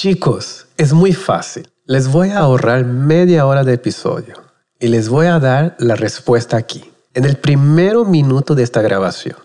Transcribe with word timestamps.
Chicos, 0.00 0.68
es 0.76 0.92
muy 0.92 1.12
fácil. 1.12 1.68
Les 1.84 2.06
voy 2.06 2.30
a 2.30 2.38
ahorrar 2.38 2.84
media 2.84 3.44
hora 3.46 3.64
de 3.64 3.72
episodio 3.72 4.34
y 4.78 4.86
les 4.86 5.08
voy 5.08 5.26
a 5.26 5.40
dar 5.40 5.74
la 5.80 5.96
respuesta 5.96 6.56
aquí, 6.56 6.84
en 7.14 7.24
el 7.24 7.36
primero 7.36 8.04
minuto 8.04 8.54
de 8.54 8.62
esta 8.62 8.80
grabación. 8.80 9.36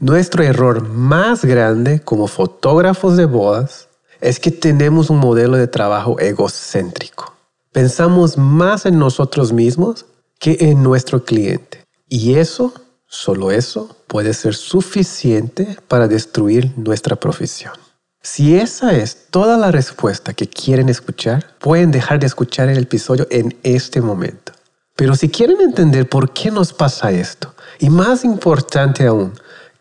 Nuestro 0.00 0.42
error 0.42 0.82
más 0.82 1.44
grande 1.44 2.00
como 2.00 2.26
fotógrafos 2.26 3.16
de 3.16 3.26
bodas 3.26 3.88
es 4.20 4.40
que 4.40 4.50
tenemos 4.50 5.10
un 5.10 5.18
modelo 5.18 5.56
de 5.56 5.68
trabajo 5.68 6.18
egocéntrico. 6.18 7.32
Pensamos 7.70 8.36
más 8.36 8.86
en 8.86 8.98
nosotros 8.98 9.52
mismos 9.52 10.06
que 10.40 10.56
en 10.58 10.82
nuestro 10.82 11.24
cliente. 11.24 11.84
Y 12.08 12.34
eso, 12.34 12.74
solo 13.06 13.52
eso, 13.52 13.96
puede 14.08 14.34
ser 14.34 14.56
suficiente 14.56 15.78
para 15.86 16.08
destruir 16.08 16.72
nuestra 16.76 17.14
profesión. 17.14 17.74
Si 18.22 18.54
esa 18.54 18.94
es 18.94 19.28
toda 19.30 19.56
la 19.56 19.70
respuesta 19.70 20.34
que 20.34 20.46
quieren 20.46 20.90
escuchar, 20.90 21.54
pueden 21.58 21.90
dejar 21.90 22.18
de 22.20 22.26
escuchar 22.26 22.68
el 22.68 22.76
episodio 22.76 23.26
en 23.30 23.56
este 23.62 24.02
momento. 24.02 24.52
Pero 24.94 25.14
si 25.16 25.30
quieren 25.30 25.58
entender 25.62 26.06
por 26.06 26.34
qué 26.34 26.50
nos 26.50 26.74
pasa 26.74 27.12
esto, 27.12 27.54
y 27.78 27.88
más 27.88 28.22
importante 28.26 29.06
aún, 29.06 29.32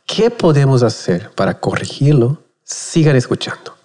qué 0.06 0.32
podemos 0.32 0.84
hacer 0.84 1.32
para 1.32 1.60
corregirlo, 1.60 2.42
sigan 2.64 3.18
escuchando. 3.18 3.76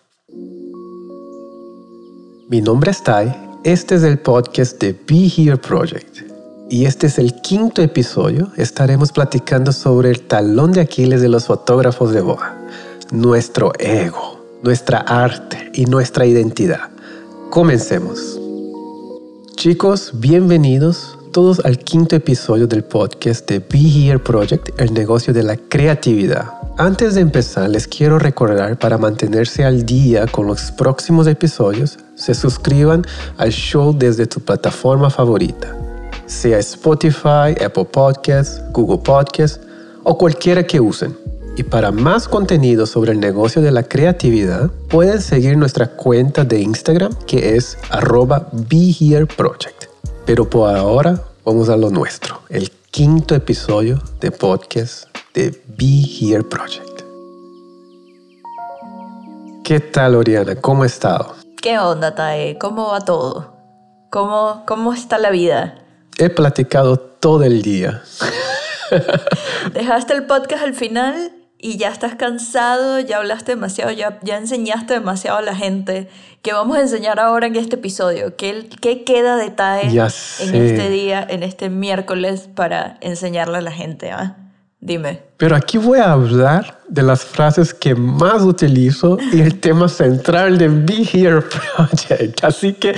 Mi 2.49 2.61
nombre 2.63 2.93
es 2.93 3.03
Tai, 3.03 3.35
este 3.65 3.97
es 3.97 4.05
el 4.05 4.21
podcast 4.21 4.81
de 4.81 4.93
Be 4.93 5.33
Here 5.37 5.57
Project. 5.57 6.19
Y 6.71 6.85
este 6.85 7.09
es 7.09 7.19
el 7.19 7.35
quinto 7.41 7.83
episodio. 7.83 8.53
Estaremos 8.57 9.11
platicando 9.11 9.73
sobre 9.73 10.11
el 10.11 10.21
talón 10.21 10.71
de 10.71 10.83
Aquiles 10.83 11.21
de 11.21 11.29
los 11.29 11.47
fotógrafos 11.47 12.13
de 12.13 12.21
boda, 12.21 12.57
nuestro 13.11 13.73
ego, 13.81 14.34
nuestra 14.65 15.01
arte 15.01 15.71
y 15.75 15.85
nuestra 15.85 16.25
identidad. 16.25 16.89
Comencemos. 17.51 18.41
Chicos, 19.57 20.13
bienvenidos 20.15 21.19
todos 21.33 21.61
al 21.67 21.79
quinto 21.79 22.17
episodio 22.17 22.67
del 22.67 22.83
podcast 22.83 23.47
de 23.47 23.59
Be 23.59 23.79
Here 23.79 24.19
Project, 24.19 24.71
el 24.81 24.95
negocio 24.95 25.35
de 25.35 25.43
la 25.43 25.59
creatividad. 25.59 26.51
Antes 26.79 27.15
de 27.15 27.21
empezar, 27.21 27.69
les 27.69 27.87
quiero 27.87 28.19
recordar 28.19 28.79
para 28.79 28.97
mantenerse 28.97 29.65
al 29.65 29.85
día 29.85 30.27
con 30.27 30.47
los 30.47 30.73
próximos 30.73 31.27
episodios, 31.27 31.99
se 32.15 32.33
suscriban 32.35 33.05
al 33.37 33.51
show 33.51 33.95
desde 33.95 34.27
tu 34.27 34.41
plataforma 34.41 35.11
favorita, 35.11 35.77
sea 36.25 36.59
Spotify, 36.61 37.55
Apple 37.63 37.85
Podcasts, 37.85 38.63
Google 38.73 39.03
Podcasts 39.05 39.61
o 40.05 40.17
cualquiera 40.17 40.67
que 40.67 40.81
usen. 40.81 41.15
Y 41.57 41.63
para 41.63 41.93
más 41.93 42.27
contenido 42.27 42.85
sobre 42.85 43.13
el 43.13 43.21
negocio 43.21 43.63
de 43.63 43.71
la 43.71 43.85
creatividad, 43.85 44.71
pueden 44.89 45.21
seguir 45.23 45.57
nuestra 45.57 45.87
cuenta 45.87 46.43
de 46.43 46.61
Instagram 46.61 47.15
que 47.27 47.55
es 47.55 47.79
arroba 47.91 48.49
BeHereProject. 48.51 49.85
Pero 50.27 50.51
por 50.51 50.75
ahora 50.75 51.21
vamos 51.45 51.69
a 51.69 51.77
lo 51.77 51.91
nuestro, 51.91 52.41
el 52.49 52.73
quinto 52.91 53.37
episodio 53.37 54.03
de 54.21 54.33
podcast 54.33 55.05
de 55.33 55.63
Be 55.79 56.03
Here 56.21 56.43
Project. 56.43 57.03
¿Qué 59.63 59.79
tal, 59.79 60.17
Oriana? 60.17 60.57
¿Cómo 60.57 60.83
has 60.83 60.95
estado? 60.95 61.37
¿Qué 61.63 61.79
onda, 61.79 62.17
Tae? 62.17 62.59
¿Cómo 62.59 62.89
va 62.89 63.01
todo? 63.01 63.55
¿Cómo, 64.11 64.65
¿Cómo 64.67 64.93
está 64.93 65.19
la 65.19 65.31
vida? 65.31 65.77
He 66.19 66.31
platicado 66.31 66.97
todo 66.99 67.45
el 67.45 67.63
día. 67.63 68.03
Dejaste 69.73 70.15
el 70.15 70.27
podcast 70.27 70.65
al 70.65 70.75
final 70.75 71.44
y 71.65 71.79
ya 71.79 71.89
estás 71.89 72.15
cansado, 72.15 73.01
ya 73.01 73.17
hablaste 73.17 73.53
demasiado, 73.53 73.91
ya, 73.91 74.19
ya 74.23 74.37
enseñaste 74.37 74.93
demasiado 74.93 75.39
a 75.39 75.41
la 75.41 75.57
gente. 75.57 76.11
¿Qué 76.43 76.53
vamos 76.53 76.77
a 76.77 76.83
enseñar 76.83 77.19
ahora 77.19 77.47
en 77.47 77.57
este 77.57 77.77
episodio? 77.77 78.37
¿Qué, 78.37 78.69
qué 78.83 79.03
queda 79.03 79.39
de 79.39 79.49
TAE 79.49 79.89
en 79.89 80.55
este 80.55 80.91
día, 80.91 81.27
en 81.27 81.43
este 81.43 81.71
miércoles, 81.71 82.51
para 82.55 82.99
enseñarle 83.01 83.57
a 83.57 83.61
la 83.63 83.73
gente? 83.73 84.11
Ah? 84.11 84.44
Dime. 84.85 85.23
Pero 85.39 85.57
aquí 85.57 85.79
voy 85.79 85.99
a 85.99 86.13
hablar 86.13 86.79
de 86.89 87.03
las 87.03 87.25
frases 87.25 87.73
que 87.73 87.95
más 87.95 88.43
utilizo 88.43 89.17
y 89.33 89.41
el 89.41 89.59
tema 89.59 89.89
central 89.89 90.59
de 90.59 90.69
Be 90.69 91.09
Here 91.11 91.41
Project. 91.41 92.45
Así 92.45 92.75
que 92.75 92.95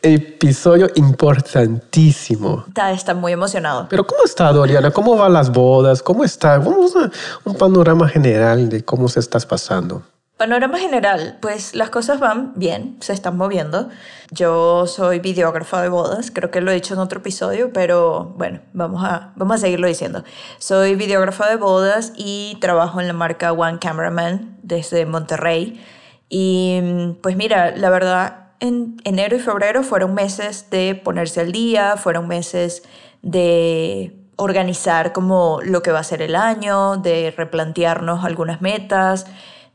episodio 0.00 0.88
importantísimo. 0.94 2.64
Está, 2.68 2.90
está 2.90 3.12
muy 3.12 3.32
emocionado. 3.32 3.86
Pero 3.90 4.06
¿cómo 4.06 4.24
está, 4.24 4.50
Doriana? 4.50 4.90
¿Cómo 4.90 5.14
van 5.14 5.34
las 5.34 5.52
bodas? 5.52 6.02
¿Cómo 6.02 6.24
está? 6.24 6.56
Vamos 6.56 6.96
a 6.96 7.10
un 7.44 7.54
panorama 7.54 8.08
general 8.08 8.70
de 8.70 8.82
cómo 8.82 9.06
se 9.06 9.20
estás 9.20 9.44
pasando. 9.44 10.02
Panorama 10.36 10.78
general, 10.78 11.38
pues 11.40 11.74
las 11.74 11.88
cosas 11.88 12.20
van 12.20 12.52
bien, 12.56 12.98
se 13.00 13.14
están 13.14 13.38
moviendo. 13.38 13.88
Yo 14.30 14.86
soy 14.86 15.18
videógrafa 15.18 15.80
de 15.80 15.88
bodas, 15.88 16.30
creo 16.30 16.50
que 16.50 16.60
lo 16.60 16.70
he 16.70 16.74
dicho 16.74 16.92
en 16.92 17.00
otro 17.00 17.20
episodio, 17.20 17.72
pero 17.72 18.34
bueno, 18.36 18.60
vamos 18.74 19.02
a, 19.02 19.32
vamos 19.36 19.56
a 19.56 19.58
seguirlo 19.60 19.88
diciendo. 19.88 20.24
Soy 20.58 20.94
videógrafa 20.94 21.48
de 21.48 21.56
bodas 21.56 22.12
y 22.16 22.58
trabajo 22.60 23.00
en 23.00 23.06
la 23.06 23.14
marca 23.14 23.50
One 23.52 23.78
Cameraman 23.78 24.58
desde 24.62 25.06
Monterrey. 25.06 25.82
Y 26.28 26.82
pues 27.22 27.34
mira, 27.36 27.74
la 27.74 27.88
verdad 27.88 28.50
en 28.60 28.98
enero 29.04 29.36
y 29.36 29.38
febrero 29.38 29.82
fueron 29.82 30.12
meses 30.12 30.68
de 30.68 31.00
ponerse 31.02 31.40
al 31.40 31.52
día, 31.52 31.96
fueron 31.96 32.28
meses 32.28 32.82
de 33.22 34.14
organizar 34.36 35.14
como 35.14 35.60
lo 35.62 35.82
que 35.82 35.92
va 35.92 36.00
a 36.00 36.04
ser 36.04 36.20
el 36.20 36.36
año, 36.36 36.98
de 36.98 37.32
replantearnos 37.34 38.22
algunas 38.22 38.60
metas, 38.60 39.26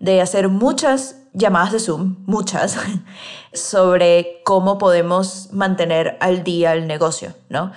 de 0.01 0.19
hacer 0.19 0.50
muchas 0.50 1.16
llamadas 1.34 1.72
de 1.72 1.79
Zoom, 1.79 2.17
muchas, 2.25 2.78
sobre 3.53 4.41
cómo 4.44 4.78
podemos 4.78 5.50
mantener 5.53 6.17
al 6.19 6.44
día 6.44 6.73
el 6.73 6.88
negocio, 6.88 7.34
¿no? 7.50 7.72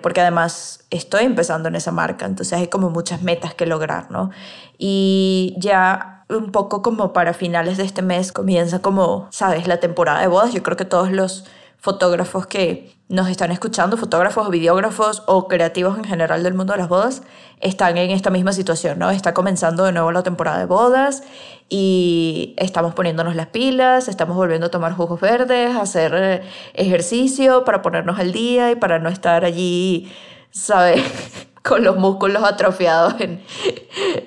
Porque 0.00 0.20
además 0.20 0.84
estoy 0.90 1.24
empezando 1.24 1.68
en 1.68 1.74
esa 1.74 1.90
marca, 1.90 2.26
entonces 2.26 2.58
hay 2.58 2.68
como 2.68 2.90
muchas 2.90 3.22
metas 3.22 3.54
que 3.54 3.66
lograr, 3.66 4.10
¿no? 4.10 4.30
Y 4.78 5.56
ya 5.58 6.24
un 6.28 6.52
poco 6.52 6.82
como 6.82 7.12
para 7.12 7.34
finales 7.34 7.76
de 7.76 7.84
este 7.84 8.02
mes 8.02 8.30
comienza 8.30 8.80
como, 8.80 9.26
sabes, 9.30 9.66
la 9.66 9.80
temporada 9.80 10.20
de 10.20 10.28
bodas. 10.28 10.52
Yo 10.52 10.62
creo 10.62 10.76
que 10.76 10.84
todos 10.84 11.10
los 11.10 11.44
fotógrafos 11.80 12.46
que 12.46 12.92
nos 13.08 13.28
están 13.28 13.50
escuchando, 13.50 13.96
fotógrafos 13.96 14.46
o 14.46 14.50
videógrafos 14.50 15.24
o 15.26 15.48
creativos 15.48 15.98
en 15.98 16.04
general 16.04 16.42
del 16.42 16.54
mundo 16.54 16.74
de 16.74 16.78
las 16.78 16.88
bodas, 16.88 17.22
están 17.60 17.96
en 17.96 18.10
esta 18.10 18.30
misma 18.30 18.52
situación, 18.52 18.98
¿no? 18.98 19.10
Está 19.10 19.34
comenzando 19.34 19.84
de 19.84 19.92
nuevo 19.92 20.12
la 20.12 20.22
temporada 20.22 20.58
de 20.58 20.66
bodas 20.66 21.24
y 21.68 22.54
estamos 22.58 22.94
poniéndonos 22.94 23.34
las 23.34 23.48
pilas, 23.48 24.08
estamos 24.08 24.36
volviendo 24.36 24.68
a 24.68 24.70
tomar 24.70 24.92
jugos 24.92 25.20
verdes, 25.20 25.74
hacer 25.74 26.12
eh, 26.14 26.42
ejercicio 26.74 27.64
para 27.64 27.82
ponernos 27.82 28.18
al 28.18 28.30
día 28.32 28.70
y 28.70 28.76
para 28.76 28.98
no 28.98 29.08
estar 29.08 29.44
allí, 29.44 30.12
¿sabes? 30.50 31.02
con 31.62 31.82
los 31.82 31.96
músculos 31.96 32.44
atrofiados 32.44 33.20
en, 33.20 33.42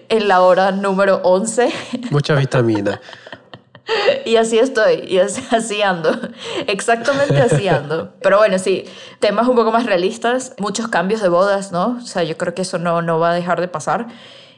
en 0.10 0.28
la 0.28 0.42
hora 0.42 0.72
número 0.72 1.22
11. 1.24 1.72
Mucha 2.12 2.36
vitamina. 2.36 3.00
Y 4.26 4.38
así 4.38 4.60
estoy, 4.60 5.06
y 5.08 5.18
así 5.52 5.82
ando, 5.82 6.12
exactamente 6.68 7.38
así 7.40 7.68
ando. 7.68 8.14
Pero 8.22 8.38
bueno, 8.38 8.58
sí, 8.60 8.86
temas 9.20 9.48
un 9.48 9.56
poco 9.56 9.72
más 9.72 9.86
realistas, 9.86 10.54
muchos 10.60 10.88
cambios 10.88 11.22
de 11.22 11.30
bodas, 11.30 11.72
¿no? 11.72 11.98
O 11.98 12.06
sea, 12.06 12.24
yo 12.24 12.38
creo 12.38 12.54
que 12.54 12.62
eso 12.62 12.78
no, 12.78 13.02
no 13.02 13.20
va 13.20 13.32
a 13.32 13.34
dejar 13.34 13.62
de 13.62 13.68
pasar. 13.68 14.08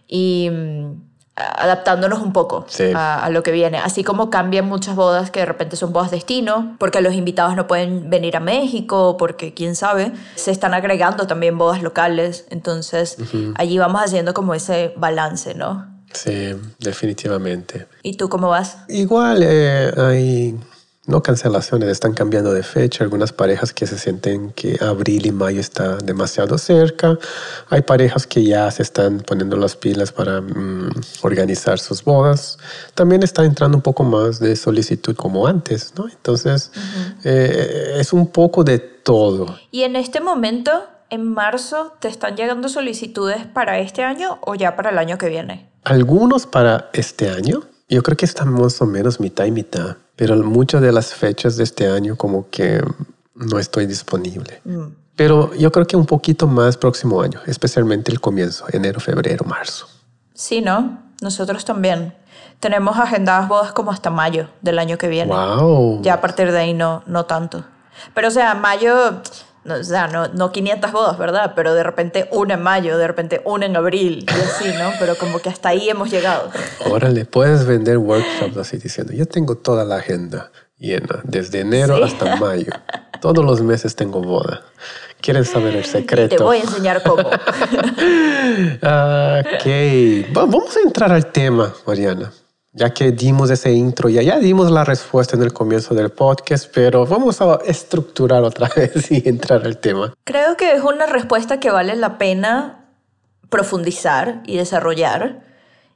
Y 0.07 0.49
mm, 0.51 1.01
adaptándonos 1.35 2.21
un 2.21 2.31
poco 2.31 2.65
a, 2.95 3.29
lo 3.29 3.43
que 3.43 3.51
viene. 3.51 3.77
Así 3.77 4.03
como 4.03 4.29
cambian 4.29 4.65
muchas 4.65 4.95
bodas 4.95 5.31
que 5.31 5.41
de 5.41 5.45
repente 5.45 5.75
son 5.75 5.91
bodas 5.91 6.11
destino, 6.11 6.75
porque 6.79 7.01
los 7.01 7.13
invitados 7.13 7.55
no 7.55 7.67
pueden 7.67 8.09
venir 8.09 8.37
a 8.37 8.39
México, 8.39 9.17
porque 9.17 9.53
quién 9.53 9.75
sabe, 9.75 10.13
se 10.35 10.51
están 10.51 10.73
agregando 10.73 11.27
también 11.27 11.57
bodas 11.57 11.83
locales. 11.83 12.45
Entonces, 12.51 13.17
allí 13.55 13.77
vamos 13.77 14.01
haciendo 14.01 14.33
como 14.33 14.53
ese 14.53 14.93
balance, 14.95 15.55
¿no? 15.55 15.94
Sí, 16.15 16.55
definitivamente. 16.79 17.87
¿Y 18.01 18.15
tú 18.15 18.29
cómo 18.29 18.49
vas? 18.49 18.77
Igual, 18.87 19.43
eh, 19.43 19.91
hay 19.97 20.57
no 21.07 21.21
cancelaciones, 21.21 21.89
están 21.89 22.13
cambiando 22.13 22.51
de 22.51 22.63
fecha. 22.63 23.03
Algunas 23.03 23.31
parejas 23.31 23.73
que 23.73 23.85
se 23.85 23.97
sienten 23.97 24.51
que 24.51 24.77
abril 24.81 25.27
y 25.27 25.31
mayo 25.31 25.59
está 25.59 25.97
demasiado 25.97 26.57
cerca. 26.57 27.17
Hay 27.69 27.83
parejas 27.83 28.25
que 28.25 28.43
ya 28.43 28.69
se 28.71 28.81
están 28.81 29.19
poniendo 29.19 29.55
las 29.55 29.75
pilas 29.75 30.11
para 30.11 30.41
mm, 30.41 30.89
organizar 31.21 31.79
sus 31.79 32.03
bodas. 32.03 32.57
También 32.95 33.21
está 33.21 33.45
entrando 33.45 33.77
un 33.77 33.83
poco 33.83 34.03
más 34.03 34.39
de 34.39 34.55
solicitud 34.55 35.15
como 35.15 35.45
antes, 35.45 35.93
¿no? 35.95 36.07
Entonces, 36.07 36.71
eh, 37.23 37.97
es 37.97 38.11
un 38.11 38.27
poco 38.27 38.63
de 38.63 38.79
todo. 38.79 39.59
Y 39.69 39.83
en 39.83 39.95
este 39.95 40.21
momento, 40.21 40.71
en 41.09 41.33
marzo, 41.33 41.93
¿te 41.99 42.07
están 42.07 42.35
llegando 42.35 42.69
solicitudes 42.69 43.45
para 43.45 43.79
este 43.79 44.03
año 44.03 44.39
o 44.41 44.55
ya 44.55 44.75
para 44.75 44.89
el 44.89 44.97
año 44.97 45.17
que 45.17 45.29
viene? 45.29 45.69
Algunos 45.83 46.45
para 46.45 46.89
este 46.93 47.29
año. 47.29 47.63
Yo 47.87 48.01
creo 48.01 48.17
que 48.17 48.25
estamos 48.25 48.59
más 48.59 48.81
o 48.81 48.85
menos 48.85 49.19
mitad 49.19 49.45
y 49.45 49.51
mitad 49.51 49.97
pero 50.15 50.35
muchas 50.37 50.81
de 50.81 50.91
las 50.91 51.13
fechas 51.13 51.57
de 51.57 51.63
este 51.63 51.87
año 51.87 52.15
como 52.15 52.49
que 52.49 52.81
no 53.35 53.59
estoy 53.59 53.85
disponible. 53.85 54.61
Mm. 54.63 54.87
Pero 55.15 55.53
yo 55.55 55.71
creo 55.71 55.87
que 55.87 55.95
un 55.95 56.05
poquito 56.05 56.47
más 56.47 56.77
próximo 56.77 57.21
año, 57.21 57.39
especialmente 57.45 58.11
el 58.11 58.19
comienzo, 58.19 58.65
enero, 58.71 58.99
febrero, 58.99 59.45
marzo. 59.45 59.87
Sí, 60.33 60.61
¿no? 60.61 60.99
Nosotros 61.21 61.63
también. 61.63 62.13
tenemos 62.59 62.97
agendadas 62.97 63.47
bodas 63.47 63.71
como 63.73 63.91
hasta 63.91 64.09
mayo 64.09 64.49
del 64.61 64.79
año 64.79 64.97
que 64.97 65.07
viene. 65.07 65.33
Wow. 65.33 66.01
Ya 66.01 66.15
a 66.15 66.21
partir 66.21 66.51
de 66.51 66.57
ahí 66.57 66.73
no, 66.73 67.03
no 67.05 67.25
tanto. 67.25 67.63
Pero 68.13 68.27
o 68.27 68.31
sea, 68.31 68.55
mayo, 68.55 69.21
no, 69.65 69.75
o 69.75 69.83
sea, 69.83 70.07
no, 70.07 70.27
no 70.29 70.51
500 70.51 70.91
bodas, 70.91 71.17
¿verdad? 71.17 71.53
Pero 71.55 71.73
de 71.73 71.83
repente 71.83 72.27
una 72.31 72.53
en 72.53 72.61
mayo, 72.63 72.97
de 72.97 73.07
repente 73.07 73.41
una 73.45 73.65
en 73.65 73.75
abril 73.75 74.25
y 74.27 74.41
así, 74.41 74.69
¿no? 74.79 74.91
Pero 74.99 75.15
como 75.17 75.39
que 75.39 75.49
hasta 75.49 75.69
ahí 75.69 75.89
hemos 75.89 76.09
llegado. 76.09 76.49
Órale, 76.89 77.25
puedes 77.25 77.65
vender 77.65 77.97
workshops 77.97 78.57
así 78.57 78.77
diciendo, 78.77 79.13
yo 79.13 79.25
tengo 79.25 79.55
toda 79.55 79.83
la 79.83 79.97
agenda 79.97 80.51
llena, 80.77 81.21
desde 81.23 81.61
enero 81.61 81.97
Sí. 81.97 82.03
hasta 82.03 82.35
mayo. 82.37 82.71
Todos 83.21 83.43
los 83.43 83.61
meses 83.61 83.95
tengo 83.95 84.21
boda. 84.21 84.61
¿Quieres 85.21 85.49
saber 85.49 85.75
el 85.75 85.85
secreto? 85.85 86.35
Te 86.35 86.43
voy 86.43 86.57
a 86.57 86.61
enseñar 86.61 87.01
cómo. 87.01 87.27
Ok, 88.75 89.65
Va- 90.35 90.45
vamos 90.45 90.75
a 90.77 90.81
entrar 90.81 91.11
al 91.11 91.31
tema, 91.31 91.73
Mariana. 91.87 92.31
Ya 92.77 92.93
que 92.93 93.13
dimos 93.13 93.49
ese 93.51 93.71
intro, 93.71 94.09
ya, 94.09 94.21
ya 94.21 94.37
dimos 94.37 94.69
la 94.69 94.83
respuesta 94.83 95.37
en 95.37 95.43
el 95.43 95.53
comienzo 95.53 95.95
del 95.95 96.09
podcast, 96.09 96.69
pero 96.73 97.05
vamos 97.05 97.39
a 97.39 97.59
estructurar 97.65 98.43
otra 98.43 98.69
vez 98.75 99.09
y 99.11 99.27
entrar 99.29 99.65
al 99.65 99.77
tema. 99.77 100.13
Creo 100.25 100.57
que 100.57 100.73
es 100.73 100.83
una 100.83 101.05
respuesta 101.05 101.61
que 101.61 101.71
vale 101.71 101.95
la 101.95 102.17
pena 102.17 102.89
profundizar 103.49 104.43
y 104.45 104.57
desarrollar. 104.57 105.41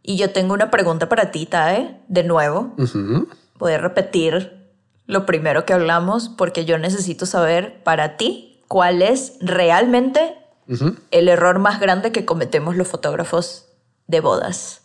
Y 0.04 0.16
yo 0.16 0.32
tengo 0.32 0.54
una 0.54 0.72
pregunta 0.72 1.10
para 1.10 1.32
ti, 1.32 1.46
Tae, 1.46 2.00
de 2.08 2.24
nuevo. 2.24 2.74
Ujú. 2.78 3.28
Voy 3.58 3.74
a 3.74 3.78
repetir 3.78 4.58
lo 5.06 5.26
primero 5.26 5.66
que 5.66 5.74
hablamos 5.74 6.30
porque 6.30 6.64
yo 6.64 6.78
necesito 6.78 7.26
saber 7.26 7.84
para 7.84 8.16
ti 8.16 8.62
cuál 8.70 9.02
es 9.02 9.34
realmente 9.42 10.38
Ujú. 10.70 10.96
el 11.12 11.28
error 11.28 11.60
más 11.60 11.82
grande 11.82 12.14
que 12.14 12.24
cometemos 12.24 12.78
los 12.78 12.88
fotógrafos 12.88 13.66
de 14.08 14.22
bodas. 14.22 14.79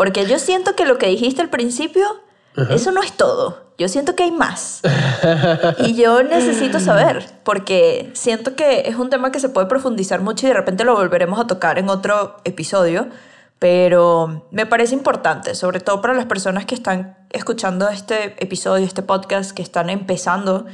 Porque 0.00 0.24
yo 0.24 0.38
siento 0.38 0.76
que 0.76 0.86
lo 0.86 0.96
que 0.96 1.08
dijiste 1.08 1.42
al 1.42 1.50
principio, 1.50 2.06
eso 2.70 2.90
no 2.90 3.02
es 3.02 3.12
todo. 3.12 3.74
Yo 3.76 3.86
siento 3.86 4.16
que 4.16 4.22
hay 4.22 4.30
más. 4.30 4.80
y 5.76 5.94
yo 5.94 6.22
necesito 6.22 6.80
saber, 6.80 7.22
porque 7.44 8.10
siento 8.14 8.56
que 8.56 8.88
es 8.88 8.96
un 8.96 9.10
tema 9.10 9.30
que 9.30 9.40
se 9.40 9.50
puede 9.50 9.66
profundizar 9.66 10.22
mucho 10.22 10.46
y 10.46 10.48
de 10.48 10.54
repente 10.54 10.84
lo 10.84 10.94
volveremos 10.94 11.38
a 11.38 11.46
tocar 11.46 11.78
en 11.78 11.90
otro 11.90 12.38
episodio. 12.44 13.08
Pero 13.58 14.46
me 14.50 14.64
parece 14.64 14.94
importante, 14.94 15.54
sobre 15.54 15.80
todo 15.80 16.00
para 16.00 16.14
las 16.14 16.24
personas 16.24 16.64
que 16.64 16.74
están 16.74 17.18
escuchando 17.28 17.90
este 17.90 18.42
episodio, 18.42 18.86
este 18.86 19.02
podcast, 19.02 19.50
que 19.50 19.60
están 19.60 19.90
empezando 19.90 20.64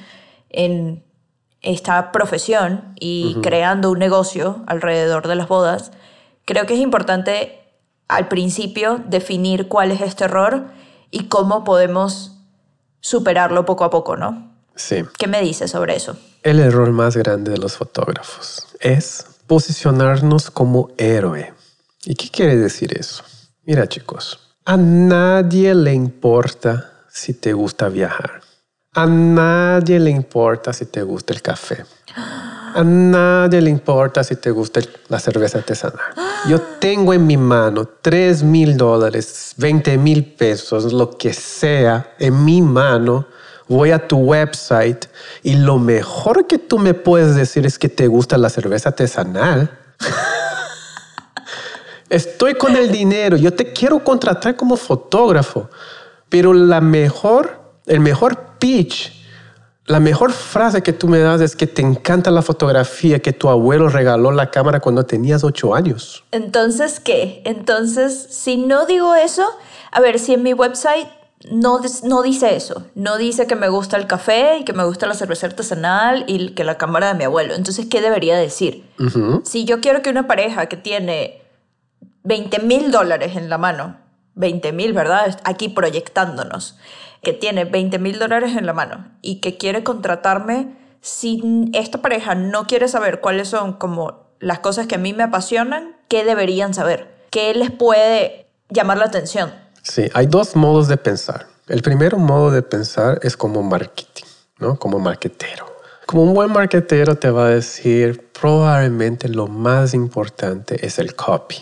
en 0.51 1.03
esta 1.63 2.13
profesión 2.13 2.95
y 3.01 3.39
creando 3.43 3.91
un 3.91 3.99
negocio 3.99 4.63
alrededor 4.69 5.27
de 5.27 5.35
las 5.35 5.49
bodas, 5.49 5.91
creo 6.45 6.65
que 6.67 6.75
es 6.75 6.81
importante 6.81 7.66
al 8.09 8.29
principio 8.29 9.03
definir 9.07 9.69
cuál 9.69 9.93
es 9.93 10.01
este 10.01 10.25
error 10.25 10.67
y 11.11 11.29
cómo 11.29 11.65
podemos 11.65 12.33
superarlo 13.01 13.65
poco 13.65 13.85
a 13.85 13.91
poco, 13.91 14.17
¿no? 14.17 14.53
Sí. 14.75 15.05
¿Qué 15.19 15.27
me 15.27 15.41
dices 15.41 15.71
sobre 15.71 15.97
eso? 15.97 16.17
El 16.43 16.61
error 16.61 16.91
más 16.93 17.17
grande 17.17 17.53
de 17.53 17.59
los 17.59 17.77
fotógrafos 17.77 18.67
es 18.81 19.27
posicionarnos 19.47 20.51
como 20.51 20.91
héroe. 20.99 21.55
¿Y 22.05 22.15
qué 22.15 22.31
quiere 22.31 22.57
decir 22.57 22.97
eso? 22.99 23.25
Mira 23.65 23.89
chicos, 23.89 24.39
a 24.65 24.77
nadie 24.77 25.75
le 25.75 25.93
importa 25.93 26.93
si 27.09 27.35
te 27.35 27.53
gusta 27.53 27.89
viajar. 27.89 28.43
A 28.93 29.07
nadie 29.07 29.99
le 29.99 30.11
importa 30.11 30.73
si 30.73 30.87
te 30.87 31.03
gusta 31.03 31.33
el 31.33 31.43
café. 31.43 31.85
A 32.17 32.83
nadie 32.85 33.61
le 33.61 33.71
importa 33.71 34.25
si 34.25 34.37
te 34.37 34.51
gusta 34.51 34.81
la 35.09 35.19
cerveza 35.19 35.59
artesanal. 35.59 36.01
Yo 36.49 36.61
tengo 36.61 37.15
en 37.15 37.27
mi 37.27 37.37
mano 37.37 37.89
3 38.03 38.43
mil 38.43 38.77
dólares, 38.77 39.55
20 39.57 39.97
mil 39.99 40.25
pesos, 40.25 40.93
lo 40.93 41.17
que 41.17 41.33
sea, 41.33 42.15
en 42.19 42.45
mi 42.45 42.61
mano. 42.63 43.27
Voy 43.69 43.91
a 43.91 44.07
tu 44.07 44.19
website 44.19 45.07
y 45.43 45.55
lo 45.55 45.79
mejor 45.79 46.47
que 46.47 46.59
tú 46.59 46.79
me 46.79 46.95
puedes 46.95 47.35
decir 47.35 47.67
es 47.67 47.79
que 47.79 47.89
te 47.89 48.07
gusta 48.07 48.39
la 48.39 48.51
cerveza 48.51 48.91
artesanal. 48.91 49.71
Estoy 52.09 52.55
con 52.55 52.77
el 52.77 52.93
dinero, 52.93 53.37
yo 53.37 53.53
te 53.53 53.73
quiero 53.73 54.05
contratar 54.05 54.55
como 54.55 54.77
fotógrafo, 54.77 55.69
pero 56.29 56.53
la 56.53 56.81
mejor, 56.81 57.61
el 57.87 58.01
mejor 58.01 58.59
pitch, 58.59 59.16
la 59.87 60.01
mejor 60.01 60.33
frase 60.33 60.83
que 60.83 60.93
tú 60.93 61.09
me 61.09 61.19
das 61.21 61.41
es 61.41 61.55
que 61.55 61.67
te 61.67 61.83
encanta 61.83 62.31
la 62.31 62.43
fotografía, 62.43 63.21
que 63.21 63.33
tu 63.33 63.49
abuelo 63.49 63.89
regaló 63.89 64.33
la 64.33 64.51
cámara 64.51 64.81
cuando 64.81 65.05
tenías 65.05 65.45
ocho 65.45 65.75
años. 65.75 66.25
Entonces, 66.33 66.99
¿qué? 66.99 67.43
Entonces, 67.45 68.27
si 68.31 68.57
no 68.57 68.87
digo 68.87 69.15
eso, 69.15 69.47
a 69.93 70.01
ver, 70.01 70.19
si 70.19 70.35
en 70.35 70.43
mi 70.43 70.53
website 70.55 71.07
no, 71.51 71.81
no 72.03 72.23
dice 72.23 72.57
eso, 72.57 72.85
no 72.95 73.17
dice 73.17 73.47
que 73.47 73.55
me 73.55 73.69
gusta 73.69 73.97
el 73.97 74.09
café 74.09 74.59
y 74.59 74.65
que 74.65 74.73
me 74.73 74.85
gusta 74.85 75.07
la 75.07 75.15
cerveza 75.15 75.47
artesanal 75.47 76.25
y 76.27 76.51
que 76.51 76.65
la 76.65 76.79
cámara 76.79 77.09
de 77.09 77.15
mi 77.15 77.25
abuelo, 77.25 77.55
entonces, 77.55 77.87
¿qué 77.87 78.01
debería 78.01 78.37
decir? 78.37 78.85
Si 79.45 79.65
yo 79.65 79.81
quiero 79.81 80.03
que 80.03 80.11
una 80.11 80.27
pareja 80.27 80.67
que 80.67 80.77
tiene 80.77 81.43
20 82.25 82.59
mil 82.61 82.91
dólares 82.91 83.37
en 83.37 83.49
la 83.49 83.59
mano, 83.59 83.99
20 84.35 84.73
mil, 84.73 84.93
¿verdad? 84.93 85.41
Aquí 85.45 85.69
proyectándonos, 85.69 86.77
que 87.27 87.33
tiene 87.33 87.65
20 87.65 87.99
mil 87.99 88.21
dólares 88.21 88.57
en 88.57 88.67
la 88.67 88.73
mano 88.73 89.05
y 89.21 89.41
que 89.41 89.57
quiere 89.57 89.83
contratarme, 89.83 90.77
si 91.01 91.43
esta 91.73 92.01
pareja 92.01 92.37
no 92.37 92.69
quiere 92.69 92.87
saber 92.87 93.21
cuáles 93.21 93.49
son 93.49 93.73
como 93.73 94.29
las 94.39 94.61
cosas 94.61 94.87
que 94.87 94.95
a 94.95 94.99
mí 94.99 95.13
me 95.13 95.25
apasionan, 95.25 95.97
¿qué 96.07 96.25
deberían 96.25 96.73
saber? 96.73 97.13
¿Qué 97.31 97.53
les 97.53 97.73
puede 97.73 98.47
llamar 98.69 98.99
la 98.99 99.07
atención? 99.07 99.53
Sí, 99.83 100.09
hay 100.15 100.27
dos 100.27 100.55
modos 100.55 100.87
de 100.87 100.99
pensar. 100.99 101.49
El 101.67 101.83
primer 101.83 102.17
modo 102.17 102.53
de 102.53 102.63
pensar 102.63 103.19
es 103.25 103.37
como 103.37 103.61
marketing, 103.65 104.27
¿no? 104.61 104.79
Como 104.79 105.01
marketero. 105.01 105.67
Como 106.07 106.23
un 106.23 106.33
buen 106.33 106.53
marketero 106.53 107.17
te 107.17 107.31
va 107.31 107.47
a 107.47 107.51
decir, 107.51 108.31
probablemente 108.41 109.29
lo 109.29 109.49
más 109.49 109.95
importante 109.95 110.87
es 110.87 111.01
el 111.01 111.17
copy. 111.17 111.57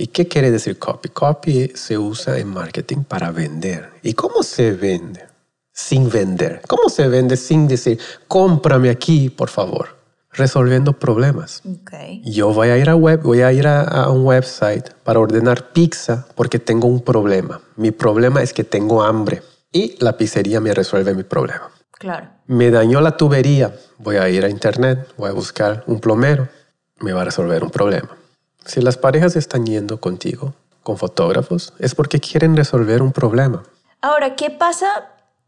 ¿Y 0.00 0.06
qué 0.06 0.28
quiere 0.28 0.52
decir 0.52 0.78
copy? 0.78 1.08
Copy 1.08 1.72
se 1.74 1.98
usa 1.98 2.38
en 2.38 2.46
marketing 2.46 3.02
para 3.02 3.32
vender. 3.32 3.90
¿Y 4.04 4.14
cómo 4.14 4.44
se 4.44 4.70
vende? 4.70 5.26
Sin 5.72 6.08
vender. 6.08 6.62
¿Cómo 6.68 6.88
se 6.88 7.08
vende 7.08 7.36
sin 7.36 7.66
decir, 7.66 7.98
cómprame 8.28 8.90
aquí, 8.90 9.28
por 9.28 9.48
favor? 9.48 9.96
Resolviendo 10.30 10.92
problemas. 10.92 11.62
Okay. 11.82 12.22
Yo 12.24 12.52
voy 12.52 12.68
a 12.68 12.78
ir 12.78 12.88
a 12.88 12.94
web, 12.94 13.22
voy 13.22 13.40
a 13.40 13.52
ir 13.52 13.66
a, 13.66 13.82
a 13.82 14.10
un 14.10 14.24
website 14.24 14.88
para 15.02 15.18
ordenar 15.18 15.72
pizza 15.72 16.28
porque 16.36 16.60
tengo 16.60 16.86
un 16.86 17.00
problema. 17.00 17.60
Mi 17.74 17.90
problema 17.90 18.40
es 18.40 18.52
que 18.52 18.62
tengo 18.62 19.02
hambre 19.02 19.42
y 19.72 19.96
la 19.98 20.16
pizzería 20.16 20.60
me 20.60 20.74
resuelve 20.74 21.12
mi 21.12 21.24
problema. 21.24 21.72
Claro. 21.90 22.28
Me 22.46 22.70
dañó 22.70 23.00
la 23.00 23.16
tubería, 23.16 23.74
voy 23.98 24.14
a 24.14 24.28
ir 24.28 24.44
a 24.44 24.48
internet, 24.48 25.08
voy 25.16 25.30
a 25.30 25.32
buscar 25.32 25.82
un 25.88 25.98
plomero, 25.98 26.46
me 27.00 27.12
va 27.12 27.22
a 27.22 27.24
resolver 27.24 27.64
un 27.64 27.70
problema. 27.70 28.17
Si 28.68 28.82
las 28.82 28.98
parejas 28.98 29.34
están 29.34 29.64
yendo 29.64 29.98
contigo, 29.98 30.52
con 30.82 30.98
fotógrafos, 30.98 31.72
es 31.78 31.94
porque 31.94 32.20
quieren 32.20 32.54
resolver 32.54 33.00
un 33.00 33.12
problema. 33.12 33.62
Ahora, 34.02 34.36
¿qué 34.36 34.50
pasa? 34.50 34.86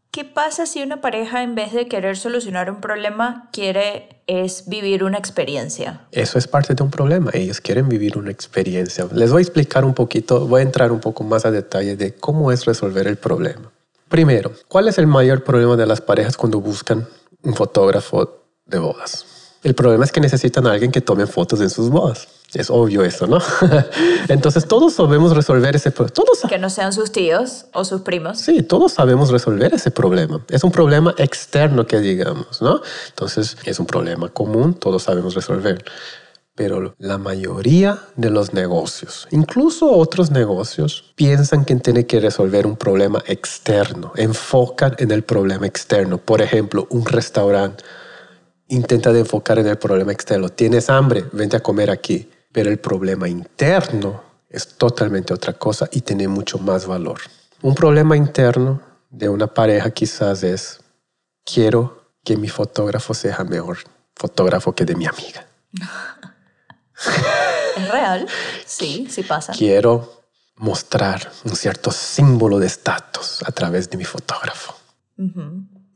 ¿Qué 0.09 0.25
pasa 0.25 0.65
si 0.65 0.81
una 0.81 1.01
pareja 1.01 1.43
en 1.43 1.53
vez 1.53 1.71
de 1.71 1.87
querer 1.87 2.17
solucionar 2.17 2.71
un 2.71 2.81
problema 2.81 3.47
quiere 3.53 4.23
es 4.25 4.67
vivir 4.67 5.03
una 5.03 5.19
experiencia? 5.19 6.01
Eso 6.11 6.39
es 6.39 6.47
parte 6.47 6.73
de 6.73 6.81
un 6.81 6.89
problema. 6.89 7.29
Ellos 7.33 7.61
quieren 7.61 7.87
vivir 7.87 8.17
una 8.17 8.31
experiencia. 8.31 9.07
Les 9.13 9.31
voy 9.31 9.41
a 9.41 9.43
explicar 9.43 9.85
un 9.85 9.93
poquito, 9.93 10.47
voy 10.47 10.61
a 10.61 10.63
entrar 10.63 10.91
un 10.91 10.99
poco 10.99 11.23
más 11.23 11.45
a 11.45 11.51
detalle 11.51 11.95
de 11.95 12.15
cómo 12.15 12.51
es 12.51 12.65
resolver 12.65 13.05
el 13.05 13.17
problema. 13.17 13.71
Primero, 14.09 14.51
¿cuál 14.67 14.87
es 14.87 14.97
el 14.97 15.05
mayor 15.05 15.43
problema 15.43 15.77
de 15.77 15.85
las 15.85 16.01
parejas 16.01 16.35
cuando 16.37 16.59
buscan 16.59 17.07
un 17.43 17.53
fotógrafo 17.53 18.47
de 18.65 18.79
bodas? 18.79 19.30
El 19.63 19.75
problema 19.75 20.03
es 20.03 20.11
que 20.11 20.19
necesitan 20.19 20.65
a 20.65 20.71
alguien 20.71 20.91
que 20.91 21.01
tome 21.01 21.27
fotos 21.27 21.61
en 21.61 21.69
sus 21.69 21.89
bodas. 21.89 22.27
Es 22.53 22.69
obvio 22.69 23.03
eso, 23.03 23.27
¿no? 23.27 23.37
Entonces 24.27 24.67
todos 24.67 24.93
sabemos 24.93 25.35
resolver 25.35 25.75
ese 25.75 25.91
problema. 25.91 26.13
Todos 26.13 26.39
Que 26.49 26.57
no 26.57 26.69
sean 26.69 26.91
sus 26.91 27.11
tíos 27.11 27.65
o 27.73 27.85
sus 27.85 28.01
primos. 28.01 28.39
Sí, 28.39 28.63
todos 28.63 28.93
sabemos 28.93 29.29
resolver 29.29 29.73
ese 29.73 29.91
problema. 29.91 30.43
Es 30.49 30.63
un 30.63 30.71
problema 30.71 31.13
externo 31.17 31.85
que 31.85 31.99
digamos, 31.99 32.61
¿no? 32.61 32.81
Entonces 33.09 33.55
es 33.63 33.79
un 33.79 33.85
problema 33.85 34.29
común, 34.29 34.73
todos 34.73 35.03
sabemos 35.03 35.35
resolver. 35.35 35.85
Pero 36.55 36.95
la 36.97 37.17
mayoría 37.17 37.99
de 38.17 38.29
los 38.29 38.53
negocios, 38.53 39.27
incluso 39.31 39.89
otros 39.89 40.31
negocios, 40.31 41.13
piensan 41.15 41.63
que 41.65 41.75
tienen 41.75 42.05
que 42.05 42.19
resolver 42.19 42.67
un 42.67 42.75
problema 42.75 43.23
externo, 43.27 44.11
enfocan 44.15 44.95
en 44.97 45.11
el 45.11 45.23
problema 45.23 45.67
externo. 45.67 46.17
Por 46.17 46.41
ejemplo, 46.41 46.87
un 46.89 47.05
restaurante 47.05 47.83
intenta 48.71 49.11
de 49.11 49.19
enfocar 49.19 49.59
en 49.59 49.67
el 49.67 49.77
problema 49.77 50.11
externo. 50.11 50.49
Tienes 50.49 50.89
hambre, 50.89 51.25
vente 51.31 51.57
a 51.57 51.59
comer 51.59 51.91
aquí. 51.91 52.29
Pero 52.51 52.69
el 52.69 52.79
problema 52.79 53.29
interno 53.29 54.23
es 54.49 54.77
totalmente 54.77 55.33
otra 55.33 55.53
cosa 55.53 55.87
y 55.91 56.01
tiene 56.01 56.27
mucho 56.27 56.57
más 56.57 56.85
valor. 56.85 57.21
Un 57.61 57.75
problema 57.75 58.17
interno 58.17 58.81
de 59.09 59.29
una 59.29 59.47
pareja 59.47 59.91
quizás 59.91 60.43
es, 60.43 60.81
quiero 61.45 62.01
que 62.23 62.35
mi 62.35 62.49
fotógrafo 62.49 63.13
sea 63.13 63.43
mejor 63.43 63.77
fotógrafo 64.15 64.73
que 64.73 64.85
de 64.85 64.95
mi 64.95 65.05
amiga. 65.05 65.45
¿Es 67.77 67.89
real? 67.89 68.27
Sí, 68.65 69.07
sí 69.09 69.23
pasa. 69.23 69.53
Quiero 69.53 70.23
mostrar 70.57 71.31
un 71.45 71.55
cierto 71.55 71.91
símbolo 71.91 72.59
de 72.59 72.67
estatus 72.67 73.43
a 73.45 73.51
través 73.51 73.89
de 73.89 73.97
mi 73.97 74.05
fotógrafo. 74.05 74.75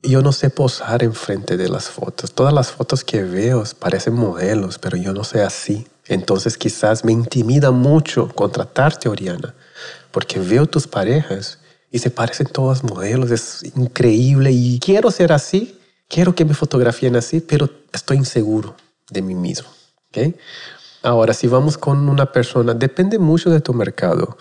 Yo 0.07 0.21
no 0.21 0.31
sé 0.31 0.49
posar 0.49 1.03
enfrente 1.03 1.57
de 1.57 1.67
las 1.67 1.89
fotos. 1.89 2.31
Todas 2.31 2.53
las 2.53 2.71
fotos 2.71 3.03
que 3.03 3.23
veo 3.23 3.63
parecen 3.79 4.13
modelos, 4.13 4.77
pero 4.77 4.97
yo 4.97 5.13
no 5.13 5.23
sé 5.23 5.41
así. 5.41 5.87
Entonces 6.07 6.57
quizás 6.57 7.03
me 7.03 7.11
intimida 7.11 7.71
mucho 7.71 8.29
contratarte, 8.29 9.09
Oriana, 9.09 9.55
porque 10.11 10.39
veo 10.39 10.67
tus 10.67 10.87
parejas 10.87 11.59
y 11.91 11.99
se 11.99 12.11
parecen 12.11 12.47
todas 12.47 12.83
modelos. 12.83 13.31
Es 13.31 13.63
increíble 13.75 14.51
y 14.51 14.79
quiero 14.79 15.09
ser 15.09 15.33
así, 15.33 15.79
quiero 16.07 16.35
que 16.35 16.45
me 16.45 16.53
fotografíen 16.53 17.15
así, 17.15 17.41
pero 17.41 17.69
estoy 17.91 18.17
inseguro 18.17 18.75
de 19.09 19.21
mí 19.23 19.33
mismo. 19.33 19.69
¿okay? 20.09 20.35
Ahora, 21.01 21.33
si 21.33 21.47
vamos 21.47 21.77
con 21.77 22.09
una 22.09 22.31
persona, 22.31 22.73
depende 22.73 23.17
mucho 23.17 23.49
de 23.49 23.61
tu 23.61 23.73
mercado. 23.73 24.37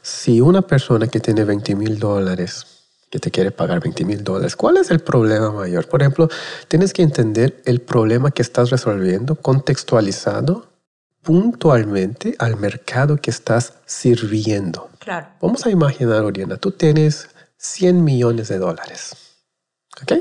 Si 0.00 0.40
una 0.40 0.62
persona 0.62 1.06
que 1.06 1.20
tiene 1.20 1.44
20 1.44 1.74
mil 1.74 1.98
dólares, 1.98 2.66
que 3.12 3.18
te 3.18 3.30
quiere 3.30 3.50
pagar 3.50 3.78
20 3.78 4.06
mil 4.06 4.24
dólares, 4.24 4.56
¿cuál 4.56 4.78
es 4.78 4.90
el 4.90 5.00
problema 5.00 5.50
mayor? 5.50 5.86
Por 5.86 6.00
ejemplo, 6.00 6.30
tienes 6.68 6.94
que 6.94 7.02
entender 7.02 7.60
el 7.66 7.82
problema 7.82 8.30
que 8.30 8.40
estás 8.40 8.70
resolviendo 8.70 9.34
contextualizado 9.34 10.72
puntualmente 11.20 12.34
al 12.38 12.56
mercado 12.56 13.18
que 13.18 13.30
estás 13.30 13.74
sirviendo. 13.84 14.88
Claro. 14.98 15.26
Vamos 15.42 15.66
a 15.66 15.70
imaginar, 15.70 16.24
Oriana, 16.24 16.56
tú 16.56 16.70
tienes 16.70 17.28
100 17.58 18.02
millones 18.02 18.48
de 18.48 18.56
dólares. 18.56 19.14
¿Ok? 20.00 20.14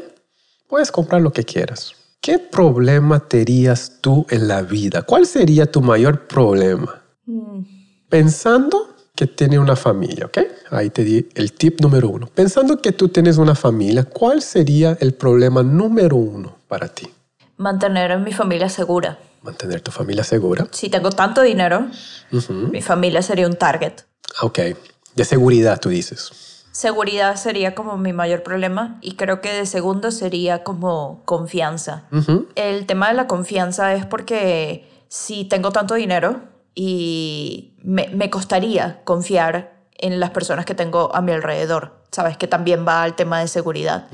Puedes 0.68 0.92
comprar 0.92 1.22
lo 1.22 1.32
que 1.32 1.46
quieras. 1.46 1.94
¿Qué 2.20 2.40
problema 2.40 3.22
tenías 3.22 4.00
tú 4.02 4.28
en 4.30 4.50
la 4.50 4.64
vida? 4.64 5.04
¿Cuál 5.04 5.26
sería 5.26 5.66
tu 5.66 5.82
mayor 5.82 6.28
problema? 6.28 7.02
Mm. 7.26 7.62
Pensando 8.10 8.91
que 9.16 9.28
tiene 9.28 9.60
una 9.60 9.76
familia, 9.76 10.26
¿ok? 10.26 10.40
Ahí 10.72 10.90
te 10.90 11.04
di 11.04 11.28
el 11.36 11.54
tip 11.54 11.82
número 11.82 12.10
uno. 12.10 12.28
Pensando 12.28 12.82
que 12.82 12.92
tú 12.92 13.10
tienes 13.10 13.38
una 13.38 13.56
familia, 13.56 14.04
¿cuál 14.04 14.42
sería 14.42 14.98
el 15.00 15.14
problema 15.14 15.64
número 15.64 16.16
uno 16.16 16.58
para 16.68 16.88
ti? 16.88 17.08
Mantener 17.58 18.12
a 18.14 18.18
mi 18.18 18.32
familia 18.32 18.70
segura. 18.70 19.20
Mantener 19.44 19.82
tu 19.82 19.92
familia 19.92 20.24
segura. 20.24 20.68
Si 20.72 20.90
tengo 20.90 21.10
tanto 21.10 21.42
dinero, 21.42 21.88
mi 22.50 22.82
familia 22.82 23.22
sería 23.22 23.48
un 23.48 23.56
target. 23.56 23.94
Ok. 24.42 24.60
De 25.16 25.26
seguridad, 25.26 25.80
tú 25.80 25.90
dices 25.90 26.32
seguridad 26.72 27.36
sería 27.36 27.76
como 27.76 27.98
mi 27.98 28.14
mayor 28.14 28.44
problema 28.44 28.98
y 29.02 29.16
creo 29.16 29.42
que 29.42 29.54
de 29.54 29.66
segundo 29.66 30.12
sería 30.12 30.64
como 30.64 31.22
confianza. 31.26 32.06
El 32.56 32.86
tema 32.86 33.10
de 33.10 33.14
la 33.14 33.28
confianza 33.28 33.94
es 33.94 34.06
porque 34.06 34.90
si 35.08 35.46
tengo 35.46 35.72
tanto 35.72 35.96
dinero 35.96 36.42
y 36.74 37.71
me, 37.84 38.30
costaría 38.30 39.02
confiar 39.04 39.74
en 39.98 40.20
las 40.20 40.32
personas 40.32 40.66
que 40.66 40.76
tengo 40.76 41.14
a 41.16 41.22
mi 41.22 41.32
alrededor, 41.32 41.94
¿sabes? 42.12 42.38
Que 42.38 42.48
también 42.48 42.86
va 42.88 43.04
al 43.04 43.16
tema 43.16 43.40
de 43.40 43.48
seguridad. 43.48 44.08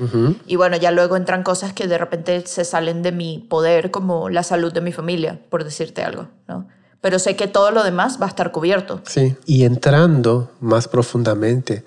Y 0.46 0.56
bueno, 0.56 0.76
ya 0.76 0.90
luego 0.90 1.16
entran 1.16 1.42
cosas 1.42 1.72
que 1.72 1.86
de 1.86 1.98
repente 1.98 2.46
se 2.46 2.64
salen 2.64 3.02
de 3.02 3.12
mi 3.12 3.46
poder, 3.48 3.90
como 3.90 4.28
la 4.28 4.42
salud 4.42 4.72
de 4.72 4.80
mi 4.80 4.92
familia, 4.92 5.40
por 5.48 5.64
decirte 5.64 6.02
algo, 6.02 6.28
¿no? 6.46 6.68
Pero 7.00 7.18
sé 7.18 7.36
que 7.36 7.46
todo 7.46 7.70
lo 7.70 7.84
demás 7.84 8.20
va 8.20 8.26
a 8.26 8.28
estar 8.28 8.50
cubierto. 8.50 9.00
Sí, 9.06 9.36
y 9.46 9.64
entrando 9.64 10.50
más 10.60 10.88
profundamente, 10.88 11.84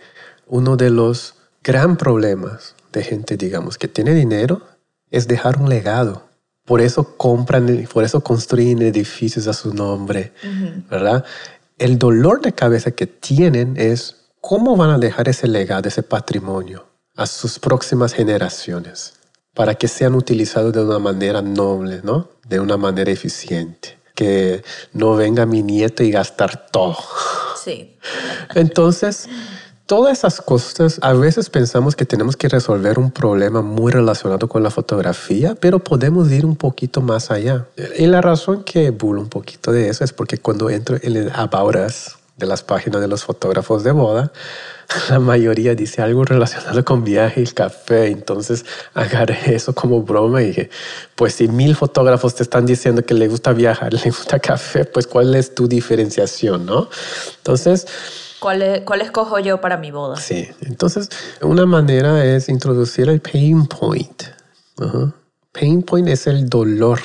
uno 0.48 0.78
de 0.78 0.90
los 0.90 1.36
gran 1.64 1.98
problemas 1.98 2.76
de 2.94 3.04
gente, 3.04 3.38
digamos, 3.38 3.78
que 3.78 3.88
tiene 3.88 4.14
dinero 4.14 4.62
es 5.10 5.28
dejar 5.28 5.58
un 5.58 5.70
legado. 5.70 6.24
Por 6.66 6.82
eso 6.82 7.18
compran, 7.18 7.88
por 7.92 8.04
eso 8.04 8.22
construyen 8.22 8.82
edificios 8.82 9.48
a 9.48 9.54
su 9.54 9.74
nombre, 9.74 10.32
¿verdad? 10.90 11.26
El 11.82 11.98
dolor 11.98 12.42
de 12.42 12.54
cabeza 12.54 12.92
que 12.92 13.08
tienen 13.08 13.74
es 13.76 14.28
cómo 14.40 14.78
van 14.78 14.92
a 14.92 15.00
dejar 15.00 15.28
ese 15.30 15.48
legado, 15.48 15.90
ese 15.90 16.04
patrimonio 16.04 16.86
a 17.16 17.26
sus 17.26 17.58
próximas 17.58 18.14
generaciones 18.14 19.14
para 19.56 19.74
que 19.74 19.88
sean 19.88 20.14
utilizados 20.14 20.74
de 20.74 20.84
una 20.84 21.00
manera 21.00 21.42
noble, 21.42 22.02
¿no? 22.04 22.30
De 22.48 22.60
una 22.60 22.78
manera 22.78 23.10
eficiente. 23.10 23.98
Que 24.14 24.64
no 24.94 25.16
venga 25.16 25.48
mi 25.48 25.64
nieto 25.64 26.04
y 26.04 26.12
gastar 26.12 26.68
todo. 26.68 26.98
Sí. 27.64 27.98
Entonces, 28.54 29.28
todas 29.92 30.20
esas 30.20 30.40
cosas, 30.40 31.00
a 31.02 31.12
veces 31.12 31.50
pensamos 31.50 31.98
que 31.98 32.06
tenemos 32.06 32.38
que 32.38 32.48
resolver 32.48 32.98
un 32.98 33.12
problema 33.12 33.62
muy 33.62 33.92
relacionado 33.92 34.48
con 34.48 34.64
la 34.64 34.70
fotografía, 34.70 35.54
pero 35.60 35.80
podemos 35.80 36.32
ir 36.32 36.46
un 36.46 36.56
poquito 36.56 37.02
más 37.02 37.30
allá. 37.30 37.66
Y 37.98 38.08
la 38.08 38.22
razón 38.22 38.64
que 38.64 38.92
bulo 38.92 39.20
un 39.20 39.28
poquito 39.28 39.74
de 39.74 39.90
eso 39.90 40.06
es 40.06 40.14
porque 40.14 40.38
cuando 40.38 40.70
entro 40.70 40.96
en 41.02 41.18
el 41.18 41.32
About 41.36 41.76
Us 41.76 42.16
de 42.38 42.46
las 42.46 42.64
páginas 42.64 43.02
de 43.02 43.10
los 43.10 43.26
fotógrafos 43.26 43.84
de 43.84 43.92
boda, 43.92 44.32
la 45.10 45.20
mayoría 45.20 45.76
dice 45.76 46.02
algo 46.02 46.24
relacionado 46.24 46.86
con 46.86 47.04
viaje 47.04 47.42
y 47.42 47.48
café. 47.48 48.08
Entonces 48.08 48.64
agarré 48.94 49.56
eso 49.56 49.76
como 49.76 50.04
broma 50.04 50.42
y 50.42 50.48
dije, 50.48 50.70
pues 51.16 51.34
si 51.34 51.50
mil 51.50 51.76
fotógrafos 51.76 52.34
te 52.36 52.44
están 52.44 52.66
diciendo 52.66 53.04
que 53.04 53.14
le 53.14 53.28
gusta 53.28 53.52
viajar, 53.52 53.94
le 54.06 54.10
gusta 54.10 54.40
café, 54.40 54.86
pues 54.86 55.06
¿cuál 55.06 55.36
es 55.36 55.54
tu 55.54 55.68
diferenciación? 55.68 56.66
¿no? 56.66 56.88
Entonces 57.40 57.88
¿Cuál, 58.42 58.82
¿Cuál 58.86 59.02
escojo 59.02 59.38
yo 59.38 59.62
para 59.62 59.78
mi 59.78 59.92
boda? 59.92 60.16
Sí, 60.16 60.50
entonces 60.62 61.10
una 61.44 61.68
manera 61.68 62.26
es 62.26 62.50
introducir 62.50 63.08
el 63.08 63.22
pain 63.22 63.68
point. 63.68 64.24
Pain 65.52 65.84
point 65.84 66.08
es 66.08 66.26
el 66.26 66.50
dolor 66.50 67.00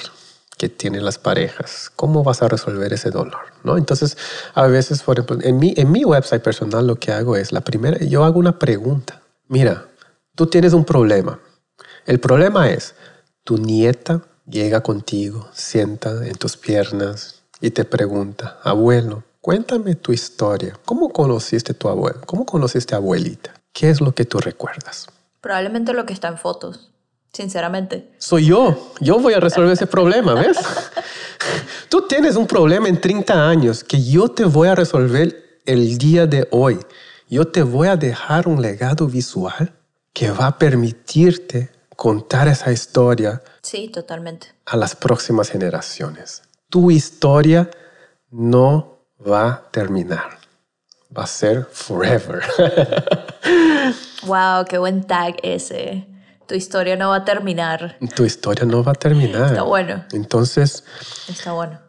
que 0.56 0.70
tienen 0.70 1.04
las 1.04 1.18
parejas. 1.18 1.92
¿Cómo 1.94 2.24
vas 2.24 2.40
a 2.40 2.48
resolver 2.48 2.90
ese 2.94 3.10
dolor? 3.10 3.52
¿No? 3.64 3.76
Entonces, 3.76 4.16
a 4.54 4.66
veces, 4.66 5.02
por 5.02 5.18
ejemplo, 5.18 5.46
en 5.46 5.58
mi, 5.58 5.74
en 5.76 5.92
mi 5.92 6.06
website 6.06 6.42
personal 6.42 6.86
lo 6.86 6.96
que 6.96 7.12
hago 7.12 7.36
es, 7.36 7.52
la 7.52 7.60
primera, 7.60 7.98
yo 7.98 8.24
hago 8.24 8.38
una 8.38 8.58
pregunta. 8.58 9.20
Mira, 9.46 9.88
tú 10.34 10.46
tienes 10.46 10.72
un 10.72 10.86
problema. 10.86 11.38
El 12.06 12.18
problema 12.18 12.70
es, 12.70 12.94
tu 13.44 13.58
nieta 13.58 14.22
llega 14.48 14.82
contigo, 14.82 15.50
sienta 15.52 16.26
en 16.26 16.36
tus 16.36 16.56
piernas 16.56 17.42
y 17.60 17.72
te 17.72 17.84
pregunta, 17.84 18.58
abuelo, 18.62 19.22
Cuéntame 19.46 19.94
tu 19.94 20.12
historia. 20.12 20.76
¿Cómo 20.84 21.08
conociste 21.08 21.70
a 21.70 21.74
tu 21.76 21.88
abuelo? 21.88 22.20
¿Cómo 22.26 22.44
conociste 22.44 22.96
a 22.96 22.98
abuelita? 22.98 23.54
¿Qué 23.72 23.90
es 23.90 24.00
lo 24.00 24.12
que 24.12 24.24
tú 24.24 24.38
recuerdas? 24.38 25.06
Probablemente 25.40 25.92
lo 25.92 26.04
que 26.04 26.12
está 26.12 26.26
en 26.26 26.36
fotos, 26.36 26.90
sinceramente. 27.32 28.10
Soy 28.18 28.46
yo. 28.46 28.92
Yo 28.98 29.20
voy 29.20 29.34
a 29.34 29.38
resolver 29.38 29.70
ese 29.70 29.86
problema, 29.86 30.34
¿ves? 30.34 30.58
Tú 31.88 32.08
tienes 32.08 32.34
un 32.34 32.48
problema 32.48 32.88
en 32.88 33.00
30 33.00 33.48
años 33.48 33.84
que 33.84 34.02
yo 34.02 34.28
te 34.28 34.44
voy 34.44 34.66
a 34.66 34.74
resolver 34.74 35.60
el 35.64 35.96
día 35.96 36.26
de 36.26 36.48
hoy. 36.50 36.80
Yo 37.28 37.46
te 37.46 37.62
voy 37.62 37.86
a 37.86 37.96
dejar 37.96 38.48
un 38.48 38.60
legado 38.60 39.06
visual 39.06 39.72
que 40.12 40.32
va 40.32 40.48
a 40.48 40.58
permitirte 40.58 41.70
contar 41.94 42.48
esa 42.48 42.72
historia. 42.72 43.40
Sí, 43.62 43.90
totalmente. 43.90 44.48
A 44.64 44.76
las 44.76 44.96
próximas 44.96 45.50
generaciones. 45.50 46.42
Tu 46.68 46.90
historia 46.90 47.70
no 48.32 48.95
va 49.20 49.48
a 49.48 49.62
terminar. 49.70 50.38
Va 51.16 51.24
a 51.24 51.26
ser 51.26 51.66
forever. 51.72 52.42
wow, 54.26 54.64
qué 54.68 54.78
buen 54.78 55.06
tag 55.06 55.36
ese. 55.42 56.06
Tu 56.46 56.54
historia 56.54 56.96
no 56.96 57.10
va 57.10 57.16
a 57.16 57.24
terminar. 57.24 57.96
Tu 58.14 58.24
historia 58.24 58.64
no 58.64 58.82
va 58.82 58.92
a 58.92 58.94
terminar. 58.94 59.46
Está 59.46 59.62
bueno. 59.62 60.04
Entonces. 60.12 60.84
Está 61.28 61.52
bueno. 61.52 61.80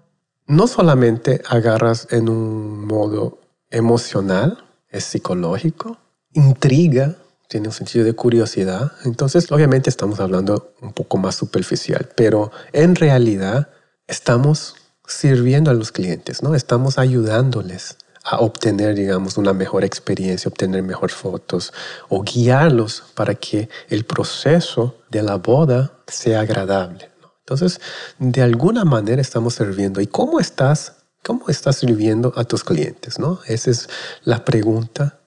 No 0.48 0.68
solamente 0.68 1.42
agarras 1.48 2.08
en 2.12 2.30
un 2.30 2.86
modo 2.86 3.40
emocional, 3.70 4.64
es 4.90 5.04
psicológico, 5.04 5.98
intriga, 6.34 7.16
tiene 7.50 7.68
un 7.68 7.74
sentido 7.74 8.06
de 8.06 8.14
curiosidad. 8.14 8.94
Entonces, 9.04 9.52
obviamente 9.52 9.90
estamos 9.90 10.20
hablando 10.20 10.74
un 10.82 10.94
poco 10.94 11.18
más 11.18 11.36
superficial, 11.36 12.10
pero 12.16 12.52
en 12.72 12.96
realidad 12.96 13.70
estamos 14.08 14.76
sirviendo 15.08 15.72
a 15.72 15.74
los 15.74 15.92
clientes, 15.92 16.44
¿no? 16.44 16.54
Estamos 16.54 17.00
ayudándoles 17.00 17.98
a 18.24 18.40
obtener, 18.40 18.94
digamos, 18.94 19.38
una 19.38 19.54
mejor 19.54 19.86
experiencia, 19.86 20.50
obtener 20.50 20.84
mejores 20.84 21.16
fotos 21.16 21.74
o 22.10 22.24
guiarlos 22.24 23.04
para 23.16 23.34
que 23.36 23.70
el 23.88 24.04
proceso 24.04 24.98
de 25.10 25.24
la 25.24 25.36
boda 25.36 25.94
sea 26.08 26.42
agradable. 26.42 27.10
Entonces, 27.40 27.80
de 28.20 28.42
alguna 28.42 28.84
manera 28.84 29.22
estamos 29.22 29.56
sirviendo. 29.56 30.02
¿Y 30.02 30.08
cómo 30.08 30.42
estás? 30.42 30.98
¿Cómo 31.24 31.48
estás 31.48 31.78
sirviendo 31.78 32.34
a 32.36 32.44
tus 32.44 32.66
clientes? 32.66 33.18
¿no? 33.18 33.40
Esa 33.48 33.72
es 33.72 33.90
la 34.26 34.44
pregunta 34.44 35.20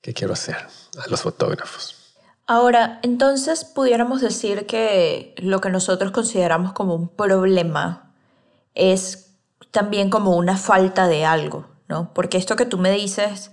que 0.00 0.14
quiero 0.14 0.34
hacer 0.34 0.56
a 1.04 1.10
los 1.10 1.22
fotógrafos. 1.22 1.96
Ahora, 2.46 3.00
entonces 3.02 3.64
pudiéramos 3.64 4.20
decir 4.20 4.66
que 4.66 5.34
lo 5.38 5.60
que 5.60 5.70
nosotros 5.70 6.12
consideramos 6.12 6.72
como 6.72 6.94
un 6.94 7.08
problema 7.08 8.11
es 8.74 9.36
también 9.70 10.10
como 10.10 10.36
una 10.36 10.56
falta 10.56 11.08
de 11.08 11.24
algo, 11.24 11.66
¿no? 11.88 12.12
Porque 12.14 12.38
esto 12.38 12.56
que 12.56 12.66
tú 12.66 12.78
me 12.78 12.90
dices 12.90 13.50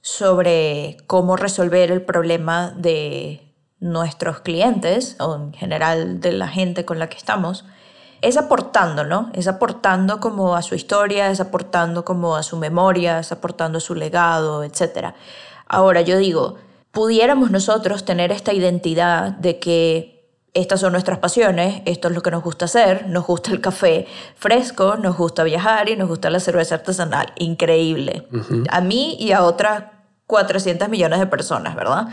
sobre 0.00 0.98
cómo 1.06 1.36
resolver 1.36 1.90
el 1.90 2.02
problema 2.02 2.72
de 2.76 3.54
nuestros 3.80 4.40
clientes 4.40 5.16
o 5.20 5.34
en 5.36 5.52
general 5.52 6.20
de 6.20 6.32
la 6.32 6.48
gente 6.48 6.84
con 6.84 6.98
la 6.98 7.08
que 7.08 7.16
estamos, 7.16 7.64
es 8.20 8.36
aportando, 8.36 9.04
¿no? 9.04 9.30
Es 9.34 9.48
aportando 9.48 10.20
como 10.20 10.56
a 10.56 10.62
su 10.62 10.74
historia, 10.74 11.30
es 11.30 11.40
aportando 11.40 12.04
como 12.04 12.36
a 12.36 12.42
su 12.42 12.56
memoria, 12.56 13.18
es 13.18 13.32
aportando 13.32 13.78
a 13.78 13.80
su 13.80 13.94
legado, 13.94 14.64
etc. 14.64 15.14
Ahora 15.66 16.00
yo 16.00 16.16
digo, 16.16 16.56
pudiéramos 16.90 17.50
nosotros 17.50 18.04
tener 18.04 18.32
esta 18.32 18.54
identidad 18.54 19.32
de 19.32 19.58
que 19.58 20.13
estas 20.54 20.80
son 20.80 20.92
nuestras 20.92 21.18
pasiones, 21.18 21.82
esto 21.84 22.08
es 22.08 22.14
lo 22.14 22.22
que 22.22 22.30
nos 22.30 22.42
gusta 22.42 22.66
hacer, 22.66 23.08
nos 23.08 23.26
gusta 23.26 23.50
el 23.50 23.60
café 23.60 24.06
fresco, 24.36 24.96
nos 24.96 25.16
gusta 25.16 25.42
viajar 25.42 25.88
y 25.88 25.96
nos 25.96 26.08
gusta 26.08 26.30
la 26.30 26.38
cerveza 26.38 26.76
artesanal. 26.76 27.32
Increíble. 27.36 28.28
A 28.70 28.80
mí 28.80 29.16
y 29.18 29.32
a 29.32 29.42
otras 29.42 29.84
400 30.26 30.88
millones 30.88 31.18
de 31.18 31.26
personas, 31.26 31.74
¿verdad? 31.74 32.06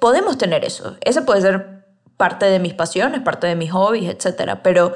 Podemos 0.00 0.38
tener 0.38 0.64
eso. 0.64 0.96
Ese 1.00 1.22
puede 1.22 1.42
ser 1.42 1.84
parte 2.16 2.46
de 2.46 2.60
mis 2.60 2.74
pasiones, 2.74 3.22
parte 3.22 3.48
de 3.48 3.56
mis 3.56 3.72
hobbies, 3.72 4.08
etc. 4.08 4.58
Pero 4.62 4.94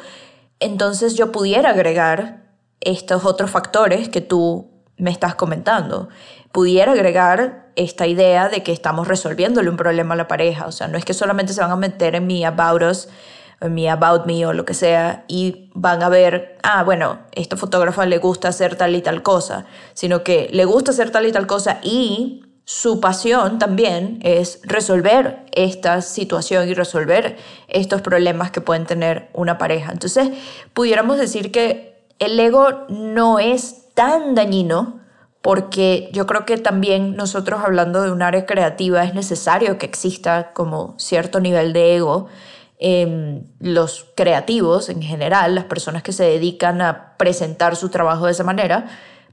entonces 0.60 1.16
yo 1.16 1.32
pudiera 1.32 1.70
agregar 1.70 2.44
estos 2.80 3.24
otros 3.24 3.50
factores 3.50 4.08
que 4.08 4.20
tú 4.20 4.70
me 4.96 5.10
estás 5.10 5.34
comentando. 5.34 6.08
Pudiera 6.52 6.92
agregar 6.92 7.63
esta 7.76 8.06
idea 8.06 8.48
de 8.48 8.62
que 8.62 8.72
estamos 8.72 9.08
resolviéndole 9.08 9.70
un 9.70 9.76
problema 9.76 10.14
a 10.14 10.16
la 10.16 10.28
pareja. 10.28 10.66
O 10.66 10.72
sea, 10.72 10.88
no 10.88 10.98
es 10.98 11.04
que 11.04 11.14
solamente 11.14 11.52
se 11.52 11.60
van 11.60 11.70
a 11.70 11.76
meter 11.76 12.14
en 12.14 12.26
mi 12.26 12.44
about 12.44 12.82
us, 12.82 13.08
en 13.60 13.74
mi 13.74 13.88
about 13.88 14.26
me 14.26 14.44
o 14.46 14.52
lo 14.52 14.64
que 14.64 14.74
sea 14.74 15.24
y 15.28 15.70
van 15.74 16.02
a 16.02 16.08
ver, 16.08 16.58
ah, 16.62 16.82
bueno, 16.84 17.18
esta 17.32 17.56
fotógrafa 17.56 18.06
le 18.06 18.18
gusta 18.18 18.48
hacer 18.48 18.76
tal 18.76 18.94
y 18.94 19.02
tal 19.02 19.22
cosa, 19.22 19.66
sino 19.94 20.22
que 20.22 20.48
le 20.52 20.64
gusta 20.64 20.90
hacer 20.90 21.10
tal 21.10 21.26
y 21.26 21.32
tal 21.32 21.46
cosa 21.46 21.78
y 21.82 22.44
su 22.66 22.98
pasión 22.98 23.58
también 23.58 24.18
es 24.22 24.60
resolver 24.62 25.44
esta 25.52 26.00
situación 26.00 26.68
y 26.68 26.74
resolver 26.74 27.36
estos 27.68 28.00
problemas 28.00 28.50
que 28.50 28.62
pueden 28.62 28.86
tener 28.86 29.28
una 29.34 29.58
pareja. 29.58 29.92
Entonces, 29.92 30.30
pudiéramos 30.72 31.18
decir 31.18 31.52
que 31.52 31.94
el 32.18 32.40
ego 32.40 32.86
no 32.88 33.38
es 33.38 33.92
tan 33.94 34.34
dañino 34.34 35.03
porque 35.44 36.08
yo 36.10 36.24
creo 36.26 36.46
que 36.46 36.56
también 36.56 37.16
nosotros 37.16 37.60
hablando 37.62 38.00
de 38.00 38.10
un 38.10 38.22
área 38.22 38.46
creativa 38.46 39.04
es 39.04 39.12
necesario 39.12 39.76
que 39.76 39.84
exista 39.84 40.54
como 40.54 40.94
cierto 40.98 41.38
nivel 41.38 41.74
de 41.74 41.96
ego. 41.96 42.28
en 42.78 43.46
los 43.60 44.06
creativos 44.16 44.88
en 44.88 45.02
general, 45.02 45.54
las 45.54 45.64
personas 45.64 46.02
que 46.02 46.12
se 46.12 46.24
dedican 46.24 46.80
a 46.80 47.14
presentar 47.18 47.76
su 47.76 47.90
trabajo 47.90 48.24
de 48.24 48.32
esa 48.32 48.42
manera, 48.42 48.86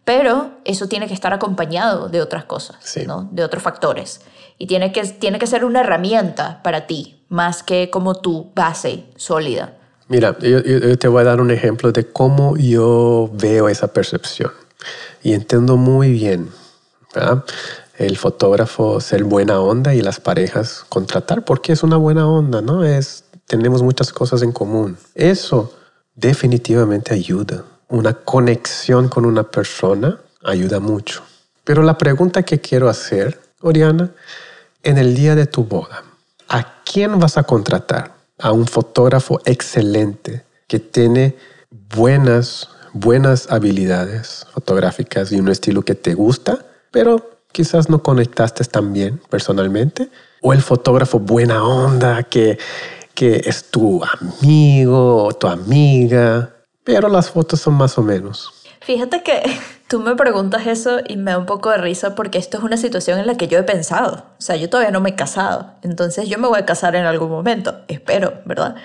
pero 0.04 0.52
eso 0.66 0.90
tiene 0.90 1.08
que 1.08 1.14
estar 1.14 1.32
acompañado 1.32 2.10
de 2.10 2.22
otras 2.22 2.44
cosas, 2.44 2.78
¿no? 3.08 3.30
de 3.32 3.46
otros 3.46 3.64
factores. 3.64 4.20
Y 4.58 4.68
tiene 4.68 4.92
que, 4.92 5.04
tiene 5.04 5.40
que 5.40 5.48
ser 5.48 5.64
una 5.64 5.80
herramienta 5.80 6.62
para 6.62 6.88
ti, 6.88 7.24
más 7.30 7.64
que 7.64 7.90
como 7.90 8.16
tu 8.16 8.52
base 8.54 9.06
sólida. 9.16 9.78
Mira, 10.10 10.38
yo, 10.40 10.98
te 10.98 11.08
voy 11.08 11.22
a 11.22 11.24
dar 11.24 11.40
un 11.40 11.52
ejemplo 11.52 11.94
de 11.94 12.06
cómo 12.12 12.58
yo 12.58 13.30
veo 13.32 13.70
esa 13.70 13.94
percepción. 13.94 14.52
Y 15.24 15.34
entiendo 15.34 15.78
muy 15.78 16.12
bien 16.14 16.50
el 17.98 18.18
fotógrafo 18.18 19.00
ser 19.02 19.24
buena 19.24 19.60
onda 19.60 19.94
y 19.94 20.02
las 20.02 20.20
parejas 20.20 20.86
contratar 20.90 21.46
porque 21.46 21.74
es 21.74 21.84
una 21.84 21.98
buena 21.98 22.28
onda, 22.28 22.62
¿no? 22.62 22.84
Es, 22.84 23.26
tenemos 23.48 23.84
muchas 23.84 24.12
cosas 24.12 24.42
en 24.42 24.52
común. 24.52 24.98
Eso 25.14 25.74
definitivamente 26.16 27.14
ayuda 27.14 27.64
una 27.92 28.14
conexión 28.14 29.10
con 29.10 29.26
una 29.26 29.44
persona 29.44 30.18
ayuda 30.44 30.80
mucho. 30.80 31.24
Pero 31.64 31.84
la 31.84 31.98
pregunta 31.98 32.44
que 32.44 32.60
quiero 32.60 32.90
hacer, 32.90 33.40
Oriana, 33.62 34.12
en 34.82 34.98
el 34.98 35.14
día 35.14 35.36
de 35.36 35.46
tu 35.46 35.66
boda, 35.66 36.04
¿a 36.48 36.82
quién 36.84 37.20
vas 37.20 37.38
a 37.38 37.44
contratar? 37.44 38.16
A 38.40 38.54
un 38.54 38.66
fotógrafo 38.66 39.40
excelente 39.46 40.44
que 40.68 40.80
tiene 40.80 41.36
buenas, 41.70 42.70
buenas 42.94 43.52
habilidades 43.52 44.48
fotográficas 44.54 45.32
y 45.32 45.40
un 45.40 45.50
estilo 45.50 45.84
que 45.84 45.96
te 45.96 46.14
gusta, 46.14 46.66
pero 46.92 47.32
quizás 47.52 47.90
no 47.90 48.02
conectaste 48.04 48.64
tan 48.66 48.94
bien 48.94 49.22
personalmente. 49.30 50.10
O 50.42 50.54
el 50.54 50.62
fotógrafo 50.62 51.20
buena 51.20 51.64
onda 51.64 52.24
que, 52.24 52.58
que 53.14 53.42
es 53.46 53.70
tu 53.70 54.02
amigo 54.04 55.24
o 55.24 55.34
tu 55.34 55.48
amiga 55.48 56.56
pero 56.84 57.10
las 57.10 57.30
fotos 57.30 57.62
son 57.62 57.76
más 57.76 57.98
o 57.98 58.02
menos. 58.02 58.52
Fíjate 58.82 59.24
que 59.24 59.42
tú 59.88 60.00
me 60.00 60.16
preguntas 60.16 60.68
eso 60.68 61.00
y 61.08 61.18
me 61.18 61.32
da 61.32 61.38
un 61.38 61.46
poco 61.46 61.70
de 61.70 61.78
risa 61.78 62.16
porque 62.16 62.38
esto 62.38 62.58
es 62.58 62.64
una 62.64 62.78
situación 62.78 63.20
en 63.20 63.28
la 63.28 63.36
que 63.36 63.48
yo 63.48 63.60
he 63.60 63.64
pensado. 63.64 64.26
O 64.40 64.42
sea, 64.42 64.56
yo 64.56 64.70
todavía 64.70 64.92
no 64.92 65.02
me 65.02 65.12
he 65.12 65.16
casado, 65.16 65.74
entonces 65.84 66.28
yo 66.30 66.38
me 66.38 66.48
voy 66.48 66.60
a 66.60 66.66
casar 66.66 66.96
en 66.96 67.06
algún 67.06 67.30
momento, 67.30 67.82
espero, 67.88 68.42
¿verdad? 68.46 68.76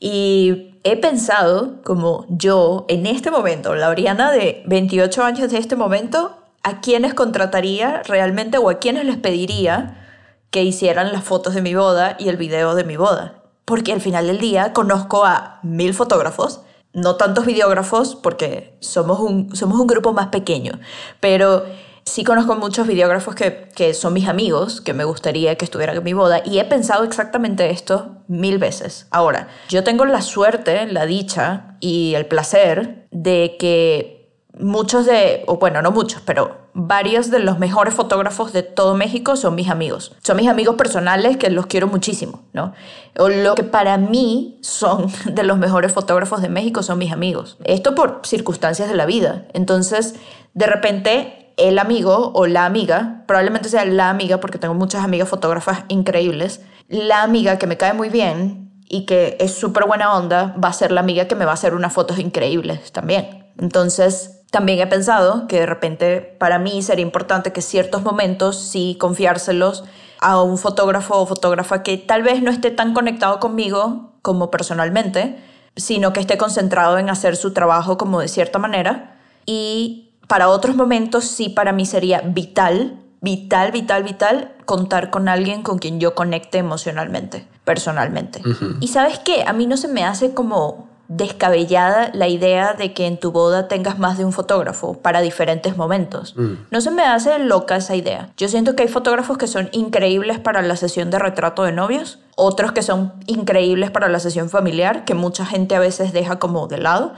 Y 0.00 0.77
he 0.90 0.96
pensado 0.96 1.82
como 1.82 2.26
yo 2.28 2.84
en 2.88 3.06
este 3.06 3.30
momento, 3.30 3.74
la 3.74 3.88
Oriana 3.88 4.30
de 4.30 4.62
28 4.66 5.22
años 5.22 5.50
de 5.50 5.58
este 5.58 5.76
momento, 5.76 6.36
a 6.62 6.80
quiénes 6.80 7.14
contrataría 7.14 8.02
realmente 8.04 8.58
o 8.58 8.68
a 8.70 8.78
quiénes 8.78 9.04
les 9.04 9.16
pediría 9.16 10.06
que 10.50 10.64
hicieran 10.64 11.12
las 11.12 11.24
fotos 11.24 11.54
de 11.54 11.62
mi 11.62 11.74
boda 11.74 12.16
y 12.18 12.28
el 12.28 12.36
video 12.36 12.74
de 12.74 12.84
mi 12.84 12.96
boda. 12.96 13.42
Porque 13.64 13.92
al 13.92 14.00
final 14.00 14.26
del 14.26 14.38
día 14.38 14.72
conozco 14.72 15.24
a 15.24 15.60
mil 15.62 15.94
fotógrafos 15.94 16.62
no 16.92 17.16
tantos 17.16 17.46
videógrafos 17.46 18.14
porque 18.14 18.76
somos 18.80 19.20
un, 19.20 19.54
somos 19.54 19.78
un 19.80 19.86
grupo 19.86 20.12
más 20.12 20.28
pequeño, 20.28 20.80
pero 21.20 21.64
sí 22.08 22.24
conozco 22.24 22.56
muchos 22.56 22.86
videógrafos 22.86 23.34
que, 23.34 23.68
que, 23.74 23.94
son 23.94 24.12
mis 24.12 24.28
amigos, 24.28 24.80
que 24.80 24.94
me 24.94 25.04
gustaría 25.04 25.56
que 25.56 25.64
estuvieran 25.64 25.96
en 25.96 26.04
mi 26.04 26.12
boda, 26.12 26.42
y 26.44 26.58
he 26.58 26.64
pensado 26.64 27.04
exactamente 27.04 27.70
esto 27.70 28.22
mil 28.28 28.58
veces. 28.58 29.06
Ahora, 29.10 29.48
yo 29.68 29.84
tengo 29.84 30.04
la 30.04 30.22
suerte, 30.22 30.86
la 30.86 31.06
dicha 31.06 31.76
y 31.80 32.14
el 32.14 32.26
placer 32.26 33.06
de 33.10 33.56
que 33.58 34.18
muchos 34.58 35.06
de, 35.06 35.44
o 35.46 35.58
bueno, 35.58 35.82
no 35.82 35.90
muchos, 35.90 36.22
pero 36.24 36.68
varios 36.74 37.30
de 37.30 37.38
los 37.38 37.58
mejores 37.58 37.94
fotógrafos 37.94 38.52
de 38.52 38.62
todo 38.62 38.94
México 38.94 39.36
son 39.36 39.54
mis 39.54 39.68
amigos. 39.68 40.14
Son 40.22 40.36
mis 40.36 40.48
amigos 40.48 40.76
personales 40.76 41.36
que 41.36 41.50
los 41.50 41.66
quiero 41.66 41.86
muchísimo, 41.86 42.42
¿no? 42.52 42.72
O 43.18 43.28
lo 43.28 43.54
que 43.54 43.64
para 43.64 43.98
mí 43.98 44.58
son 44.62 45.06
de 45.26 45.42
los 45.42 45.58
mejores 45.58 45.92
fotógrafos 45.92 46.42
de 46.42 46.48
México 46.48 46.82
son 46.82 46.98
mis 46.98 47.12
amigos. 47.12 47.58
Esto 47.64 47.94
por 47.94 48.20
circunstancias 48.24 48.88
de 48.88 48.94
la 48.94 49.06
vida. 49.06 49.46
Entonces, 49.54 50.14
de 50.54 50.66
repente, 50.66 51.37
el 51.58 51.78
amigo 51.78 52.32
o 52.34 52.46
la 52.46 52.64
amiga, 52.64 53.24
probablemente 53.26 53.68
sea 53.68 53.84
la 53.84 54.08
amiga, 54.08 54.38
porque 54.38 54.58
tengo 54.58 54.74
muchas 54.74 55.04
amigas 55.04 55.28
fotógrafas 55.28 55.80
increíbles, 55.88 56.62
la 56.88 57.22
amiga 57.22 57.58
que 57.58 57.66
me 57.66 57.76
cae 57.76 57.92
muy 57.92 58.08
bien 58.08 58.72
y 58.88 59.04
que 59.04 59.36
es 59.40 59.54
súper 59.54 59.84
buena 59.84 60.16
onda, 60.16 60.54
va 60.62 60.68
a 60.68 60.72
ser 60.72 60.92
la 60.92 61.00
amiga 61.00 61.26
que 61.28 61.34
me 61.34 61.44
va 61.44 61.50
a 61.50 61.54
hacer 61.54 61.74
unas 61.74 61.92
fotos 61.92 62.18
increíbles 62.18 62.92
también. 62.92 63.52
Entonces, 63.58 64.40
también 64.50 64.78
he 64.78 64.86
pensado 64.86 65.46
que 65.46 65.60
de 65.60 65.66
repente 65.66 66.20
para 66.20 66.58
mí 66.58 66.80
sería 66.82 67.04
importante 67.04 67.52
que 67.52 67.60
ciertos 67.60 68.02
momentos 68.02 68.58
sí 68.58 68.96
confiárselos 68.98 69.84
a 70.20 70.40
un 70.42 70.56
fotógrafo 70.58 71.16
o 71.16 71.26
fotógrafa 71.26 71.82
que 71.82 71.98
tal 71.98 72.22
vez 72.22 72.42
no 72.42 72.50
esté 72.50 72.70
tan 72.70 72.94
conectado 72.94 73.40
conmigo 73.40 74.14
como 74.22 74.50
personalmente, 74.50 75.38
sino 75.76 76.12
que 76.12 76.20
esté 76.20 76.38
concentrado 76.38 76.98
en 76.98 77.10
hacer 77.10 77.36
su 77.36 77.52
trabajo 77.52 77.98
como 77.98 78.20
de 78.20 78.28
cierta 78.28 78.58
manera. 78.58 79.18
Y 79.44 80.07
para 80.28 80.48
otros 80.48 80.76
momentos 80.76 81.24
sí 81.24 81.48
para 81.48 81.72
mí 81.72 81.84
sería 81.84 82.20
vital, 82.20 82.96
vital, 83.20 83.72
vital, 83.72 84.04
vital 84.04 84.52
contar 84.64 85.10
con 85.10 85.28
alguien 85.28 85.62
con 85.62 85.78
quien 85.78 85.98
yo 85.98 86.14
conecte 86.14 86.58
emocionalmente, 86.58 87.48
personalmente. 87.64 88.42
Y 88.80 88.88
sabes 88.88 89.18
qué, 89.18 89.42
a 89.46 89.52
mí 89.52 89.66
no 89.66 89.76
se 89.76 89.88
me 89.88 90.04
hace 90.04 90.34
como 90.34 90.86
descabellada 91.08 92.10
la 92.12 92.28
idea 92.28 92.74
de 92.74 92.92
que 92.92 93.06
en 93.06 93.18
tu 93.18 93.32
boda 93.32 93.66
tengas 93.66 93.98
más 93.98 94.18
de 94.18 94.26
un 94.26 94.32
fotógrafo 94.32 94.98
para 94.98 95.22
diferentes 95.22 95.78
momentos. 95.78 96.36
Mm. 96.36 96.52
No 96.70 96.80
se 96.82 96.90
me 96.90 97.02
hace 97.02 97.38
loca 97.38 97.76
esa 97.76 97.96
idea. 97.96 98.28
Yo 98.36 98.46
siento 98.48 98.76
que 98.76 98.82
hay 98.82 98.88
fotógrafos 98.90 99.38
que 99.38 99.46
son 99.46 99.70
increíbles 99.72 100.38
para 100.38 100.60
la 100.60 100.76
sesión 100.76 101.10
de 101.10 101.18
retrato 101.18 101.64
de 101.64 101.72
novios, 101.72 102.18
otros 102.36 102.72
que 102.72 102.82
son 102.82 103.14
increíbles 103.26 103.90
para 103.90 104.08
la 104.08 104.20
sesión 104.20 104.50
familiar, 104.50 105.06
que 105.06 105.14
mucha 105.14 105.46
gente 105.46 105.74
a 105.74 105.80
veces 105.80 106.12
deja 106.12 106.38
como 106.38 106.68
de 106.68 106.76
lado, 106.76 107.14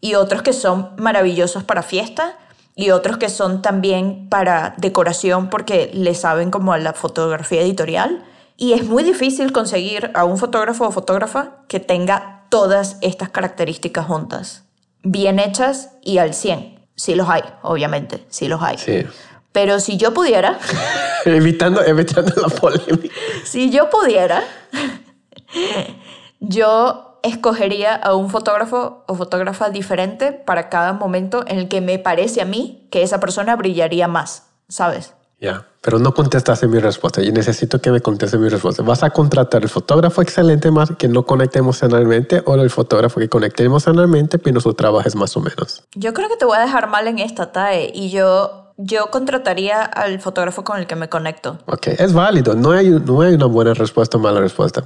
y 0.00 0.14
otros 0.14 0.40
que 0.40 0.54
son 0.54 0.90
maravillosos 0.96 1.62
para 1.62 1.82
fiesta, 1.82 2.38
y 2.78 2.90
otros 2.90 3.16
que 3.16 3.30
son 3.30 3.62
también 3.62 4.28
para 4.28 4.74
decoración 4.76 5.48
porque 5.48 5.90
le 5.94 6.14
saben 6.14 6.50
como 6.50 6.74
a 6.74 6.78
la 6.78 6.92
fotografía 6.92 7.62
editorial. 7.62 8.22
Y 8.58 8.74
es 8.74 8.84
muy 8.84 9.02
difícil 9.02 9.50
conseguir 9.50 10.10
a 10.14 10.24
un 10.24 10.36
fotógrafo 10.36 10.86
o 10.86 10.92
fotógrafa 10.92 11.64
que 11.68 11.80
tenga 11.80 12.44
todas 12.50 12.98
estas 13.00 13.30
características 13.30 14.06
juntas, 14.06 14.64
bien 15.02 15.38
hechas 15.38 15.90
y 16.02 16.18
al 16.18 16.34
100. 16.34 16.78
Sí 16.94 17.14
los 17.14 17.28
hay, 17.28 17.42
obviamente, 17.62 18.24
sí 18.28 18.46
los 18.46 18.62
hay. 18.62 18.78
Sí. 18.78 19.06
Pero 19.52 19.80
si 19.80 19.96
yo 19.96 20.12
pudiera... 20.12 20.58
evitando, 21.24 21.82
evitando 21.82 22.34
la 22.40 22.48
polémica. 22.48 23.14
Si 23.44 23.70
yo 23.70 23.88
pudiera, 23.88 24.42
yo 26.40 27.05
escogería 27.26 27.94
a 27.94 28.14
un 28.14 28.30
fotógrafo 28.30 29.04
o 29.06 29.14
fotógrafa 29.14 29.70
diferente 29.70 30.32
para 30.32 30.68
cada 30.68 30.92
momento 30.92 31.44
en 31.46 31.58
el 31.58 31.68
que 31.68 31.80
me 31.80 31.98
parece 31.98 32.40
a 32.40 32.44
mí 32.44 32.88
que 32.90 33.02
esa 33.02 33.20
persona 33.20 33.56
brillaría 33.56 34.08
más, 34.08 34.48
¿sabes? 34.68 35.14
Ya, 35.38 35.66
pero 35.82 35.98
no 35.98 36.14
contestaste 36.14 36.66
mi 36.66 36.78
respuesta. 36.78 37.20
Yo 37.20 37.30
necesito 37.30 37.78
que 37.78 37.90
me 37.90 38.00
conteste 38.00 38.38
mi 38.38 38.48
respuesta. 38.48 38.82
¿Vas 38.82 39.02
a 39.02 39.10
contratar 39.10 39.62
el 39.62 39.68
fotógrafo 39.68 40.22
excelente 40.22 40.70
más 40.70 40.90
que 40.96 41.08
no 41.08 41.24
conecte 41.24 41.58
emocionalmente 41.58 42.42
o 42.46 42.54
el 42.54 42.70
fotógrafo 42.70 43.20
que 43.20 43.28
conecte 43.28 43.62
emocionalmente 43.64 44.38
pero 44.38 44.60
su 44.60 44.72
trabajo 44.72 45.06
es 45.06 45.14
más 45.14 45.36
o 45.36 45.40
menos? 45.40 45.84
Yo 45.94 46.14
creo 46.14 46.28
que 46.28 46.36
te 46.36 46.46
voy 46.46 46.56
a 46.56 46.60
dejar 46.60 46.88
mal 46.88 47.06
en 47.06 47.18
esta, 47.18 47.52
TAE, 47.52 47.92
y 47.94 48.08
yo, 48.08 48.72
yo 48.78 49.10
contrataría 49.10 49.82
al 49.82 50.20
fotógrafo 50.20 50.64
con 50.64 50.78
el 50.78 50.86
que 50.86 50.96
me 50.96 51.10
conecto. 51.10 51.58
Ok, 51.66 51.88
es 51.98 52.14
válido. 52.14 52.54
No 52.54 52.70
hay, 52.70 52.88
no 52.88 53.20
hay 53.20 53.34
una 53.34 53.46
buena 53.46 53.74
respuesta 53.74 54.16
o 54.16 54.20
mala 54.20 54.40
respuesta. 54.40 54.82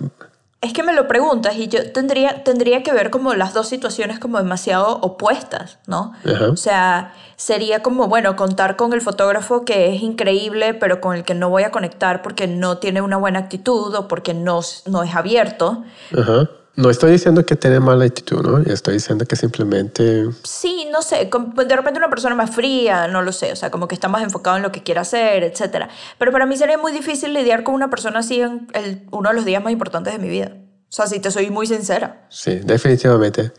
Es 0.62 0.74
que 0.74 0.82
me 0.82 0.92
lo 0.92 1.08
preguntas 1.08 1.56
y 1.56 1.68
yo 1.68 1.90
tendría, 1.90 2.44
tendría 2.44 2.82
que 2.82 2.92
ver 2.92 3.08
como 3.08 3.32
las 3.34 3.54
dos 3.54 3.66
situaciones 3.68 4.18
como 4.18 4.36
demasiado 4.36 4.98
opuestas, 5.00 5.78
¿no? 5.86 6.12
Ajá. 6.24 6.50
O 6.50 6.56
sea, 6.56 7.14
sería 7.36 7.82
como, 7.82 8.08
bueno, 8.08 8.36
contar 8.36 8.76
con 8.76 8.92
el 8.92 9.00
fotógrafo 9.00 9.64
que 9.64 9.94
es 9.94 10.02
increíble, 10.02 10.74
pero 10.74 11.00
con 11.00 11.16
el 11.16 11.24
que 11.24 11.34
no 11.34 11.48
voy 11.48 11.62
a 11.62 11.70
conectar 11.70 12.20
porque 12.20 12.46
no 12.46 12.76
tiene 12.76 13.00
una 13.00 13.16
buena 13.16 13.38
actitud 13.38 13.94
o 13.94 14.06
porque 14.06 14.34
no, 14.34 14.60
no 14.84 15.02
es 15.02 15.14
abierto. 15.14 15.82
Ajá. 16.14 16.50
No 16.80 16.88
estoy 16.88 17.12
diciendo 17.12 17.44
que 17.44 17.56
tiene 17.56 17.78
mala 17.78 18.06
actitud, 18.06 18.40
¿no? 18.42 18.58
Estoy 18.72 18.94
diciendo 18.94 19.26
que 19.26 19.36
simplemente... 19.36 20.26
Sí, 20.44 20.88
no 20.90 21.02
sé, 21.02 21.28
com- 21.28 21.52
de 21.54 21.76
repente 21.76 21.98
una 21.98 22.08
persona 22.08 22.34
más 22.34 22.50
fría, 22.54 23.06
no 23.06 23.20
lo 23.22 23.32
sé, 23.32 23.52
o 23.52 23.56
sea, 23.56 23.70
como 23.70 23.86
que 23.86 23.94
está 23.94 24.08
más 24.08 24.22
enfocado 24.22 24.56
en 24.56 24.62
lo 24.62 24.72
que 24.72 24.82
quiere 24.82 25.00
hacer, 25.00 25.42
etc. 25.42 25.88
Pero 26.18 26.32
para 26.32 26.46
mí 26.46 26.56
sería 26.56 26.78
muy 26.78 26.92
difícil 26.92 27.34
lidiar 27.34 27.64
con 27.64 27.74
una 27.74 27.90
persona 27.90 28.20
así 28.20 28.40
en 28.40 28.66
el- 28.72 29.02
uno 29.10 29.28
de 29.28 29.34
los 29.34 29.44
días 29.44 29.62
más 29.62 29.72
importantes 29.72 30.12
de 30.14 30.18
mi 30.18 30.28
vida. 30.28 30.52
O 30.88 30.92
sea, 30.92 31.06
si 31.06 31.20
te 31.20 31.30
soy 31.30 31.50
muy 31.50 31.66
sincera. 31.66 32.26
Sí, 32.30 32.60
definitivamente. 32.64 33.52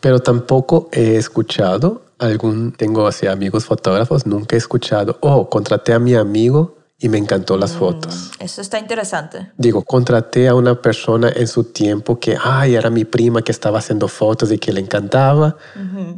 Pero 0.00 0.20
tampoco 0.20 0.88
he 0.92 1.16
escuchado 1.16 2.02
algún... 2.18 2.72
Tengo 2.72 3.06
así 3.06 3.26
amigos 3.26 3.64
fotógrafos, 3.64 4.26
nunca 4.26 4.56
he 4.56 4.58
escuchado, 4.58 5.16
oh, 5.20 5.48
contraté 5.48 5.92
a 5.94 5.98
mi 5.98 6.14
amigo 6.14 6.76
y 7.02 7.08
me 7.08 7.18
encantó 7.18 7.56
las 7.56 7.72
fotos. 7.72 8.30
Eso 8.38 8.60
está 8.60 8.78
interesante. 8.78 9.50
Digo, 9.56 9.82
contraté 9.82 10.46
a 10.46 10.54
una 10.54 10.80
persona 10.80 11.32
en 11.34 11.48
su 11.48 11.64
tiempo 11.64 12.20
que, 12.20 12.38
ay, 12.40 12.76
era 12.76 12.90
mi 12.90 13.04
prima 13.04 13.42
que 13.42 13.50
estaba 13.50 13.80
haciendo 13.80 14.06
fotos 14.06 14.52
y 14.52 14.58
que 14.58 14.72
le 14.72 14.80
encantaba. 14.80 15.56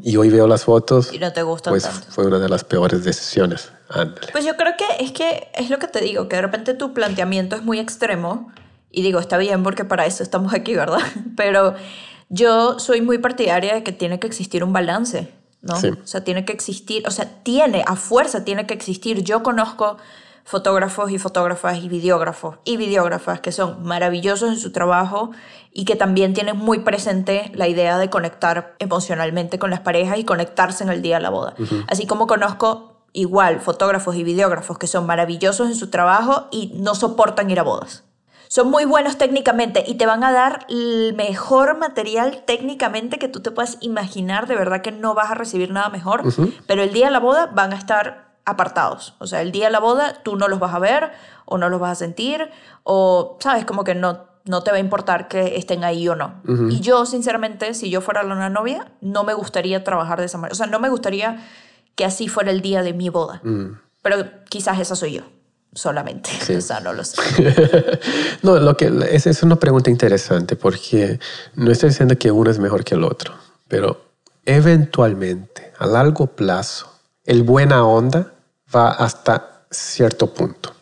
Y 0.02 0.18
hoy 0.18 0.28
veo 0.28 0.46
las 0.46 0.64
fotos, 0.64 1.10
Y 1.10 1.18
no 1.18 1.32
te 1.32 1.42
gustan 1.42 1.72
pues 1.72 1.84
tanto. 1.84 2.06
fue 2.10 2.26
una 2.26 2.38
de 2.38 2.50
las 2.50 2.64
peores 2.64 3.02
decisiones. 3.02 3.72
Ándale. 3.88 4.28
Pues 4.30 4.44
yo 4.44 4.56
creo 4.58 4.74
que 4.76 5.02
es 5.02 5.12
que 5.12 5.48
es 5.54 5.70
lo 5.70 5.78
que 5.78 5.88
te 5.88 6.02
digo, 6.02 6.28
que 6.28 6.36
de 6.36 6.42
repente 6.42 6.74
tu 6.74 6.92
planteamiento 6.92 7.56
es 7.56 7.62
muy 7.62 7.78
extremo 7.78 8.52
y 8.90 9.00
digo, 9.00 9.20
está 9.20 9.38
bien 9.38 9.62
porque 9.62 9.86
para 9.86 10.04
eso 10.04 10.22
estamos 10.22 10.52
aquí, 10.52 10.74
¿verdad? 10.74 11.00
Pero 11.36 11.76
yo 12.28 12.78
soy 12.78 13.00
muy 13.00 13.16
partidaria 13.16 13.72
de 13.72 13.82
que 13.82 13.92
tiene 13.92 14.20
que 14.20 14.26
existir 14.26 14.62
un 14.62 14.74
balance, 14.74 15.32
¿no? 15.62 15.80
Sí. 15.80 15.88
O 15.88 16.06
sea, 16.06 16.24
tiene 16.24 16.44
que 16.44 16.52
existir, 16.52 17.04
o 17.08 17.10
sea, 17.10 17.42
tiene, 17.42 17.82
a 17.86 17.96
fuerza 17.96 18.44
tiene 18.44 18.66
que 18.66 18.74
existir. 18.74 19.22
Yo 19.22 19.42
conozco 19.42 19.96
fotógrafos 20.44 21.10
y 21.10 21.18
fotógrafas 21.18 21.78
y 21.82 21.88
videógrafos 21.88 22.56
y 22.64 22.76
videógrafas 22.76 23.40
que 23.40 23.50
son 23.50 23.82
maravillosos 23.82 24.50
en 24.50 24.58
su 24.58 24.72
trabajo 24.72 25.30
y 25.72 25.84
que 25.84 25.96
también 25.96 26.34
tienen 26.34 26.56
muy 26.56 26.80
presente 26.80 27.50
la 27.54 27.66
idea 27.66 27.98
de 27.98 28.10
conectar 28.10 28.76
emocionalmente 28.78 29.58
con 29.58 29.70
las 29.70 29.80
parejas 29.80 30.18
y 30.18 30.24
conectarse 30.24 30.84
en 30.84 30.90
el 30.90 31.02
día 31.02 31.16
de 31.16 31.22
la 31.22 31.30
boda. 31.30 31.54
Así 31.88 32.06
como 32.06 32.26
conozco 32.26 33.00
igual 33.12 33.60
fotógrafos 33.60 34.16
y 34.16 34.24
videógrafos 34.24 34.76
que 34.76 34.86
son 34.86 35.06
maravillosos 35.06 35.68
en 35.68 35.76
su 35.76 35.88
trabajo 35.88 36.48
y 36.50 36.72
no 36.76 36.94
soportan 36.94 37.50
ir 37.50 37.58
a 37.58 37.62
bodas. 37.62 38.04
Son 38.48 38.70
muy 38.70 38.84
buenos 38.84 39.16
técnicamente 39.16 39.82
y 39.86 39.94
te 39.94 40.06
van 40.06 40.22
a 40.22 40.30
dar 40.30 40.66
el 40.68 41.14
mejor 41.16 41.78
material 41.78 42.44
técnicamente 42.46 43.18
que 43.18 43.26
tú 43.26 43.40
te 43.40 43.50
puedas 43.50 43.78
imaginar. 43.80 44.46
De 44.46 44.54
verdad 44.54 44.82
que 44.82 44.92
no 44.92 45.14
vas 45.14 45.30
a 45.30 45.34
recibir 45.34 45.72
nada 45.72 45.88
mejor. 45.88 46.22
Pero 46.66 46.82
el 46.82 46.92
día 46.92 47.06
de 47.06 47.12
la 47.12 47.18
boda 47.18 47.46
van 47.46 47.72
a 47.72 47.76
estar 47.76 48.33
apartados. 48.44 49.14
O 49.18 49.26
sea, 49.26 49.42
el 49.42 49.52
día 49.52 49.66
de 49.66 49.72
la 49.72 49.80
boda 49.80 50.20
tú 50.22 50.36
no 50.36 50.48
los 50.48 50.58
vas 50.58 50.74
a 50.74 50.78
ver 50.78 51.12
o 51.46 51.58
no 51.58 51.68
los 51.68 51.80
vas 51.80 51.92
a 51.92 51.94
sentir 51.94 52.50
o, 52.82 53.38
sabes, 53.40 53.64
como 53.64 53.84
que 53.84 53.94
no, 53.94 54.26
no 54.44 54.62
te 54.62 54.70
va 54.70 54.76
a 54.76 54.80
importar 54.80 55.28
que 55.28 55.56
estén 55.56 55.84
ahí 55.84 56.06
o 56.08 56.14
no. 56.14 56.42
Y 56.68 56.80
yo, 56.80 57.06
sinceramente, 57.06 57.72
si 57.74 57.90
yo 57.90 58.00
fuera 58.00 58.22
una 58.22 58.50
novia, 58.50 58.92
no 59.00 59.24
me 59.24 59.32
gustaría 59.32 59.82
trabajar 59.84 60.20
de 60.20 60.26
esa 60.26 60.38
manera. 60.38 60.52
O 60.52 60.56
sea, 60.56 60.66
no 60.66 60.80
me 60.80 60.90
gustaría 60.90 61.46
que 61.94 62.04
así 62.04 62.28
fuera 62.28 62.50
el 62.50 62.60
día 62.60 62.82
de 62.82 62.92
mi 62.92 63.08
boda. 63.08 63.40
Pero 64.02 64.16
quizás 64.50 64.78
esa 64.78 64.96
soy 64.96 65.14
yo, 65.14 65.22
solamente. 65.72 66.30
Sí. 66.30 66.54
O 66.56 66.60
sea, 66.60 66.80
no 66.80 66.92
lo 66.92 67.04
sé. 67.04 67.22
no, 68.42 68.58
lo 68.58 68.76
que 68.76 68.92
esa 69.10 69.30
es 69.30 69.42
una 69.42 69.56
pregunta 69.56 69.90
interesante 69.90 70.56
porque 70.56 71.18
no 71.54 71.70
estoy 71.70 71.88
diciendo 71.88 72.16
que 72.18 72.30
uno 72.30 72.50
es 72.50 72.58
mejor 72.58 72.84
que 72.84 72.96
el 72.96 73.04
otro, 73.04 73.32
pero 73.66 74.04
eventualmente, 74.44 75.72
a 75.78 75.86
largo 75.86 76.26
plazo, 76.26 76.92
el 77.24 77.44
buena 77.44 77.86
onda 77.86 78.33
va 78.74 78.90
hasta 78.90 79.64
cierto 79.70 80.32
punto. 80.32 80.72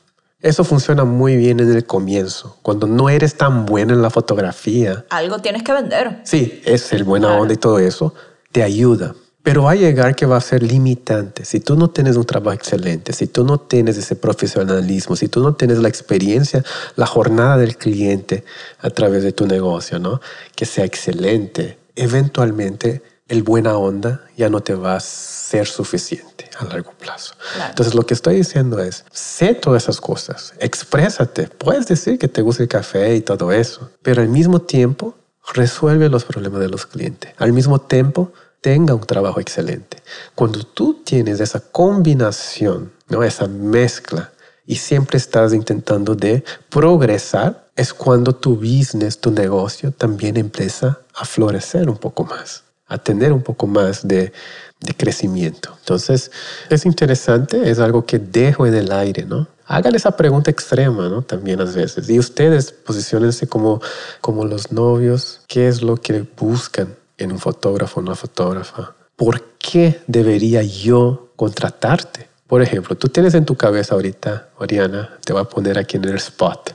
Eso 0.40 0.64
funciona 0.64 1.04
muy 1.04 1.36
bien 1.36 1.60
en 1.60 1.70
el 1.70 1.86
comienzo, 1.86 2.56
cuando 2.62 2.86
no 2.88 3.08
eres 3.08 3.36
tan 3.36 3.64
bueno 3.64 3.92
en 3.94 4.02
la 4.02 4.10
fotografía. 4.10 5.04
Algo 5.10 5.38
tienes 5.38 5.62
que 5.62 5.72
vender. 5.72 6.20
Sí, 6.24 6.60
es 6.64 6.92
el 6.92 7.04
buena 7.04 7.28
Claro. 7.28 7.42
onda 7.42 7.54
y 7.54 7.58
todo 7.58 7.78
eso, 7.78 8.12
te 8.50 8.62
ayuda. 8.62 9.14
Pero 9.44 9.64
va 9.64 9.72
a 9.72 9.74
llegar 9.76 10.14
que 10.14 10.24
va 10.26 10.36
a 10.36 10.40
ser 10.40 10.62
limitante. 10.62 11.44
Si 11.44 11.58
tú 11.60 11.76
no 11.76 11.90
tienes 11.90 12.16
un 12.16 12.24
trabajo 12.24 12.52
excelente, 12.54 13.12
si 13.12 13.26
tú 13.26 13.44
no 13.44 13.58
tienes 13.58 13.96
ese 13.98 14.14
profesionalismo, 14.14 15.16
si 15.16 15.26
tú 15.28 15.42
no 15.42 15.54
tienes 15.54 15.78
la 15.78 15.88
experiencia, 15.88 16.64
la 16.96 17.06
jornada 17.06 17.56
del 17.56 17.76
cliente 17.76 18.44
a 18.80 18.90
través 18.90 19.22
de 19.24 19.32
tu 19.32 19.46
negocio, 19.46 19.98
¿no? 19.98 20.20
Que 20.54 20.64
sea 20.64 20.84
excelente, 20.84 21.78
eventualmente 21.96 23.02
el 23.28 23.42
buena 23.42 23.76
onda 23.76 24.22
ya 24.36 24.48
no 24.48 24.60
te 24.62 24.74
va 24.74 24.96
a 24.96 25.00
ser 25.00 25.66
suficiente 25.66 26.50
a 26.58 26.64
largo 26.64 26.92
plazo. 26.92 27.34
Claro. 27.54 27.70
Entonces 27.70 27.94
lo 27.94 28.04
que 28.04 28.14
estoy 28.14 28.36
diciendo 28.36 28.78
es, 28.78 29.04
sé 29.12 29.54
todas 29.54 29.84
esas 29.84 30.00
cosas, 30.00 30.54
exprésate, 30.58 31.48
puedes 31.48 31.86
decir 31.86 32.18
que 32.18 32.28
te 32.28 32.42
gusta 32.42 32.62
el 32.62 32.68
café 32.68 33.14
y 33.14 33.20
todo 33.20 33.52
eso, 33.52 33.90
pero 34.02 34.22
al 34.22 34.28
mismo 34.28 34.60
tiempo 34.60 35.16
resuelve 35.54 36.08
los 36.08 36.24
problemas 36.24 36.60
de 36.60 36.68
los 36.68 36.86
clientes. 36.86 37.32
Al 37.38 37.52
mismo 37.52 37.80
tiempo, 37.80 38.32
tenga 38.60 38.94
un 38.94 39.02
trabajo 39.02 39.40
excelente. 39.40 40.02
Cuando 40.34 40.62
tú 40.62 41.02
tienes 41.04 41.40
esa 41.40 41.60
combinación, 41.60 42.92
¿no? 43.08 43.22
esa 43.22 43.48
mezcla, 43.48 44.32
y 44.64 44.76
siempre 44.76 45.18
estás 45.18 45.52
intentando 45.52 46.14
de 46.14 46.44
progresar, 46.70 47.68
es 47.74 47.92
cuando 47.92 48.34
tu 48.34 48.56
business, 48.56 49.18
tu 49.18 49.30
negocio 49.30 49.90
también 49.90 50.36
empieza 50.36 51.00
a 51.14 51.24
florecer 51.24 51.90
un 51.90 51.96
poco 51.96 52.24
más, 52.24 52.62
a 52.92 52.98
tener 52.98 53.32
un 53.32 53.42
poco 53.42 53.66
más 53.66 54.06
de, 54.06 54.32
de 54.80 54.94
crecimiento. 54.94 55.74
Entonces, 55.80 56.30
es 56.68 56.84
interesante, 56.84 57.70
es 57.70 57.78
algo 57.78 58.04
que 58.04 58.18
dejo 58.18 58.66
en 58.66 58.74
el 58.74 58.92
aire, 58.92 59.24
¿no? 59.24 59.48
Hagan 59.66 59.94
esa 59.94 60.16
pregunta 60.16 60.50
extrema, 60.50 61.08
¿no? 61.08 61.22
También 61.22 61.60
a 61.60 61.64
veces. 61.64 62.08
Y 62.08 62.18
ustedes 62.18 62.72
posicionense 62.72 63.46
como, 63.46 63.80
como 64.20 64.44
los 64.44 64.72
novios. 64.72 65.40
¿Qué 65.46 65.68
es 65.68 65.82
lo 65.82 65.96
que 65.96 66.26
buscan 66.36 66.94
en 67.16 67.32
un 67.32 67.38
fotógrafo 67.38 68.00
o 68.00 68.02
una 68.02 68.14
fotógrafa? 68.14 68.94
¿Por 69.16 69.42
qué 69.58 70.02
debería 70.06 70.62
yo 70.62 71.30
contratarte? 71.36 72.28
Por 72.46 72.60
ejemplo, 72.60 72.96
tú 72.96 73.08
tienes 73.08 73.32
en 73.34 73.46
tu 73.46 73.56
cabeza 73.56 73.94
ahorita, 73.94 74.50
Oriana, 74.58 75.16
te 75.24 75.32
voy 75.32 75.40
a 75.40 75.44
poner 75.44 75.78
aquí 75.78 75.96
en 75.96 76.04
el 76.04 76.16
spot. 76.16 76.74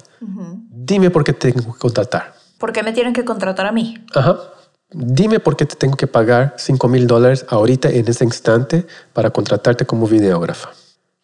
Dime 0.72 1.12
por 1.12 1.24
qué 1.24 1.34
te 1.34 1.52
tengo 1.52 1.74
que 1.74 1.80
contratar. 1.80 2.34
¿Por 2.58 2.74
qué 2.74 2.82
me 2.82 2.94
tienen 2.94 3.14
que 3.14 3.24
contratar 3.24 3.68
a 3.68 3.72
mí? 3.72 4.04
Ajá. 4.16 4.40
Dime 4.90 5.42
por 5.42 5.58
qué 5.58 5.66
te 5.66 5.76
tengo 5.76 5.98
que 5.98 6.08
pagar 6.08 6.54
5 6.58 6.88
mil 6.88 7.08
dólares 7.08 7.46
ahorita 7.50 7.90
en 7.90 8.08
ese 8.08 8.24
instante 8.24 8.88
para 9.12 9.32
contratarte 9.32 9.86
como 9.86 10.08
videógrafa. 10.08 10.70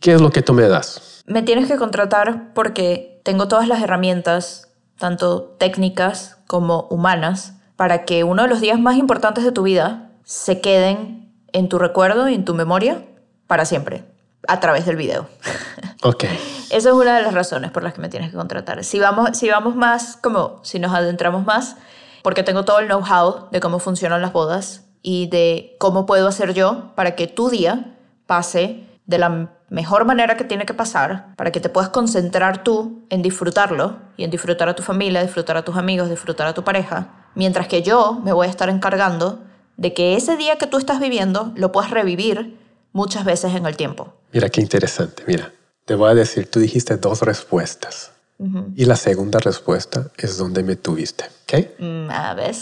¿Qué 0.01 0.13
es 0.13 0.21
lo 0.21 0.31
que 0.31 0.41
tú 0.41 0.53
me 0.53 0.67
das? 0.67 1.23
Me 1.27 1.43
tienes 1.43 1.69
que 1.69 1.77
contratar 1.77 2.53
porque 2.53 3.21
tengo 3.23 3.47
todas 3.47 3.69
las 3.69 3.81
herramientas, 3.81 4.67
tanto 4.97 5.55
técnicas 5.57 6.39
como 6.45 6.87
humanas, 6.89 7.53
para 7.77 8.03
que 8.03 8.25
uno 8.25 8.43
de 8.43 8.49
los 8.49 8.59
días 8.59 8.79
más 8.79 8.97
importantes 8.97 9.45
de 9.45 9.53
tu 9.53 9.63
vida 9.63 10.09
se 10.25 10.59
queden 10.59 11.33
en 11.53 11.69
tu 11.69 11.79
recuerdo 11.79 12.27
y 12.27 12.33
en 12.33 12.43
tu 12.43 12.53
memoria 12.53 13.05
para 13.47 13.63
siempre, 13.63 14.03
a 14.45 14.59
través 14.59 14.85
del 14.85 14.97
video. 14.97 15.27
Ok. 16.05 16.25
Esa 16.69 16.89
es 16.89 16.95
una 16.95 17.15
de 17.15 17.23
las 17.23 17.33
razones 17.33 17.71
por 17.71 17.81
las 17.81 17.93
que 17.93 18.01
me 18.01 18.09
tienes 18.09 18.29
que 18.29 18.35
contratar. 18.35 18.83
Si 18.83 18.99
vamos, 18.99 19.37
si 19.37 19.49
vamos 19.49 19.77
más, 19.77 20.17
como 20.17 20.59
si 20.61 20.77
nos 20.77 20.93
adentramos 20.93 21.45
más, 21.45 21.77
porque 22.23 22.41
tengo 22.41 22.65
todo 22.65 22.79
el 22.79 22.87
know-how 22.87 23.49
de 23.51 23.59
cómo 23.59 23.77
funcionan 23.77 24.21
las 24.21 24.33
bodas 24.33 24.85
y 25.03 25.27
de 25.27 25.75
cómo 25.79 26.07
puedo 26.07 26.27
hacer 26.27 26.53
yo 26.53 26.93
para 26.95 27.15
que 27.15 27.27
tu 27.27 27.49
día 27.49 27.97
pase 28.25 28.87
de 29.05 29.17
la 29.19 29.51
mejor 29.69 30.05
manera 30.05 30.37
que 30.37 30.45
tiene 30.45 30.65
que 30.65 30.73
pasar, 30.73 31.35
para 31.35 31.51
que 31.51 31.59
te 31.59 31.69
puedas 31.69 31.89
concentrar 31.89 32.63
tú 32.63 33.03
en 33.09 33.21
disfrutarlo 33.21 33.97
y 34.17 34.23
en 34.23 34.31
disfrutar 34.31 34.69
a 34.69 34.75
tu 34.75 34.81
familia, 34.81 35.21
disfrutar 35.21 35.57
a 35.57 35.65
tus 35.65 35.75
amigos, 35.75 36.09
disfrutar 36.09 36.47
a 36.47 36.53
tu 36.53 36.63
pareja, 36.63 37.29
mientras 37.35 37.67
que 37.67 37.81
yo 37.81 38.21
me 38.23 38.31
voy 38.31 38.47
a 38.47 38.49
estar 38.49 38.69
encargando 38.69 39.39
de 39.75 39.93
que 39.93 40.15
ese 40.15 40.37
día 40.37 40.57
que 40.57 40.67
tú 40.67 40.77
estás 40.77 40.99
viviendo 40.99 41.51
lo 41.55 41.71
puedas 41.71 41.91
revivir 41.91 42.57
muchas 42.93 43.25
veces 43.25 43.55
en 43.55 43.65
el 43.65 43.75
tiempo. 43.75 44.13
Mira 44.31 44.47
qué 44.49 44.61
interesante. 44.61 45.23
Mira, 45.27 45.51
te 45.85 45.95
voy 45.95 46.11
a 46.11 46.13
decir, 46.13 46.49
tú 46.49 46.59
dijiste 46.59 46.95
dos 46.97 47.21
respuestas. 47.21 48.12
Y 48.75 48.85
la 48.85 48.95
segunda 48.97 49.39
respuesta 49.39 50.09
es 50.17 50.37
donde 50.37 50.63
me 50.63 50.75
tuviste. 50.75 51.25
¿Ok? 51.43 51.65
Mm, 51.79 52.09
a 52.09 52.33
ver. 52.33 52.55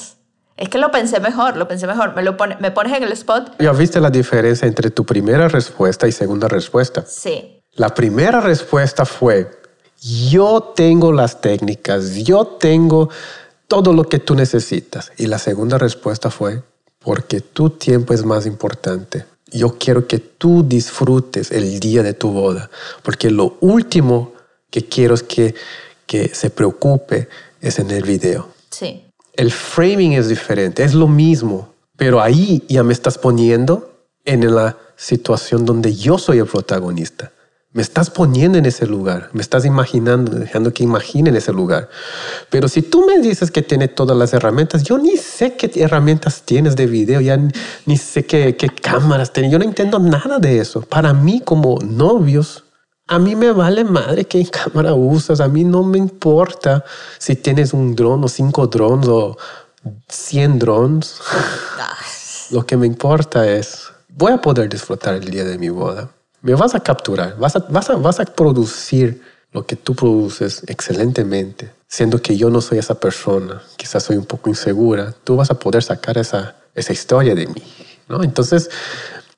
Es 0.58 0.70
que 0.70 0.78
lo 0.78 0.92
pensé 0.92 1.20
mejor, 1.20 1.58
lo 1.58 1.68
pensé 1.68 1.88
mejor. 1.88 2.16
Me, 2.16 2.22
lo 2.22 2.38
pone- 2.38 2.58
me 2.60 2.70
pones 2.70 2.94
en 2.96 3.04
el 3.04 3.12
spot. 3.14 3.54
¿Ya 3.60 3.72
viste 3.72 4.00
la 4.00 4.12
diferencia 4.12 4.68
entre 4.68 4.92
tu 4.92 5.06
primera 5.06 5.48
respuesta 5.48 6.08
y 6.08 6.12
segunda 6.12 6.48
respuesta? 6.48 7.04
Sí. 7.08 7.64
La 7.74 7.90
primera 7.96 8.42
respuesta 8.42 9.06
fue, 9.06 9.50
yo 10.02 10.74
tengo 10.76 11.12
las 11.12 11.42
técnicas, 11.42 12.16
yo 12.16 12.46
tengo 12.46 13.10
todo 13.68 13.94
lo 13.94 14.04
que 14.04 14.20
tú 14.20 14.36
necesitas. 14.36 15.12
Y 15.18 15.26
la 15.28 15.40
segunda 15.40 15.78
respuesta 15.80 16.30
fue, 16.30 16.62
porque 17.00 17.42
tu 17.42 17.72
tiempo 17.72 18.14
es 18.14 18.24
más 18.26 18.46
importante. 18.46 19.26
Yo 19.52 19.78
quiero 19.80 20.06
que 20.08 20.20
tú 20.20 20.64
disfrutes 20.68 21.52
el 21.52 21.80
día 21.80 22.04
de 22.04 22.14
tu 22.14 22.32
boda, 22.32 22.70
porque 23.04 23.32
lo 23.32 23.58
último 23.62 24.34
que 24.72 24.88
quiero 24.88 25.14
es 25.14 25.22
que, 25.22 25.54
que 26.08 26.30
se 26.30 26.50
preocupe 26.50 27.30
es 27.62 27.78
en 27.78 27.92
el 27.92 28.04
video. 28.04 28.50
Sí. 28.72 29.06
El 29.34 29.52
framing 29.52 30.14
es 30.14 30.28
diferente, 30.28 30.84
es 30.84 30.94
lo 30.94 31.08
mismo, 31.08 31.74
pero 31.96 32.22
ahí 32.22 32.64
ya 32.68 32.84
me 32.84 32.94
estás 32.94 33.18
poniendo 33.18 33.94
en 34.26 34.54
la 34.54 34.78
situación 34.96 35.66
donde 35.66 35.94
yo 35.96 36.18
soy 36.18 36.40
el 36.40 36.48
protagonista. 36.48 37.32
Me 37.74 37.82
estás 37.82 38.10
poniendo 38.10 38.58
en 38.58 38.66
ese 38.66 38.86
lugar, 38.86 39.30
me 39.32 39.42
estás 39.42 39.64
imaginando, 39.64 40.38
dejando 40.38 40.74
que 40.74 40.84
imagine 40.84 41.30
en 41.30 41.38
ese 41.38 41.54
lugar. 41.54 41.90
Pero 42.50 42.68
si 42.68 42.82
tú 42.82 43.06
me 43.06 43.20
dices 43.20 43.50
que 43.50 43.62
tiene 43.62 43.88
todas 43.88 44.18
las 44.18 44.34
herramientas, 44.34 44.84
yo 44.84 44.98
ni 44.98 45.16
sé 45.16 45.56
qué 45.56 45.72
herramientas 45.82 46.42
tienes 46.44 46.76
de 46.76 46.86
video, 46.86 47.22
ya 47.22 47.40
ni, 47.86 47.98
sé 47.98 48.26
qué, 48.26 48.58
qué 48.58 48.68
cámaras 48.68 49.32
tienes, 49.32 49.54
yo 49.54 49.58
no 49.58 49.64
entiendo 49.64 50.00
nada 50.00 50.38
de 50.38 50.60
eso. 50.60 50.82
Para 50.82 51.14
mí 51.14 51.40
como 51.40 51.80
novios, 51.80 52.66
a 53.08 53.20
mí 53.20 53.36
me 53.36 53.52
vale 53.52 53.84
madre 53.84 54.26
qué 54.26 54.46
cámara 54.46 54.94
usas, 54.94 55.42
a 55.42 55.48
mí 55.48 55.64
no 55.64 55.84
me 55.84 55.98
importa 55.98 56.86
si 57.18 57.36
tienes 57.36 57.74
un 57.74 57.96
dron 57.96 58.24
o 58.24 58.28
cinco 58.28 58.68
drones 58.68 59.08
o 59.08 59.38
cien 60.08 60.60
drones. 60.60 61.20
Lo 62.52 62.66
que 62.66 62.78
me 62.78 62.88
importa 62.88 63.48
es, 63.48 63.90
voy 64.10 64.32
a 64.32 64.42
poder 64.42 64.70
disfrutar 64.70 65.16
el 65.16 65.30
día 65.30 65.44
de 65.44 65.58
mi 65.58 65.70
boda 65.70 66.10
me 66.42 66.56
vas 66.56 66.76
a 66.76 66.80
capturar, 66.80 67.38
vas 67.38 67.56
a, 67.56 67.60
vas 67.70 67.90
a, 67.90 67.96
vas 67.96 68.20
a 68.20 68.26
producir 68.26 69.22
lo 69.52 69.66
que 69.66 69.76
tú 69.76 69.96
produces 69.96 70.64
excelentemente, 70.68 71.72
siendo 71.88 72.22
que 72.22 72.38
yo 72.38 72.50
no 72.50 72.62
soy 72.62 72.80
esa 72.80 73.00
persona, 73.00 73.62
quizás 73.78 74.04
soy 74.04 74.18
un 74.18 74.26
poco 74.26 74.50
insegura, 74.50 75.14
tú 75.24 75.36
vas 75.36 75.52
a 75.52 75.60
poder 75.60 75.84
sacar 75.84 76.18
esa, 76.18 76.56
esa 76.74 76.94
historia 76.94 77.36
de 77.36 77.48
mí. 77.48 77.64
¿no? 78.08 78.24
Entonces, 78.24 78.70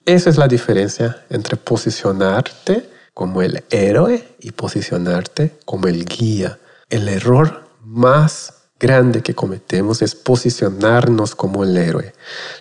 esa 0.06 0.30
es 0.30 0.38
la 0.38 0.48
diferencia 0.48 1.26
entre 1.30 1.58
posicionarte 1.58 2.90
como 3.14 3.42
el 3.42 3.64
héroe 3.70 4.28
y 4.40 4.52
posicionarte 4.52 5.58
como 5.66 5.88
el 5.88 6.06
guía. 6.06 6.60
El 6.90 7.08
error 7.08 7.64
más 7.84 8.64
grande 8.80 9.22
que 9.22 9.34
cometemos 9.34 10.02
es 10.02 10.16
posicionarnos 10.16 11.36
como 11.36 11.64
el 11.64 11.78
héroe. 11.78 12.14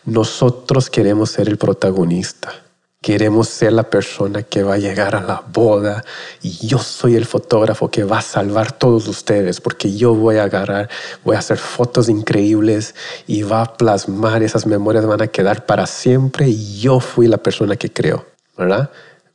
Nosotros 0.05 0.91
queremos 0.91 1.31
ser 1.31 1.49
el 1.49 1.59
protagonista. 1.59 2.53
Queremos 3.01 3.49
ser 3.49 3.73
la 3.73 3.83
persona 3.83 4.45
que 4.45 4.62
va 4.62 4.75
a 4.75 4.79
llegar 4.79 5.17
a 5.17 5.23
la 5.23 5.43
boda 5.53 6.05
y 6.41 6.69
yo 6.69 6.79
soy 6.79 7.17
el 7.17 7.25
fotógrafo 7.25 7.91
que 7.91 8.05
va 8.05 8.19
a 8.19 8.23
salvar 8.23 8.71
todos 8.71 9.09
ustedes 9.09 9.61
porque 9.61 9.93
yo 9.97 10.15
voy 10.15 10.37
a 10.37 10.45
agarrar, 10.45 10.88
voy 11.25 11.35
a 11.35 11.41
hacer 11.41 11.59
fotos 11.59 12.09
increíbles 12.09 12.95
y 13.27 13.43
va 13.43 13.62
a 13.62 13.77
plasmar, 13.77 14.45
esas 14.45 14.67
memorias 14.67 15.05
van 15.05 15.21
a 15.21 15.27
quedar 15.27 15.67
para 15.67 15.88
siempre 15.88 16.49
y 16.49 16.79
yo 16.79 17.01
fui 17.01 17.27
la 17.27 17.38
persona 17.38 17.75
que 17.75 17.93
creó, 17.93 18.25
¿verdad? 18.57 18.88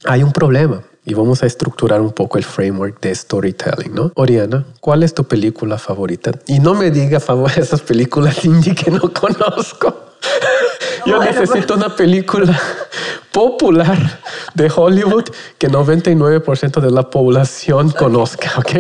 Hay 0.06 0.23
un 0.23 0.32
problema 0.32 0.82
y 1.07 1.13
vamos 1.13 1.41
a 1.41 1.45
estructurar 1.45 2.01
un 2.01 2.11
poco 2.11 2.37
el 2.37 2.43
framework 2.43 2.99
de 2.99 3.15
storytelling, 3.15 3.95
¿no? 3.95 4.11
Oriana, 4.15 4.65
¿cuál 4.81 5.03
es 5.03 5.13
tu 5.13 5.23
película 5.23 5.77
favorita? 5.77 6.31
Y 6.47 6.59
no 6.59 6.73
me 6.73 6.91
diga 6.91 7.21
favor 7.21 7.49
esas 7.55 7.81
películas 7.81 8.43
indie 8.43 8.75
que 8.75 8.91
no 8.91 9.13
conozco. 9.13 10.15
Yo 11.05 11.23
necesito 11.23 11.75
una 11.75 11.95
película 11.95 12.59
popular 13.31 14.19
de 14.53 14.69
Hollywood 14.75 15.29
que 15.57 15.69
99% 15.69 16.81
de 16.81 16.91
la 16.91 17.09
población 17.09 17.91
conozca, 17.91 18.51
¿ok? 18.57 18.71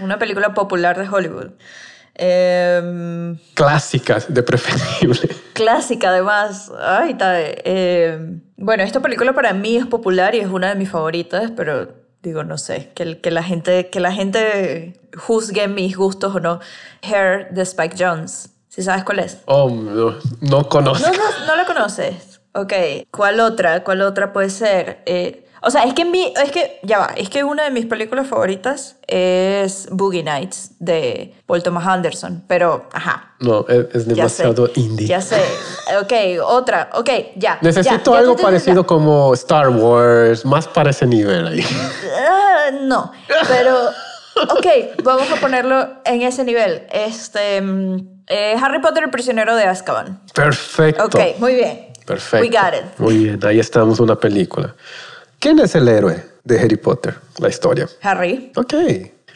Una 0.00 0.18
película 0.18 0.52
popular 0.52 0.98
de 0.98 1.08
Hollywood. 1.08 1.52
Eh, 2.14 3.36
clásica, 3.54 4.18
de 4.28 4.42
preferible. 4.42 5.28
Clásica, 5.54 6.10
además. 6.10 6.70
Ay. 6.78 7.16
Eh, 7.20 8.40
bueno, 8.56 8.82
esta 8.82 9.00
película 9.00 9.32
para 9.32 9.52
mí 9.52 9.76
es 9.76 9.86
popular 9.86 10.34
y 10.34 10.40
es 10.40 10.48
una 10.48 10.70
de 10.70 10.74
mis 10.74 10.90
favoritas, 10.90 11.50
pero 11.56 11.88
digo, 12.22 12.44
no 12.44 12.58
sé, 12.58 12.90
que, 12.94 13.20
que, 13.20 13.30
la, 13.30 13.42
gente, 13.42 13.90
que 13.90 14.00
la 14.00 14.12
gente 14.12 15.00
juzgue 15.16 15.68
mis 15.68 15.96
gustos 15.96 16.34
o 16.34 16.40
no. 16.40 16.60
Hair 17.02 17.48
de 17.50 17.62
Spike 17.62 17.96
Jones. 17.98 18.50
¿Sí 18.68 18.82
sabes 18.82 19.04
cuál 19.04 19.18
es? 19.18 19.38
Oh, 19.46 19.68
no, 19.68 20.16
no 20.40 20.68
conozco. 20.68 21.06
No, 21.06 21.12
no, 21.14 21.46
no 21.46 21.56
la 21.56 21.66
conoces. 21.66 22.40
Ok. 22.54 22.72
¿Cuál 23.10 23.40
otra? 23.40 23.84
¿Cuál 23.84 24.02
otra 24.02 24.32
puede 24.32 24.50
ser? 24.50 25.02
Eh, 25.06 25.41
o 25.64 25.70
sea, 25.70 25.84
es 25.84 25.94
que, 25.94 26.04
mi, 26.04 26.32
es 26.42 26.50
que, 26.50 26.80
ya 26.82 26.98
va, 26.98 27.12
es 27.16 27.30
que 27.30 27.44
una 27.44 27.62
de 27.62 27.70
mis 27.70 27.86
películas 27.86 28.26
favoritas 28.26 28.96
es 29.06 29.86
Boogie 29.92 30.24
Nights 30.24 30.72
de 30.80 31.34
Paul 31.46 31.62
Thomas 31.62 31.86
Anderson, 31.86 32.42
pero, 32.48 32.88
ajá. 32.92 33.34
No, 33.38 33.64
es, 33.68 34.08
demasiado 34.08 34.68
indie. 34.74 35.06
Ya 35.06 35.20
sé, 35.20 35.40
ok, 36.00 36.42
otra, 36.44 36.90
ok, 36.94 37.10
ya. 37.36 37.58
Necesito 37.62 38.14
algo 38.14 38.34
parecido 38.34 38.84
como 38.84 39.32
Star 39.34 39.68
Wars, 39.68 40.44
más 40.44 40.66
para 40.66 40.90
ese 40.90 41.06
nivel 41.06 41.46
ahí. 41.46 41.64
Ah, 42.28 42.70
no, 42.82 43.12
pero, 43.48 43.88
ok, 44.50 44.66
vamos 45.04 45.30
a 45.30 45.36
ponerlo 45.36 45.88
en 46.04 46.22
ese 46.22 46.42
nivel. 46.44 46.86
Este, 46.90 47.62
mm, 47.62 48.24
eh, 48.26 48.56
Harry 48.60 48.80
Potter, 48.80 49.04
el 49.04 49.10
prisionero 49.10 49.54
de 49.54 49.64
Azkaban. 49.64 50.20
Perfecto. 50.34 51.04
Ok, 51.04 51.38
muy 51.38 51.54
bien. 51.54 51.92
Perfecto. 52.04 52.44
We 52.44 52.50
got 52.50 52.74
it. 52.74 52.98
Muy 52.98 53.16
bien, 53.18 53.40
ahí 53.44 53.60
estamos, 53.60 54.00
una 54.00 54.16
película. 54.18 54.74
¿Quién 55.42 55.58
es 55.58 55.74
el 55.74 55.88
héroe 55.88 56.24
de 56.44 56.60
Harry 56.60 56.76
Potter? 56.76 57.16
La 57.38 57.48
historia. 57.48 57.88
Harry. 58.02 58.52
Ok, 58.54 58.74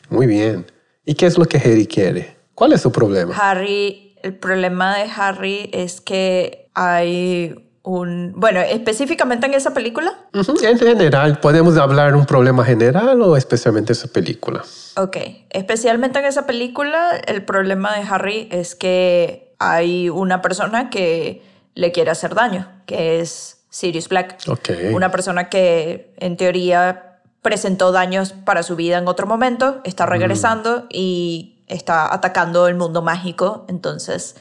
muy 0.08 0.28
bien. 0.28 0.64
¿Y 1.04 1.14
qué 1.14 1.26
es 1.26 1.36
lo 1.36 1.46
que 1.46 1.56
Harry 1.56 1.84
quiere? 1.84 2.36
¿Cuál 2.54 2.74
es 2.74 2.82
su 2.82 2.92
problema? 2.92 3.34
Harry, 3.36 4.14
el 4.22 4.32
problema 4.36 4.96
de 4.96 5.10
Harry 5.16 5.68
es 5.72 6.00
que 6.00 6.70
hay 6.74 7.72
un... 7.82 8.34
Bueno, 8.36 8.60
específicamente 8.60 9.48
en 9.48 9.54
esa 9.54 9.74
película. 9.74 10.16
En 10.32 10.78
general, 10.78 11.40
¿podemos 11.40 11.76
hablar 11.76 12.12
de 12.12 12.18
un 12.18 12.26
problema 12.26 12.64
general 12.64 13.20
o 13.20 13.36
especialmente 13.36 13.92
esa 13.92 14.06
película? 14.06 14.62
Ok, 14.96 15.16
especialmente 15.50 16.20
en 16.20 16.26
esa 16.26 16.46
película, 16.46 17.20
el 17.26 17.44
problema 17.44 17.96
de 17.96 18.02
Harry 18.08 18.48
es 18.52 18.76
que 18.76 19.56
hay 19.58 20.08
una 20.08 20.40
persona 20.40 20.88
que 20.88 21.42
le 21.74 21.90
quiere 21.90 22.12
hacer 22.12 22.36
daño, 22.36 22.68
que 22.86 23.18
es 23.18 23.55
Sirius 23.76 24.08
Black. 24.08 24.38
Okay. 24.48 24.94
Una 24.94 25.10
persona 25.10 25.50
que 25.50 26.14
en 26.16 26.38
teoría 26.38 27.20
presentó 27.42 27.92
daños 27.92 28.32
para 28.32 28.62
su 28.62 28.74
vida 28.74 28.96
en 28.96 29.06
otro 29.06 29.26
momento, 29.26 29.82
está 29.84 30.06
regresando 30.06 30.86
y 30.88 31.62
está 31.66 32.12
atacando 32.12 32.68
el 32.68 32.74
mundo 32.74 33.02
mágico, 33.02 33.66
entonces 33.68 34.36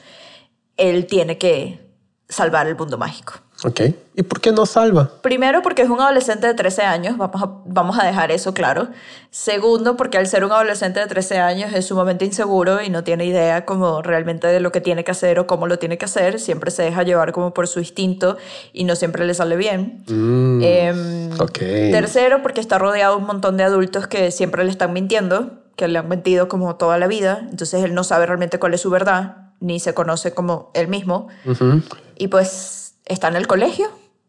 él 0.78 1.06
tiene 1.06 1.38
que 1.38 1.86
salvar 2.30 2.68
el 2.68 2.78
mundo 2.78 2.98
mágico. 2.98 3.34
Ok. 3.66 3.82
¿Y 4.18 4.24
por 4.24 4.40
qué 4.40 4.52
no 4.52 4.66
salva? 4.66 5.10
Primero, 5.22 5.62
porque 5.62 5.82
es 5.82 5.90
un 5.90 6.00
adolescente 6.00 6.46
de 6.48 6.54
13 6.54 6.84
años, 6.84 7.18
vamos 7.18 7.42
a, 7.42 7.50
vamos 7.66 8.00
a 8.00 8.06
dejar 8.06 8.32
eso 8.32 8.54
claro. 8.54 8.90
Segundo, 9.32 9.98
porque 9.98 10.18
al 10.18 10.28
ser 10.28 10.46
un 10.46 10.52
adolescente 10.52 11.00
de 11.00 11.08
13 11.08 11.40
años 11.40 11.74
es 11.74 11.86
sumamente 11.88 12.24
inseguro 12.24 12.82
y 12.82 12.90
no 12.90 13.04
tiene 13.04 13.26
idea 13.26 13.66
como 13.66 14.02
realmente 14.02 14.48
de 14.48 14.60
lo 14.60 14.72
que 14.72 14.82
tiene 14.82 15.04
que 15.04 15.12
hacer 15.12 15.40
o 15.40 15.48
cómo 15.48 15.68
lo 15.68 15.80
tiene 15.80 15.98
que 15.98 16.06
hacer. 16.06 16.40
Siempre 16.40 16.70
se 16.72 16.84
deja 16.84 17.04
llevar 17.04 17.32
como 17.32 17.54
por 17.54 17.68
su 17.68 17.80
instinto 17.80 18.38
y 18.72 18.84
no 18.84 18.96
siempre 18.96 19.26
le 19.26 19.34
sale 19.34 19.58
bien. 19.58 20.04
Mm, 20.08 20.62
Em, 20.64 21.32
ok. 21.42 21.58
Tercero, 21.92 22.42
porque 22.42 22.62
está 22.62 22.78
rodeado 22.78 23.16
de 23.16 23.22
un 23.22 23.28
montón 23.28 23.58
de 23.58 23.64
adultos 23.64 24.08
que 24.08 24.32
siempre 24.32 24.64
le 24.64 24.70
están 24.72 24.94
mintiendo, 24.94 25.64
que 25.76 25.88
le 25.88 25.98
han 26.00 26.08
mentido 26.08 26.48
como 26.48 26.76
toda 26.76 26.98
la 27.00 27.08
vida. 27.08 27.48
Entonces 27.50 27.84
él 27.84 27.94
no 27.94 28.04
sabe 28.04 28.28
realmente 28.28 28.60
cuál 28.60 28.74
es 28.76 28.82
su 28.82 28.90
verdad, 28.92 29.38
ni 29.60 29.80
se 29.80 29.94
conoce 29.94 30.34
como 30.34 30.72
él 30.74 30.88
mismo. 30.88 31.28
Ujú. 31.46 31.82
Y 32.18 32.28
pues 32.30 32.85
está 33.06 33.28
en 33.28 33.36
el 33.36 33.48
colegio 33.48 33.88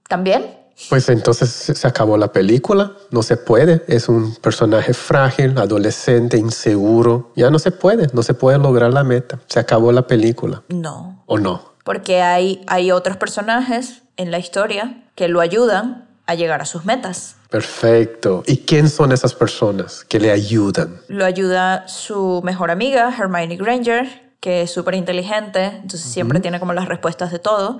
también. 0.08 0.54
Pues 0.90 1.08
entonces 1.08 1.48
se 1.50 1.86
acabó 1.86 2.18
la 2.18 2.32
película, 2.32 2.92
no 3.10 3.22
se 3.22 3.38
puede, 3.38 3.82
es 3.88 4.10
un 4.10 4.34
personaje 4.36 4.92
frágil, 4.92 5.56
adolescente, 5.56 6.36
inseguro, 6.36 7.32
ya 7.34 7.48
no 7.50 7.58
se 7.58 7.70
puede, 7.70 8.08
no 8.12 8.22
se 8.22 8.34
puede 8.34 8.58
lograr 8.58 8.92
la 8.92 9.02
meta, 9.02 9.38
se 9.46 9.58
acabó 9.58 9.90
la 9.90 10.06
película, 10.06 10.62
No, 10.68 11.22
¿o 11.24 11.38
no? 11.38 11.76
porque 11.82 12.20
hay, 12.20 12.62
hay 12.66 12.90
otros 12.90 13.16
personajes 13.16 14.02
en 14.18 14.30
la 14.30 14.38
historia 14.38 15.04
que 15.14 15.28
lo 15.28 15.40
ayudan 15.40 16.08
a 16.26 16.34
llegar 16.34 16.60
a 16.60 16.66
sus 16.66 16.84
metas. 16.84 17.36
Perfecto. 17.48 18.42
¿Y 18.46 18.58
quién 18.58 18.90
son 18.90 19.12
esas 19.12 19.32
personas 19.32 20.04
que 20.04 20.18
le 20.18 20.32
ayudan? 20.32 21.00
Lo 21.08 21.24
ayuda 21.24 21.86
su 21.86 22.42
mejor 22.44 22.70
amiga, 22.72 23.14
Hermione 23.16 23.56
Granger, 23.56 24.32
que 24.40 24.62
es 24.62 24.72
súper 24.72 24.94
inteligente, 24.94 25.64
entonces 25.64 26.02
siempre 26.02 26.40
tiene 26.40 26.58
como 26.58 26.72
las 26.72 26.88
respuestas 26.88 27.30
de 27.30 27.38
todo. 27.38 27.78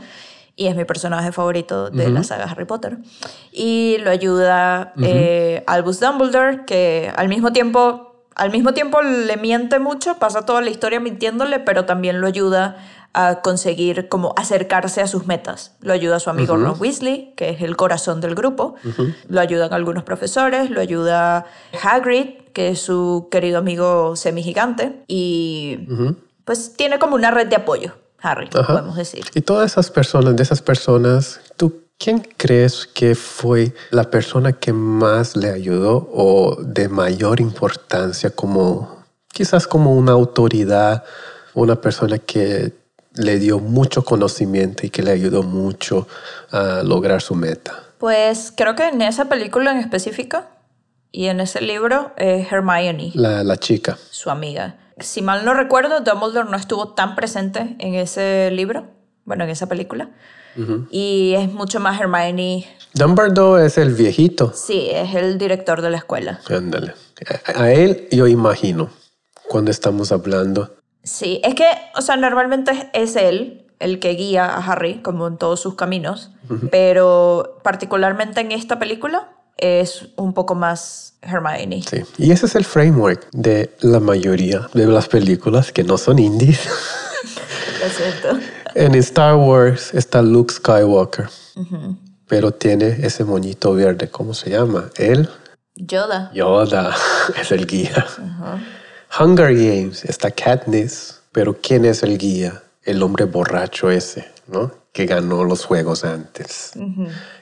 Y 0.57 0.69
es 0.69 0.75
mi 0.77 0.87
personaje 0.87 1.33
favorito 1.33 1.91
de 1.91 2.09
la 2.09 2.25
saga 2.25 2.45
Harry 2.45 2.65
Potter. 2.65 2.99
Y 3.53 3.99
lo 4.01 4.11
ayuda 4.11 4.95
eh, 5.03 5.63
Albus 5.67 6.01
Dumbledore, 6.01 6.65
que 6.65 7.13
al 7.15 7.29
mismo 7.29 7.53
tiempo 7.53 8.07
al 8.37 8.51
mismo 8.51 8.75
tiempo 8.75 9.01
le 9.01 9.37
miente 9.39 9.79
mucho, 9.79 10.19
pasa 10.19 10.45
toda 10.45 10.61
la 10.61 10.69
historia 10.69 11.01
mintiéndole, 11.01 11.59
pero 11.59 11.87
también 11.87 12.21
lo 12.21 12.27
ayuda 12.27 12.77
a 13.15 13.41
conseguir 13.41 14.11
como 14.11 14.35
acercarse 14.37 15.01
a 15.01 15.07
sus 15.07 15.27
metas. 15.27 15.75
Lo 15.81 15.95
ayuda 15.95 16.17
a 16.17 16.21
su 16.21 16.29
amigo 16.29 16.55
Ron 16.55 16.79
Weasley, 16.79 17.33
que 17.35 17.49
es 17.49 17.63
el 17.63 17.77
corazón 17.77 18.21
del 18.21 18.35
grupo. 18.35 18.75
Lo 19.29 19.41
ayudan 19.41 19.73
algunos 19.73 20.05
profesores, 20.05 20.69
lo 20.69 20.83
ayuda 20.83 21.47
Hagrid, 21.83 22.43
que 22.53 22.69
es 22.69 22.81
su 22.81 23.29
querido 23.31 23.59
amigo 23.59 24.17
semigigante. 24.17 25.03
Y 25.09 25.89
pues 26.45 26.75
tiene 26.77 26.99
como 26.99 27.15
una 27.15 27.31
red 27.31 27.47
de 27.47 27.57
apoyo, 27.57 27.95
Harry, 28.21 28.49
podemos 28.49 28.97
decir. 28.97 29.25
Y 29.35 29.41
todas 29.41 29.73
esas 29.73 29.91
personas, 29.91 30.37
de 30.37 30.43
esas 30.43 30.63
personas, 30.63 31.41
¿tú 31.57 31.83
quién 31.99 32.21
crees 32.37 32.87
que 32.87 33.15
fue 33.15 33.73
la 33.91 34.05
persona 34.11 34.53
que 34.53 34.73
más 34.73 35.37
le 35.37 35.51
ayudó 35.51 36.09
o 36.13 36.57
de 36.61 36.89
mayor 36.89 37.41
importancia 37.41 38.31
como 38.31 39.05
quizás 39.33 39.67
como 39.67 39.95
una 39.95 40.13
autoridad, 40.13 41.05
una 41.55 41.81
persona 41.81 42.19
que 42.19 42.73
le 43.15 43.39
dio 43.39 43.59
mucho 43.59 44.05
conocimiento 44.05 44.87
y 44.87 44.91
que 44.91 45.03
le 45.03 45.11
ayudó 45.11 45.43
mucho 45.43 46.07
a 46.51 46.83
lograr 46.83 47.23
su 47.23 47.35
meta? 47.35 47.83
Pues 47.99 48.53
creo 48.55 48.75
que 48.75 48.89
en 48.89 49.01
esa 49.03 49.27
película 49.27 49.73
en 49.73 49.79
específico 49.79 50.43
y 51.13 51.27
en 51.27 51.41
ese 51.41 51.61
libro 51.63 52.13
es 52.17 52.51
Hermione. 52.53 53.13
La, 53.15 53.43
la 53.43 53.57
chica. 53.57 53.97
Su 54.11 54.31
amiga. 54.31 54.77
Si 54.99 55.23
mal 55.23 55.45
no 55.45 55.55
recuerdo, 55.55 56.01
Dumbledore 56.01 56.49
no 56.49 56.57
estuvo 56.57 56.95
tan 56.95 57.15
presente 57.17 57.77
en 57.79 57.95
ese 57.95 58.51
libro, 58.51 58.89
bueno, 59.25 59.45
en 59.45 59.51
esa 59.51 59.67
película. 59.67 60.11
Y 60.91 61.35
es 61.37 61.53
mucho 61.53 61.81
más 61.81 62.01
Hermione. 62.01 62.67
Dumbledore 62.95 63.67
es 63.67 63.77
el 63.77 63.93
viejito. 63.93 64.53
Sí, 64.55 64.89
es 64.91 65.15
el 65.15 65.37
director 65.37 65.83
de 65.83 65.91
la 65.91 65.99
escuela. 65.99 66.41
Ándale. 66.49 66.95
A 67.55 67.71
él 67.71 68.09
yo 68.11 68.27
imagino 68.27 68.89
cuando 69.49 69.71
estamos 69.71 70.13
hablando 70.13 70.77
Sí, 71.07 71.41
es 71.45 71.55
que, 71.55 71.67
o 71.95 72.03
sea, 72.03 72.17
normalmente 72.17 72.91
es 72.93 73.15
él 73.15 73.65
el 73.79 74.01
que 74.01 74.11
guía 74.11 74.45
a 74.47 74.59
Harry, 74.59 75.03
como 75.03 75.29
en 75.29 75.37
todos 75.37 75.61
sus 75.61 75.77
caminos, 75.77 76.33
pero 76.73 77.61
particularmente 77.63 78.41
en 78.41 78.51
esta 78.51 78.81
película 78.81 79.36
es 79.57 80.09
un 80.17 80.33
poco 80.33 80.55
más 80.55 81.15
Hermione. 81.23 81.83
Sí, 81.83 82.03
y 82.19 82.31
ese 82.31 82.47
es 82.47 82.55
el 82.55 82.65
framework 82.65 83.29
de 83.33 83.71
la 83.81 84.01
mayoría 84.01 84.69
de 84.75 84.87
las 84.87 85.09
películas 85.09 85.73
que 85.73 85.83
no 85.83 85.99
son 85.99 86.19
indies. 86.19 86.61
Lo 87.83 87.89
siento. 87.89 88.47
En 88.75 88.95
Star 88.97 89.37
Wars 89.37 89.95
está 89.95 90.21
Luke 90.21 90.53
Skywalker, 90.53 91.29
pero 92.29 92.53
tiene 92.53 92.99
ese 93.03 93.25
moñito 93.25 93.73
verde, 93.75 94.09
¿cómo 94.09 94.35
se 94.35 94.51
llama? 94.51 94.91
Él. 94.97 95.29
Yoda. 95.75 96.31
Yoda 96.35 96.95
es 97.41 97.53
el 97.53 97.67
guía. 97.67 98.07
Hunger 99.19 99.55
Games 99.55 100.05
está 100.05 100.31
Katniss, 100.31 101.21
pero 101.33 101.57
¿quién 101.59 101.85
es 101.87 102.03
el 102.03 102.19
guía? 102.19 102.63
El 102.83 103.03
hombre 103.03 103.25
borracho 103.25 103.91
ese, 103.91 104.31
¿no? 104.47 104.71
Que 104.97 105.05
ganó 105.05 105.45
los 105.45 105.67
juegos 105.67 106.05
antes. 106.05 106.73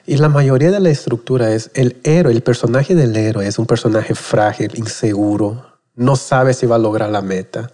Y 0.05 0.17
la 0.17 0.27
mayoría 0.27 0.71
de 0.71 0.81
la 0.81 0.89
estructura 0.89 1.53
es 1.53 1.71
el 1.73 2.01
héroe, 2.03 2.33
el 2.33 2.41
personaje 2.43 2.95
del 2.95 3.15
héroe 3.15 3.47
es 3.47 3.57
un 3.57 3.65
personaje 3.65 4.13
frágil, 4.13 4.71
inseguro, 4.75 5.65
no 5.95 6.17
sabe 6.17 6.53
si 6.53 6.65
va 6.65 6.75
a 6.75 6.79
lograr 6.79 7.09
la 7.09 7.21
meta. 7.21 7.71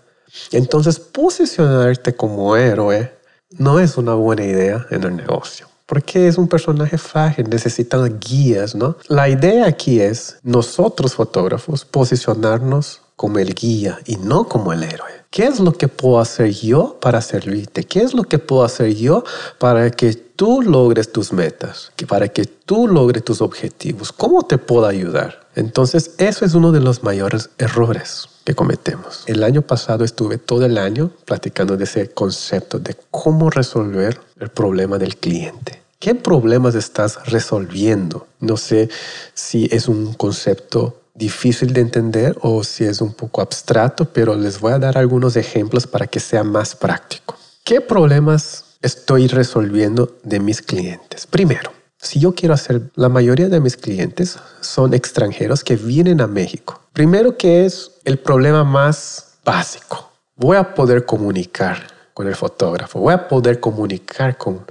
Entonces, 0.51 0.99
posicionarte 0.99 2.13
como 2.13 2.55
héroe 2.55 3.11
no 3.57 3.79
es 3.79 3.97
una 3.97 4.13
buena 4.13 4.43
idea 4.43 4.85
en 4.91 5.03
el 5.03 5.15
negocio 5.15 5.65
porque 5.87 6.25
es 6.25 6.37
un 6.37 6.47
personaje 6.47 6.97
frágil, 6.97 7.49
necesitan 7.49 8.17
guías, 8.17 8.75
¿no? 8.75 8.95
La 9.09 9.27
idea 9.27 9.65
aquí 9.65 9.99
es 9.99 10.37
nosotros 10.41 11.15
fotógrafos 11.15 11.83
posicionarnos 11.83 13.01
como 13.17 13.39
el 13.39 13.53
guía 13.53 13.99
y 14.05 14.15
no 14.15 14.45
como 14.45 14.71
el 14.71 14.83
héroe. 14.83 15.20
¿Qué 15.31 15.45
es 15.45 15.61
lo 15.61 15.71
que 15.71 15.87
puedo 15.87 16.19
hacer 16.19 16.51
yo 16.51 16.97
para 16.99 17.21
servirte? 17.21 17.85
¿Qué 17.85 18.01
es 18.01 18.13
lo 18.13 18.23
que 18.23 18.37
puedo 18.37 18.65
hacer 18.65 18.93
yo 18.93 19.23
para 19.59 19.89
que 19.89 20.13
tú 20.13 20.61
logres 20.61 21.13
tus 21.13 21.31
metas? 21.31 21.93
Para 22.05 22.27
que 22.27 22.43
tú 22.43 22.85
logres 22.85 23.23
tus 23.23 23.39
objetivos. 23.39 24.11
¿Cómo 24.11 24.43
te 24.43 24.57
puedo 24.57 24.85
ayudar? 24.87 25.47
Entonces, 25.55 26.15
eso 26.17 26.43
es 26.43 26.53
uno 26.53 26.73
de 26.73 26.81
los 26.81 27.03
mayores 27.03 27.49
errores 27.59 28.27
que 28.43 28.55
cometemos. 28.55 29.23
El 29.25 29.45
año 29.45 29.61
pasado 29.61 30.03
estuve 30.03 30.37
todo 30.37 30.65
el 30.65 30.77
año 30.77 31.11
platicando 31.23 31.77
de 31.77 31.85
ese 31.85 32.09
concepto 32.09 32.79
de 32.79 32.97
cómo 33.09 33.49
resolver 33.49 34.19
el 34.37 34.49
problema 34.49 34.97
del 34.97 35.15
cliente. 35.15 35.81
¿Qué 35.99 36.13
problemas 36.13 36.75
estás 36.75 37.25
resolviendo? 37.27 38.27
No 38.41 38.57
sé 38.57 38.89
si 39.33 39.69
es 39.71 39.87
un 39.87 40.13
concepto 40.13 41.00
difícil 41.21 41.71
de 41.71 41.81
entender 41.81 42.35
o 42.41 42.63
si 42.63 42.83
es 42.83 42.99
un 42.99 43.13
poco 43.13 43.41
abstracto, 43.41 44.05
pero 44.05 44.35
les 44.35 44.59
voy 44.59 44.73
a 44.73 44.79
dar 44.79 44.97
algunos 44.97 45.35
ejemplos 45.35 45.85
para 45.85 46.07
que 46.07 46.19
sea 46.19 46.43
más 46.43 46.75
práctico. 46.75 47.37
¿Qué 47.63 47.79
problemas 47.79 48.65
estoy 48.81 49.27
resolviendo 49.27 50.17
de 50.23 50.39
mis 50.39 50.63
clientes? 50.63 51.27
Primero, 51.27 51.71
si 51.99 52.19
yo 52.19 52.33
quiero 52.33 52.55
hacer, 52.55 52.89
la 52.95 53.07
mayoría 53.07 53.49
de 53.49 53.59
mis 53.59 53.77
clientes 53.77 54.39
son 54.61 54.95
extranjeros 54.95 55.63
que 55.63 55.75
vienen 55.75 56.21
a 56.21 56.27
México. 56.27 56.81
Primero 56.91 57.37
que 57.37 57.65
es 57.65 57.91
el 58.03 58.17
problema 58.17 58.63
más 58.63 59.37
básico. 59.45 60.09
Voy 60.35 60.57
a 60.57 60.73
poder 60.73 61.05
comunicar 61.05 61.85
con 62.15 62.27
el 62.27 62.35
fotógrafo, 62.35 62.99
voy 62.99 63.13
a 63.13 63.27
poder 63.27 63.59
comunicar 63.59 64.39
con, 64.39 64.65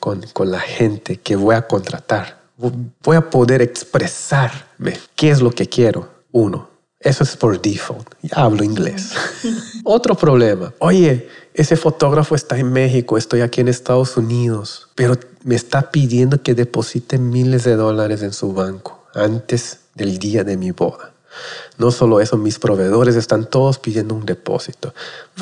con, 0.00 0.22
con 0.32 0.50
la 0.50 0.60
gente 0.60 1.18
que 1.18 1.36
voy 1.36 1.54
a 1.54 1.66
contratar 1.66 2.39
voy 3.02 3.16
a 3.16 3.30
poder 3.30 3.62
expresarme 3.62 4.98
qué 5.14 5.30
es 5.30 5.40
lo 5.40 5.50
que 5.50 5.66
quiero. 5.66 6.08
Uno, 6.32 6.68
eso 7.00 7.24
es 7.24 7.36
por 7.36 7.60
default. 7.60 8.08
Ya 8.22 8.36
hablo 8.36 8.62
inglés. 8.62 9.12
Otro 9.84 10.14
problema. 10.14 10.72
Oye, 10.78 11.28
ese 11.54 11.76
fotógrafo 11.76 12.34
está 12.34 12.58
en 12.58 12.72
México, 12.72 13.16
estoy 13.16 13.40
aquí 13.40 13.60
en 13.60 13.68
Estados 13.68 14.16
Unidos, 14.16 14.88
pero 14.94 15.18
me 15.42 15.54
está 15.54 15.90
pidiendo 15.90 16.42
que 16.42 16.54
deposite 16.54 17.18
miles 17.18 17.64
de 17.64 17.76
dólares 17.76 18.22
en 18.22 18.32
su 18.32 18.52
banco 18.52 19.04
antes 19.14 19.80
del 19.94 20.18
día 20.18 20.44
de 20.44 20.56
mi 20.56 20.70
boda. 20.70 21.12
No 21.78 21.90
solo 21.90 22.20
eso, 22.20 22.36
mis 22.36 22.58
proveedores 22.58 23.16
están 23.16 23.46
todos 23.46 23.78
pidiendo 23.78 24.14
un 24.14 24.26
depósito. 24.26 24.92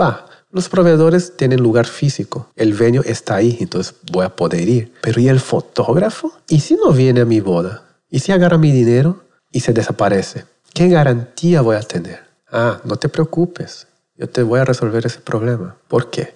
Va, 0.00 0.26
los 0.50 0.70
proveedores 0.70 1.37
tienen 1.37 1.62
lugar 1.62 1.87
físico, 1.87 2.50
el 2.56 2.72
venio 2.72 3.02
está 3.04 3.37
ahí, 3.37 3.58
entonces 3.61 3.94
voy 4.11 4.24
a 4.24 4.34
poder 4.34 4.66
ir. 4.66 4.92
Pero 5.02 5.20
¿y 5.20 5.28
el 5.28 5.40
fotógrafo? 5.40 6.32
¿Y 6.48 6.61
si 6.61 6.74
no 6.76 6.92
viene 6.92 7.20
a 7.20 7.24
mi 7.26 7.40
boda? 7.40 7.84
¿Y 8.08 8.20
si 8.20 8.32
agarra 8.32 8.56
mi 8.56 8.72
dinero 8.72 9.24
y 9.52 9.61
se 9.61 9.74
desaparece? 9.74 10.46
¿Qué 10.72 10.88
garantía 10.88 11.61
voy 11.61 11.76
a 11.76 11.80
tener? 11.80 12.20
Ah, 12.50 12.80
no 12.84 12.96
te 12.96 13.11
preocupes, 13.11 13.88
yo 14.16 14.28
te 14.28 14.42
voy 14.42 14.61
a 14.61 14.64
resolver 14.64 15.04
ese 15.04 15.20
problema. 15.20 15.76
¿Por 15.87 16.08
qué? 16.08 16.34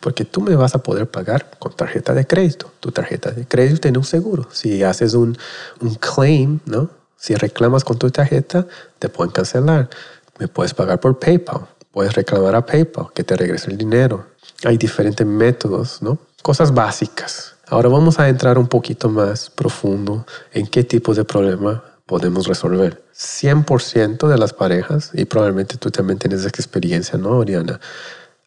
Porque 0.00 0.24
tú 0.24 0.40
me 0.40 0.56
vas 0.56 0.74
a 0.74 0.82
poder 0.82 1.10
pagar 1.10 1.50
con 1.58 1.76
tarjeta 1.76 2.14
de 2.14 2.26
crédito. 2.26 2.72
Tu 2.80 2.90
tarjeta 2.90 3.30
de 3.30 3.46
crédito 3.46 3.80
tiene 3.82 3.98
un 3.98 4.04
seguro. 4.04 4.48
Si 4.50 4.82
haces 4.82 5.12
un, 5.12 5.36
un 5.80 5.94
claim, 5.96 6.60
¿no? 6.64 6.90
Si 7.16 7.34
reclamas 7.34 7.84
con 7.84 7.98
tu 7.98 8.10
tarjeta, 8.10 8.66
te 8.98 9.10
pueden 9.10 9.32
cancelar. 9.32 9.90
Me 10.38 10.48
puedes 10.48 10.72
pagar 10.72 10.98
por 10.98 11.18
PayPal 11.18 11.68
Puedes 11.92 12.14
reclamar 12.14 12.54
a 12.54 12.64
PayPal 12.64 13.08
que 13.14 13.24
te 13.24 13.36
regrese 13.36 13.70
el 13.70 13.78
dinero. 13.78 14.26
Hay 14.64 14.76
diferentes 14.76 15.26
métodos, 15.26 16.02
¿no? 16.02 16.18
Cosas 16.42 16.72
básicas. 16.72 17.56
Ahora 17.66 17.88
vamos 17.88 18.18
a 18.18 18.28
entrar 18.28 18.58
un 18.58 18.66
poquito 18.66 19.08
más 19.08 19.50
profundo 19.50 20.26
en 20.52 20.66
qué 20.66 20.84
tipo 20.84 21.14
de 21.14 21.24
problema 21.24 21.84
podemos 22.06 22.46
resolver. 22.46 23.04
100% 23.14 24.26
de 24.26 24.38
las 24.38 24.52
parejas, 24.52 25.10
y 25.14 25.24
probablemente 25.24 25.76
tú 25.76 25.90
también 25.90 26.18
tienes 26.18 26.40
esa 26.40 26.48
experiencia, 26.48 27.18
¿no, 27.18 27.30
Oriana? 27.30 27.80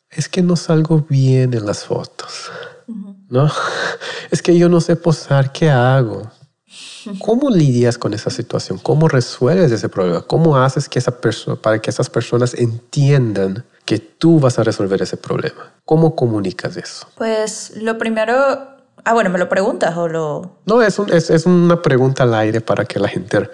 Es 0.10 0.28
que 0.28 0.42
no 0.42 0.56
salgo 0.56 1.06
bien 1.08 1.54
en 1.54 1.66
las 1.66 1.86
fotos, 1.86 2.52
¿no? 3.30 3.50
Es 4.32 4.42
que 4.42 4.58
yo 4.58 4.68
no 4.68 4.82
sé 4.82 4.96
posar, 4.96 5.52
¿qué 5.52 5.70
hago? 5.70 6.30
¿Cómo 7.20 7.50
lidias 7.50 7.98
con 7.98 8.14
esa 8.14 8.30
situación? 8.30 8.80
¿Cómo 8.80 9.08
resuelves 9.08 9.72
ese 9.72 9.90
problema? 9.90 10.22
¿Cómo 10.22 10.58
haces 10.58 10.90
que 10.90 11.00
esa 11.00 11.20
persona, 11.20 11.56
para 11.56 11.80
que 11.80 11.90
esas 11.90 12.10
personas 12.10 12.54
entiendan 12.54 13.66
que 13.86 14.00
tú 14.00 14.40
vas 14.40 14.60
a 14.60 14.64
resolver 14.64 15.02
ese 15.02 15.18
problema? 15.18 15.74
¿Cómo 15.86 16.16
comunicas 16.16 16.78
eso? 16.78 17.08
Pues 17.16 17.74
lo 17.76 17.98
primero 17.98 18.74
Ah, 19.06 19.14
bueno, 19.14 19.30
¿me 19.30 19.38
lo 19.38 19.50
preguntas 19.50 19.98
o 19.98 20.08
lo...? 20.08 20.60
No, 20.66 20.82
es, 20.82 20.98
es, 21.12 21.30
es 21.30 21.46
una 21.46 21.82
pregunta 21.82 22.24
al 22.24 22.34
aire 22.36 22.62
para 22.62 22.86
que 22.86 23.00
la 23.00 23.10
gente 23.10 23.50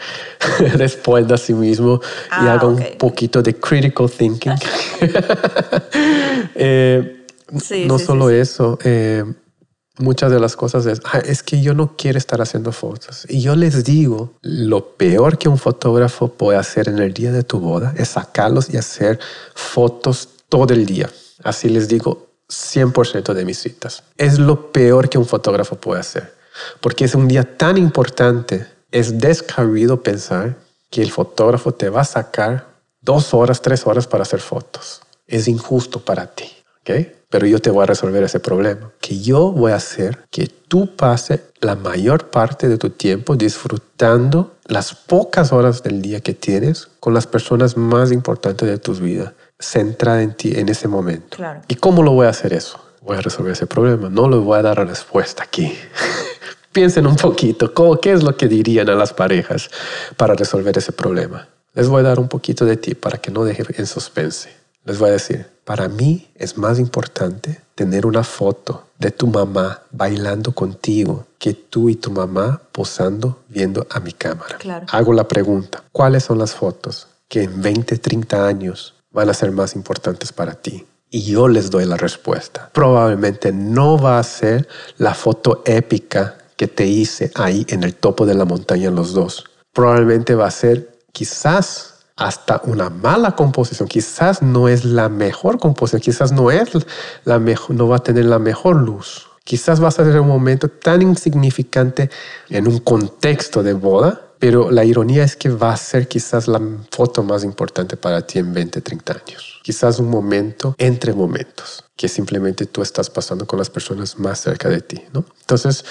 responda 0.76 1.36
a 1.36 1.38
sí 1.40 1.56
mismo 1.56 2.00
y 2.04 2.28
ah, 2.30 2.54
haga 2.54 2.68
un 2.68 2.84
poquito 3.00 3.42
de 3.42 3.56
critical 3.56 4.12
thinking. 4.12 4.52
eh, 6.56 7.26
sí, 7.60 7.86
no 7.88 7.98
solo 7.98 8.30
eso, 8.30 8.78
eh, 8.84 9.24
muchas 10.00 10.32
de 10.32 10.40
las 10.40 10.56
cosas 10.56 10.86
es, 10.86 11.02
ah, 11.06 11.20
es 11.20 11.44
que 11.44 11.62
yo 11.62 11.74
no 11.74 11.96
quiero 11.98 12.18
estar 12.18 12.42
haciendo 12.42 12.72
fotos. 12.72 13.26
Y 13.30 13.42
yo 13.42 13.56
les 13.56 13.84
digo, 13.84 14.34
lo 14.42 14.96
peor 14.96 15.38
que 15.38 15.50
un 15.50 15.58
fotógrafo 15.58 16.30
puede 16.30 16.58
hacer 16.58 16.90
en 16.90 17.00
el 17.00 17.14
día 17.14 17.32
de 17.32 17.44
tu 17.44 17.60
boda 17.60 17.94
es 17.98 18.10
sacarlos 18.10 18.70
y 18.70 18.78
hacer 18.78 19.20
fotos 19.54 20.30
todo 20.50 20.74
el 20.74 20.86
día. 20.86 21.10
Así 21.44 21.70
les 21.70 21.88
digo 21.88 22.28
100% 22.50 23.34
de 23.34 23.46
mis 23.46 23.60
citas. 23.60 24.04
Es 24.18 24.40
lo 24.40 24.72
peor 24.72 25.10
que 25.10 25.18
un 25.18 25.26
fotógrafo 25.26 25.76
puede 25.76 26.02
hacer. 26.02 26.34
Porque 26.82 27.06
es 27.06 27.16
un 27.16 27.28
día 27.28 27.58
tan 27.58 27.78
importante. 27.78 28.66
Es 28.92 29.20
descabido 29.20 30.02
pensar 30.02 30.58
que 30.90 31.02
el 31.02 31.12
fotógrafo 31.12 31.74
te 31.74 31.90
va 31.90 32.02
a 32.02 32.06
sacar 32.06 32.68
dos 33.02 33.34
horas, 33.34 33.62
tres 33.62 33.86
horas 33.86 34.08
para 34.08 34.24
hacer 34.24 34.40
fotos. 34.40 35.02
Es 35.28 35.48
injusto 35.48 36.00
para 36.00 36.28
ti, 36.28 36.50
¿ok? 36.82 37.19
Pero 37.30 37.46
yo 37.46 37.60
te 37.60 37.70
voy 37.70 37.84
a 37.84 37.88
resolver 37.88 38.24
ese 38.24 38.40
problema. 38.40 38.92
Que 39.00 39.20
yo 39.20 39.52
voy 39.52 39.72
a 39.72 39.76
hacer 39.76 40.26
que 40.32 40.48
tú 40.48 40.96
pase 40.96 41.44
la 41.62 41.76
mayor 41.76 42.30
parte 42.30 42.68
de 42.68 42.78
tu 42.78 42.90
tiempo 42.90 43.36
disfrutando 43.36 44.56
las 44.66 44.94
pocas 44.94 45.52
horas 45.52 45.84
del 45.84 46.02
día 46.02 46.22
que 46.22 46.34
tienes 46.34 46.88
con 47.00 47.14
las 47.14 47.28
personas 47.28 47.78
más 47.78 48.12
importantes 48.12 48.68
de 48.68 48.78
tu 48.78 48.94
vida, 48.94 49.34
centrada 49.60 50.22
en 50.22 50.34
ti 50.34 50.54
en 50.56 50.70
ese 50.70 50.88
momento. 50.88 51.38
Claro. 51.38 51.62
¿Y 51.68 51.76
cómo 51.76 52.04
lo 52.04 52.12
voy 52.12 52.28
a 52.28 52.30
hacer 52.30 52.54
eso? 52.54 52.80
Voy 53.02 53.18
a 53.18 53.22
resolver 53.22 53.54
ese 53.54 53.68
problema. 53.68 54.10
No 54.10 54.30
les 54.30 54.40
voy 54.40 54.58
a 54.58 54.62
dar 54.62 54.78
la 54.78 54.86
respuesta 54.86 55.44
aquí. 55.44 55.74
Piensen 56.72 57.08
un 57.08 57.16
poquito, 57.16 57.74
¿cómo, 57.74 58.00
¿qué 58.00 58.12
es 58.12 58.24
lo 58.24 58.38
que 58.38 58.48
dirían 58.48 58.90
a 58.90 58.96
las 58.96 59.14
parejas 59.14 59.70
para 60.18 60.36
resolver 60.36 60.78
ese 60.78 60.92
problema? 60.92 61.48
Les 61.74 61.88
voy 61.88 62.02
a 62.02 62.04
dar 62.04 62.20
un 62.20 62.28
poquito 62.28 62.66
de 62.66 62.78
ti 62.78 62.94
para 62.94 63.18
que 63.18 63.32
no 63.32 63.44
deje 63.44 63.64
en 63.78 63.88
suspense. 63.88 64.50
Les 64.86 65.00
voy 65.00 65.10
a 65.10 65.14
decir, 65.14 65.48
para 65.70 65.88
mí 65.88 66.28
es 66.34 66.58
más 66.58 66.80
importante 66.80 67.62
tener 67.76 68.08
una 68.08 68.24
foto 68.24 68.88
de 68.98 69.12
tu 69.12 69.28
mamá 69.28 69.84
bailando 69.92 70.52
contigo 70.52 71.28
que 71.38 71.54
tú 71.54 71.90
y 71.90 71.96
tu 71.96 72.10
mamá 72.10 72.60
posando 72.72 73.44
viendo 73.50 73.86
a 73.92 74.00
mi 74.00 74.12
cámara. 74.12 74.58
Claro. 74.58 74.88
Hago 74.90 75.14
la 75.14 75.28
pregunta, 75.28 75.84
¿cuáles 75.92 76.24
son 76.24 76.40
las 76.40 76.56
fotos 76.56 77.08
que 77.28 77.44
en 77.44 77.62
20, 77.62 78.00
30 78.00 78.48
años 78.48 78.96
van 79.12 79.30
a 79.30 79.36
ser 79.36 79.52
más 79.52 79.76
importantes 79.76 80.34
para 80.34 80.56
ti? 80.56 80.88
Y 81.12 81.22
yo 81.22 81.48
les 81.48 81.70
doy 81.70 81.86
la 81.86 81.98
respuesta. 81.98 82.72
Probablemente 82.74 83.52
no 83.52 84.00
va 84.00 84.18
a 84.18 84.24
ser 84.24 84.68
la 84.98 85.14
foto 85.14 85.62
épica 85.68 86.40
que 86.58 86.68
te 86.68 86.88
hice 86.88 87.32
ahí 87.36 87.64
en 87.70 87.84
el 87.84 87.94
topo 87.94 88.26
de 88.26 88.34
la 88.34 88.46
montaña 88.46 88.90
los 88.90 89.14
dos. 89.14 89.46
Probablemente 89.72 90.34
va 90.34 90.48
a 90.48 90.52
ser 90.52 90.98
quizás 91.12 91.89
hasta 92.20 92.62
una 92.66 92.90
mala 92.90 93.32
composición, 93.32 93.88
quizás 93.88 94.42
no 94.42 94.68
es 94.68 94.84
la 94.84 95.08
mejor 95.08 95.58
composición, 95.58 96.02
quizás 96.02 96.32
no 96.34 96.52
es 96.52 96.70
la 97.24 97.40
mejor, 97.40 97.76
no 97.76 97.88
va 97.88 97.96
a 97.96 98.04
tener 98.04 98.26
la 98.26 98.40
mejor 98.40 98.76
luz. 98.76 99.28
Quizás 99.46 99.80
vas 99.80 100.00
a 100.00 100.04
ser 100.04 100.20
un 100.20 100.28
momento 100.28 100.68
tan 100.68 101.02
insignificante 101.02 102.10
en 102.50 102.68
un 102.68 102.80
contexto 102.80 103.64
de 103.64 103.74
boda, 103.74 104.22
pero 104.38 104.70
la 104.70 104.84
ironía 104.84 105.24
es 105.24 105.38
que 105.38 105.50
va 105.50 105.72
a 105.72 105.78
ser 105.78 106.08
quizás 106.08 106.48
la 106.48 106.62
foto 106.92 107.24
más 107.24 107.44
importante 107.44 107.96
para 107.96 108.22
ti 108.22 108.40
en 108.40 108.54
20, 108.54 108.82
30 108.82 109.14
años. 109.14 109.60
Quizás 109.64 110.00
un 110.00 110.10
momento 110.10 110.76
entre 110.78 111.14
momentos 111.14 111.86
que 111.96 112.08
simplemente 112.08 112.66
tú 112.66 112.82
estás 112.82 113.10
pasando 113.10 113.48
con 113.48 113.60
las 113.60 113.70
personas 113.70 114.20
más 114.20 114.42
cerca 114.42 114.70
de 114.70 114.82
ti, 114.82 115.02
¿no? 115.14 115.26
Entonces, 115.42 115.84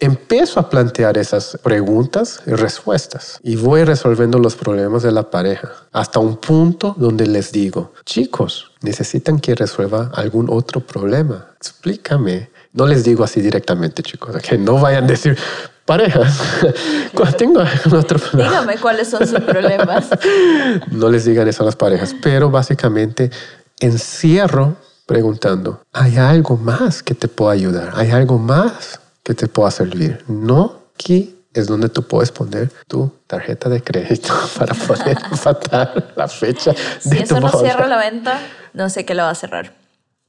empiezo 0.00 0.60
a 0.60 0.68
plantear 0.68 1.16
esas 1.18 1.58
preguntas 1.62 2.42
y 2.46 2.50
respuestas 2.50 3.38
y 3.42 3.56
voy 3.56 3.84
resolviendo 3.84 4.38
los 4.38 4.56
problemas 4.56 5.02
de 5.02 5.12
la 5.12 5.30
pareja 5.30 5.72
hasta 5.92 6.18
un 6.18 6.36
punto 6.36 6.94
donde 6.98 7.26
les 7.26 7.52
digo, 7.52 7.92
chicos, 8.04 8.72
necesitan 8.82 9.38
que 9.38 9.54
resuelva 9.54 10.10
algún 10.14 10.48
otro 10.50 10.80
problema. 10.80 11.52
Explícame. 11.56 12.50
No 12.72 12.86
les 12.86 13.04
digo 13.04 13.22
así 13.22 13.40
directamente, 13.40 14.02
chicos, 14.02 14.36
que 14.42 14.58
no 14.58 14.80
vayan 14.80 15.04
a 15.04 15.06
decir, 15.06 15.38
parejas, 15.84 16.40
tengo 17.38 17.62
otro 17.92 18.18
problema. 18.18 18.50
Dígame 18.50 18.78
cuáles 18.78 19.08
son 19.08 19.26
sus 19.26 19.40
problemas. 19.40 20.08
no 20.90 21.08
les 21.08 21.24
digan 21.24 21.46
eso 21.46 21.62
a 21.62 21.66
las 21.66 21.76
parejas, 21.76 22.16
pero 22.20 22.50
básicamente 22.50 23.30
encierro 23.78 24.76
preguntando, 25.06 25.82
¿hay 25.92 26.16
algo 26.16 26.56
más 26.56 27.02
que 27.02 27.14
te 27.14 27.28
pueda 27.28 27.52
ayudar? 27.52 27.92
¿Hay 27.94 28.10
algo 28.10 28.38
más 28.38 28.98
que 29.24 29.34
te 29.34 29.48
pueda 29.48 29.70
servir. 29.72 30.24
No 30.28 30.84
aquí 30.94 31.34
es 31.52 31.66
donde 31.66 31.88
tú 31.88 32.02
puedes 32.02 32.30
poner 32.30 32.70
tu 32.86 33.10
tarjeta 33.26 33.68
de 33.68 33.82
crédito 33.82 34.32
para 34.58 34.74
poder 34.74 35.18
empatar 35.32 36.12
la 36.16 36.28
fecha 36.28 36.74
si 37.00 37.10
de 37.10 37.20
eso 37.20 37.40
no 37.40 37.48
cierra 37.48 37.86
la 37.86 37.96
venta, 37.96 38.40
no 38.72 38.88
sé 38.90 39.04
qué 39.04 39.14
lo 39.14 39.22
va 39.22 39.30
a 39.30 39.34
cerrar. 39.34 39.72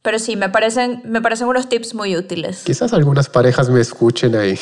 Pero 0.02 0.20
sí, 0.20 0.36
me 0.36 0.50
parecen, 0.50 1.02
me 1.04 1.20
parecen 1.20 1.48
unos 1.48 1.68
tips 1.68 1.96
muy 1.96 2.16
útiles. 2.16 2.62
Quizás 2.64 2.94
algunas 2.94 3.28
parejas 3.28 3.70
me 3.70 3.82
escuchen 3.82 4.36
ahí. 4.36 4.58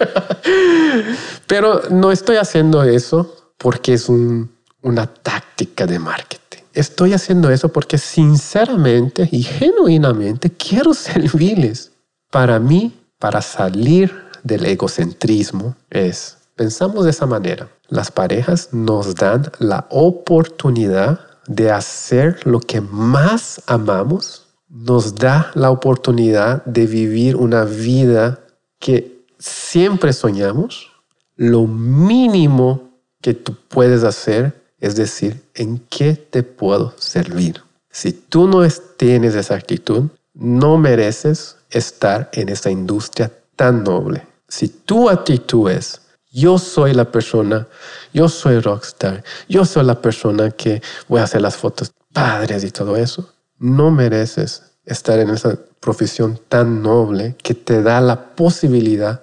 Pero 1.46 1.82
no 1.90 2.10
estoy 2.10 2.38
haciendo 2.38 2.82
eso 2.82 3.52
porque 3.56 3.94
es 3.94 4.08
una 4.08 5.06
táctica 5.06 5.86
de 5.86 6.00
marketing. 6.00 6.62
Estoy 6.74 7.12
haciendo 7.12 7.50
eso 7.50 7.68
porque 7.68 7.98
sinceramente 7.98 9.28
y 9.30 9.44
genuinamente 9.44 10.50
quiero 10.50 10.92
servirles. 10.92 11.92
Para 12.28 12.58
mí, 12.58 12.92
para 13.22 13.40
salir 13.40 14.12
del 14.42 14.66
egocentrismo 14.66 15.76
es, 15.90 16.38
pensamos 16.56 17.04
de 17.04 17.12
esa 17.12 17.24
manera, 17.24 17.68
las 17.86 18.10
parejas 18.10 18.70
nos 18.72 19.14
dan 19.14 19.48
la 19.60 19.86
oportunidad 19.90 21.20
de 21.46 21.70
hacer 21.70 22.44
lo 22.44 22.58
que 22.58 22.80
más 22.80 23.62
amamos, 23.68 24.48
nos 24.68 25.14
da 25.14 25.52
la 25.54 25.70
oportunidad 25.70 26.64
de 26.64 26.84
vivir 26.88 27.36
una 27.36 27.62
vida 27.62 28.40
que 28.80 29.24
siempre 29.38 30.12
soñamos. 30.12 30.90
Lo 31.36 31.68
mínimo 31.68 32.90
que 33.20 33.34
tú 33.34 33.54
puedes 33.68 34.02
hacer 34.02 34.64
es 34.80 34.96
decir, 34.96 35.40
¿en 35.54 35.78
qué 35.78 36.14
te 36.14 36.42
puedo 36.42 36.92
servir? 36.98 37.62
Si 37.88 38.10
tú 38.10 38.48
no 38.48 38.66
tienes 38.96 39.36
esa 39.36 39.54
actitud, 39.54 40.08
no 40.42 40.76
mereces 40.76 41.56
estar 41.70 42.28
en 42.32 42.48
esa 42.48 42.68
industria 42.68 43.30
tan 43.54 43.84
noble. 43.84 44.26
Si 44.48 44.68
tu 44.68 45.08
actitud 45.08 45.70
es, 45.70 46.00
yo 46.32 46.58
soy 46.58 46.94
la 46.94 47.10
persona, 47.10 47.68
yo 48.12 48.28
soy 48.28 48.58
rockstar, 48.58 49.22
yo 49.48 49.64
soy 49.64 49.84
la 49.84 50.00
persona 50.00 50.50
que 50.50 50.82
voy 51.08 51.20
a 51.20 51.24
hacer 51.24 51.42
las 51.42 51.56
fotos 51.56 51.92
padres 52.12 52.64
y 52.64 52.72
todo 52.72 52.96
eso, 52.96 53.32
no 53.58 53.92
mereces 53.92 54.62
estar 54.84 55.20
en 55.20 55.30
esa 55.30 55.56
profesión 55.78 56.40
tan 56.48 56.82
noble 56.82 57.36
que 57.40 57.54
te 57.54 57.80
da 57.80 58.00
la 58.00 58.34
posibilidad 58.34 59.22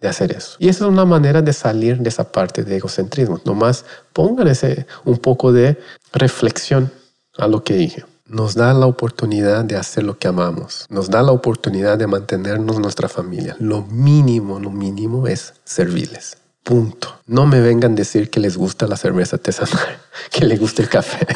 de 0.00 0.08
hacer 0.08 0.32
eso. 0.32 0.56
Y 0.60 0.70
esa 0.70 0.86
es 0.86 0.90
una 0.90 1.04
manera 1.04 1.42
de 1.42 1.52
salir 1.52 1.98
de 1.98 2.08
esa 2.08 2.32
parte 2.32 2.64
de 2.64 2.76
egocentrismo. 2.76 3.38
Nomás 3.44 3.84
pongan 4.14 4.48
ese 4.48 4.86
un 5.04 5.18
poco 5.18 5.52
de 5.52 5.78
reflexión 6.12 6.90
a 7.36 7.46
lo 7.48 7.62
que 7.62 7.74
dije 7.74 8.04
nos 8.28 8.54
da 8.54 8.74
la 8.74 8.86
oportunidad 8.86 9.64
de 9.64 9.76
hacer 9.76 10.04
lo 10.04 10.18
que 10.18 10.28
amamos, 10.28 10.86
nos 10.90 11.08
da 11.10 11.22
la 11.22 11.32
oportunidad 11.32 11.98
de 11.98 12.06
mantenernos 12.06 12.78
nuestra 12.78 13.08
familia. 13.08 13.56
Lo 13.58 13.82
mínimo, 13.82 14.60
lo 14.60 14.70
mínimo 14.70 15.26
es 15.26 15.54
servirles. 15.64 16.36
Punto. 16.62 17.20
No 17.26 17.46
me 17.46 17.60
vengan 17.60 17.92
a 17.92 17.96
decir 17.96 18.30
que 18.30 18.40
les 18.40 18.56
gusta 18.56 18.86
la 18.86 18.96
cerveza 18.96 19.36
artesanal, 19.36 19.98
que 20.30 20.44
les 20.44 20.60
gusta 20.60 20.82
el 20.82 20.88
café. 20.90 21.26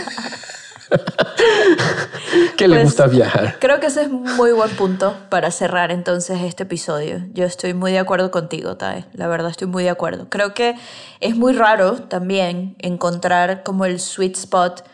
que 2.59 2.69
les 2.69 2.81
pues, 2.81 2.85
gusta 2.85 3.07
viajar. 3.07 3.57
Creo 3.59 3.81
que 3.81 3.87
ese 3.87 4.03
es 4.03 4.09
un 4.09 4.25
muy 4.37 4.53
buen 4.53 4.71
punto 4.71 5.17
para 5.31 5.51
cerrar 5.51 5.91
entonces 5.91 6.43
este 6.43 6.65
episodio. 6.65 7.23
Yo 7.33 7.47
estoy 7.47 7.73
muy 7.73 7.93
de 7.93 7.99
acuerdo 7.99 8.31
contigo, 8.31 8.77
Tae. 8.77 9.07
La 9.15 9.27
verdad 9.27 9.51
estoy 9.51 9.69
muy 9.69 9.85
de 9.85 9.91
acuerdo. 9.91 10.29
Creo 10.29 10.53
que 10.53 10.75
es 11.21 11.35
muy 11.35 11.55
raro 11.55 11.95
también 12.03 12.77
encontrar 12.79 13.63
como 13.63 13.87
el 13.87 14.01
sweet 14.01 14.37
spot 14.37 14.85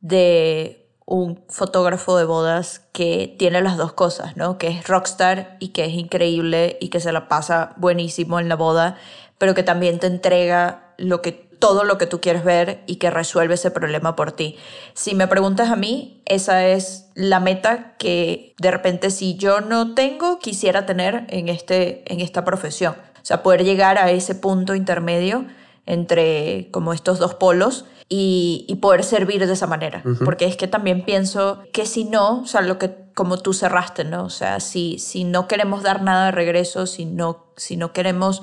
de 0.00 0.85
un 1.06 1.40
fotógrafo 1.48 2.18
de 2.18 2.24
bodas 2.24 2.82
que 2.92 3.34
tiene 3.38 3.62
las 3.62 3.76
dos 3.76 3.92
cosas, 3.92 4.36
¿no? 4.36 4.58
Que 4.58 4.68
es 4.68 4.86
rockstar 4.88 5.56
y 5.60 5.68
que 5.68 5.84
es 5.84 5.92
increíble 5.92 6.76
y 6.80 6.88
que 6.88 7.00
se 7.00 7.12
la 7.12 7.28
pasa 7.28 7.74
buenísimo 7.76 8.40
en 8.40 8.48
la 8.48 8.56
boda, 8.56 8.96
pero 9.38 9.54
que 9.54 9.62
también 9.62 10.00
te 10.00 10.08
entrega 10.08 10.94
lo 10.98 11.22
que 11.22 11.46
todo 11.58 11.84
lo 11.84 11.96
que 11.96 12.06
tú 12.06 12.20
quieres 12.20 12.44
ver 12.44 12.82
y 12.86 12.96
que 12.96 13.10
resuelve 13.10 13.54
ese 13.54 13.70
problema 13.70 14.16
por 14.16 14.32
ti. 14.32 14.56
Si 14.94 15.14
me 15.14 15.28
preguntas 15.28 15.70
a 15.70 15.76
mí, 15.76 16.22
esa 16.26 16.66
es 16.66 17.08
la 17.14 17.40
meta 17.40 17.96
que 17.98 18.54
de 18.58 18.70
repente 18.70 19.10
si 19.10 19.36
yo 19.36 19.60
no 19.60 19.94
tengo, 19.94 20.38
quisiera 20.38 20.86
tener 20.86 21.24
en, 21.28 21.48
este, 21.48 22.02
en 22.12 22.20
esta 22.20 22.44
profesión. 22.44 22.94
O 23.16 23.24
sea, 23.26 23.42
poder 23.42 23.64
llegar 23.64 23.96
a 23.98 24.10
ese 24.10 24.34
punto 24.34 24.74
intermedio 24.74 25.46
entre 25.86 26.68
como 26.72 26.92
estos 26.92 27.18
dos 27.18 27.34
polos 27.34 27.84
y, 28.08 28.78
poder 28.80 29.04
servir 29.04 29.46
de 29.46 29.52
esa 29.52 29.66
manera. 29.66 30.02
Porque 30.24 30.46
es 30.46 30.56
que 30.56 30.68
también 30.68 31.04
pienso 31.04 31.62
que 31.72 31.86
si 31.86 32.04
no, 32.04 32.42
o 32.42 32.46
sea, 32.46 32.60
lo 32.60 32.78
que 32.78 33.06
como 33.14 33.38
tú 33.38 33.54
cerraste, 33.54 34.04
¿no? 34.04 34.24
O 34.24 34.30
sea, 34.30 34.60
si, 34.60 34.98
si 34.98 35.24
no 35.24 35.48
queremos 35.48 35.82
dar 35.82 36.02
nada 36.02 36.26
de 36.26 36.32
regreso, 36.32 36.86
si 36.86 37.06
no, 37.06 37.46
si 37.56 37.76
no 37.76 37.92
queremos 37.92 38.42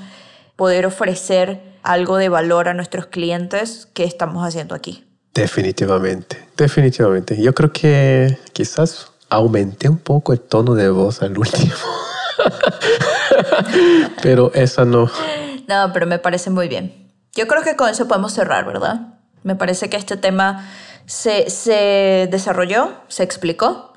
poder 0.55 0.85
ofrecer 0.85 1.61
algo 1.83 2.17
de 2.17 2.29
valor 2.29 2.67
a 2.67 2.73
nuestros 2.73 3.05
clientes, 3.05 3.87
¿qué 3.93 4.03
estamos 4.03 4.45
haciendo 4.45 4.73
aquí? 4.73 5.05
Definitivamente, 5.33 6.47
definitivamente. 6.57 7.41
Yo 7.41 7.53
creo 7.53 7.71
que 7.71 8.37
quizás 8.53 9.11
aumenté 9.29 9.89
un 9.89 9.97
poco 9.97 10.33
el 10.33 10.39
tono 10.39 10.75
de 10.75 10.89
voz 10.89 11.21
al 11.21 11.37
último. 11.37 11.73
pero 14.21 14.51
esa 14.53 14.85
no. 14.85 15.09
No, 15.67 15.91
pero 15.93 16.05
me 16.05 16.19
parece 16.19 16.49
muy 16.49 16.67
bien. 16.67 17.02
Yo 17.33 17.47
creo 17.47 17.63
que 17.63 17.75
con 17.75 17.89
eso 17.89 18.07
podemos 18.07 18.33
cerrar, 18.33 18.65
¿verdad? 18.65 19.13
Me 19.43 19.55
parece 19.55 19.89
que 19.89 19.97
este 19.97 20.17
tema 20.17 20.69
se, 21.05 21.49
se 21.49 22.27
desarrolló, 22.31 22.91
se 23.07 23.23
explicó 23.23 23.93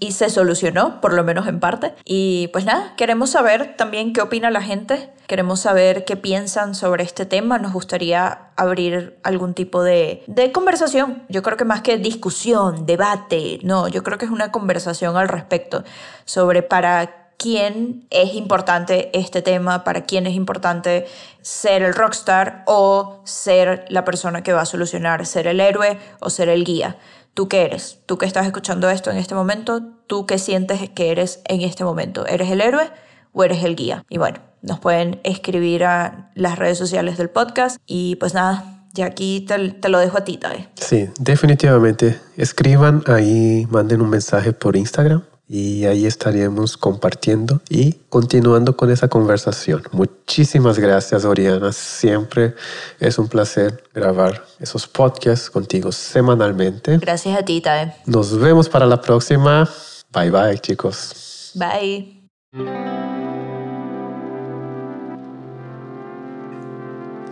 y 0.00 0.12
se 0.12 0.30
solucionó, 0.30 1.00
por 1.00 1.12
lo 1.12 1.22
menos 1.22 1.46
en 1.46 1.60
parte. 1.60 1.94
Y 2.04 2.48
pues 2.48 2.64
nada, 2.64 2.94
queremos 2.96 3.30
saber 3.30 3.76
también 3.76 4.12
qué 4.12 4.22
opina 4.22 4.50
la 4.50 4.62
gente, 4.62 5.12
queremos 5.26 5.60
saber 5.60 6.04
qué 6.04 6.16
piensan 6.16 6.74
sobre 6.74 7.04
este 7.04 7.26
tema, 7.26 7.58
nos 7.58 7.72
gustaría 7.72 8.50
abrir 8.56 9.18
algún 9.22 9.54
tipo 9.54 9.82
de, 9.82 10.24
de 10.26 10.50
conversación. 10.50 11.24
Yo 11.28 11.42
creo 11.42 11.56
que 11.56 11.64
más 11.64 11.82
que 11.82 11.98
discusión, 11.98 12.86
debate, 12.86 13.60
no, 13.62 13.88
yo 13.88 14.02
creo 14.02 14.18
que 14.18 14.24
es 14.24 14.32
una 14.32 14.50
conversación 14.50 15.16
al 15.16 15.28
respecto 15.28 15.84
sobre 16.24 16.62
para 16.62 17.27
quién 17.38 18.06
es 18.10 18.34
importante 18.34 19.16
este 19.18 19.40
tema, 19.40 19.84
para 19.84 20.02
quién 20.02 20.26
es 20.26 20.34
importante 20.34 21.06
ser 21.40 21.82
el 21.82 21.94
rockstar 21.94 22.64
o 22.66 23.22
ser 23.24 23.86
la 23.88 24.04
persona 24.04 24.42
que 24.42 24.52
va 24.52 24.62
a 24.62 24.66
solucionar, 24.66 25.24
ser 25.24 25.46
el 25.46 25.60
héroe 25.60 25.98
o 26.20 26.28
ser 26.28 26.50
el 26.50 26.64
guía. 26.64 26.98
¿Tú 27.32 27.48
qué 27.48 27.62
eres? 27.62 28.00
¿Tú 28.04 28.18
que 28.18 28.26
estás 28.26 28.44
escuchando 28.44 28.90
esto 28.90 29.10
en 29.10 29.16
este 29.16 29.34
momento? 29.36 29.80
¿Tú 30.08 30.26
qué 30.26 30.38
sientes 30.38 30.90
que 30.90 31.12
eres 31.12 31.40
en 31.44 31.62
este 31.62 31.84
momento? 31.84 32.26
¿Eres 32.26 32.50
el 32.50 32.60
héroe 32.60 32.90
o 33.32 33.44
eres 33.44 33.62
el 33.62 33.76
guía? 33.76 34.04
Y 34.10 34.18
bueno, 34.18 34.40
nos 34.60 34.80
pueden 34.80 35.20
escribir 35.22 35.84
a 35.84 36.32
las 36.34 36.58
redes 36.58 36.76
sociales 36.76 37.16
del 37.16 37.30
podcast 37.30 37.78
y 37.86 38.16
pues 38.16 38.34
nada, 38.34 38.84
ya 38.92 39.06
aquí 39.06 39.46
te, 39.46 39.88
lo 39.88 40.00
dejo 40.00 40.18
a 40.18 40.24
ti, 40.24 40.38
Tae. 40.38 40.68
Sí, 40.74 41.08
definitivamente. 41.20 42.18
Escriban 42.36 43.04
ahí, 43.06 43.68
manden 43.70 44.00
un 44.00 44.10
mensaje 44.10 44.52
por 44.52 44.74
Instagram 44.74 45.22
y 45.48 45.86
ahí 45.86 46.04
estaríamos 46.04 46.76
compartiendo 46.76 47.62
y 47.70 47.94
continuando 48.10 48.76
con 48.76 48.90
esa 48.90 49.08
conversación. 49.08 49.82
Muchísimas 49.92 50.78
gracias, 50.78 51.24
Oriana. 51.24 51.72
Siempre 51.72 52.54
es 53.00 53.18
un 53.18 53.28
placer 53.28 53.82
grabar 53.94 54.44
esos 54.60 54.86
podcasts 54.86 55.48
contigo 55.48 55.90
semanalmente. 55.90 56.98
Gracias 56.98 57.38
a 57.38 57.44
ti, 57.44 57.60
Tae. 57.62 57.94
Nos 58.04 58.38
vemos 58.38 58.68
para 58.68 58.84
la 58.84 59.00
próxima. 59.00 59.68
Bye 60.12 60.30
bye, 60.30 60.58
chicos. 60.58 61.52
Bye. 61.54 62.18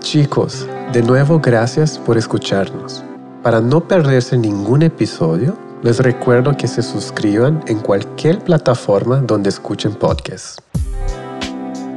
Chicos, 0.01 0.67
de 0.93 1.03
nuevo 1.03 1.41
gracias 1.41 1.99
por 1.99 2.17
escucharnos. 2.17 3.03
Para 3.43 3.61
no 3.61 3.87
perderse 3.87 4.39
ningún 4.39 4.83
episodio, 4.83 5.57
les 5.83 5.99
recuerdo 5.99 6.57
que 6.57 6.69
se 6.69 6.83
suscriban 6.83 7.63
en 7.67 7.81
cualquier 7.81 8.39
plataforma 8.41 9.17
donde 9.19 9.51
escuchen 9.51 9.95
podcasts. 9.95 10.61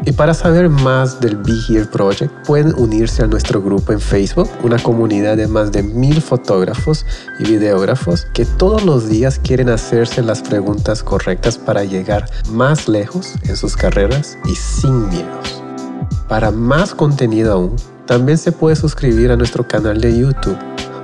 Y 0.05 0.11
para 0.13 0.33
saber 0.33 0.69
más 0.69 1.19
del 1.19 1.35
Be 1.35 1.53
Here 1.67 1.85
Project, 1.85 2.31
pueden 2.45 2.73
unirse 2.77 3.21
a 3.21 3.27
nuestro 3.27 3.61
grupo 3.61 3.91
en 3.91 3.99
Facebook, 3.99 4.49
una 4.63 4.79
comunidad 4.79 5.37
de 5.37 5.47
más 5.47 5.71
de 5.71 5.83
mil 5.83 6.21
fotógrafos 6.21 7.05
y 7.39 7.43
videógrafos 7.43 8.25
que 8.33 8.45
todos 8.45 8.83
los 8.85 9.09
días 9.09 9.39
quieren 9.39 9.69
hacerse 9.69 10.23
las 10.23 10.41
preguntas 10.41 11.03
correctas 11.03 11.57
para 11.57 11.83
llegar 11.83 12.25
más 12.49 12.87
lejos 12.87 13.35
en 13.43 13.55
sus 13.55 13.75
carreras 13.75 14.37
y 14.45 14.55
sin 14.55 15.09
miedos. 15.09 15.61
Para 16.27 16.49
más 16.49 16.95
contenido 16.95 17.53
aún, 17.53 17.75
también 18.05 18.37
se 18.37 18.51
puede 18.51 18.75
suscribir 18.75 19.31
a 19.31 19.35
nuestro 19.35 19.67
canal 19.67 19.99
de 19.99 20.17
YouTube 20.17 20.57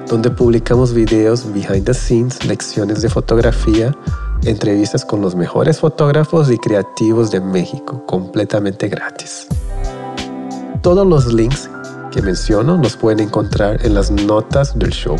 donde 0.08 0.30
publicamos 0.30 0.94
videos 0.94 1.52
behind 1.54 1.86
the 1.86 1.94
scenes, 1.94 2.46
lecciones 2.46 3.02
de 3.02 3.10
fotografía, 3.10 3.96
entrevistas 4.44 5.04
con 5.04 5.22
los 5.22 5.36
mejores 5.36 5.80
fotógrafos 5.80 6.52
y 6.52 6.58
creativos 6.58 7.32
de 7.32 7.42
México, 7.42 8.06
completamente 8.06 8.88
gratis. 8.88 9.48
Todos 10.82 11.08
los 11.08 11.34
links 11.34 11.70
que 12.12 12.22
menciono 12.22 12.78
los 12.78 12.96
pueden 12.96 13.22
encontrar 13.22 13.84
en 13.84 13.96
las 13.96 14.12
notas 14.12 14.78
del 14.78 14.92
show. 14.92 15.16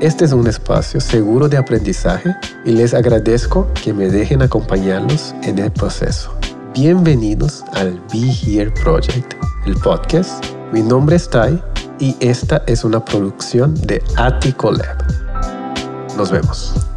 Este 0.00 0.24
es 0.24 0.32
un 0.32 0.46
espacio 0.46 1.00
seguro 1.00 1.48
de 1.48 1.58
aprendizaje 1.58 2.34
y 2.64 2.70
les 2.70 2.94
agradezco 2.94 3.66
que 3.82 3.92
me 3.92 4.08
dejen 4.08 4.40
acompañarlos 4.40 5.34
en 5.42 5.58
el 5.58 5.70
proceso. 5.72 6.32
Bienvenidos 6.72 7.64
al 7.72 8.00
Be 8.12 8.30
Here 8.30 8.70
Project, 8.82 9.34
el 9.66 9.74
podcast. 9.74 10.44
Mi 10.72 10.82
nombre 10.82 11.16
es 11.16 11.28
Tai 11.28 11.60
y 12.00 12.16
esta 12.18 12.62
es 12.66 12.82
una 12.82 13.04
producción 13.04 13.74
de 13.74 14.02
Attico 14.16 14.72
Lab. 14.72 15.04
Nos 16.16 16.30
vemos. 16.30 16.89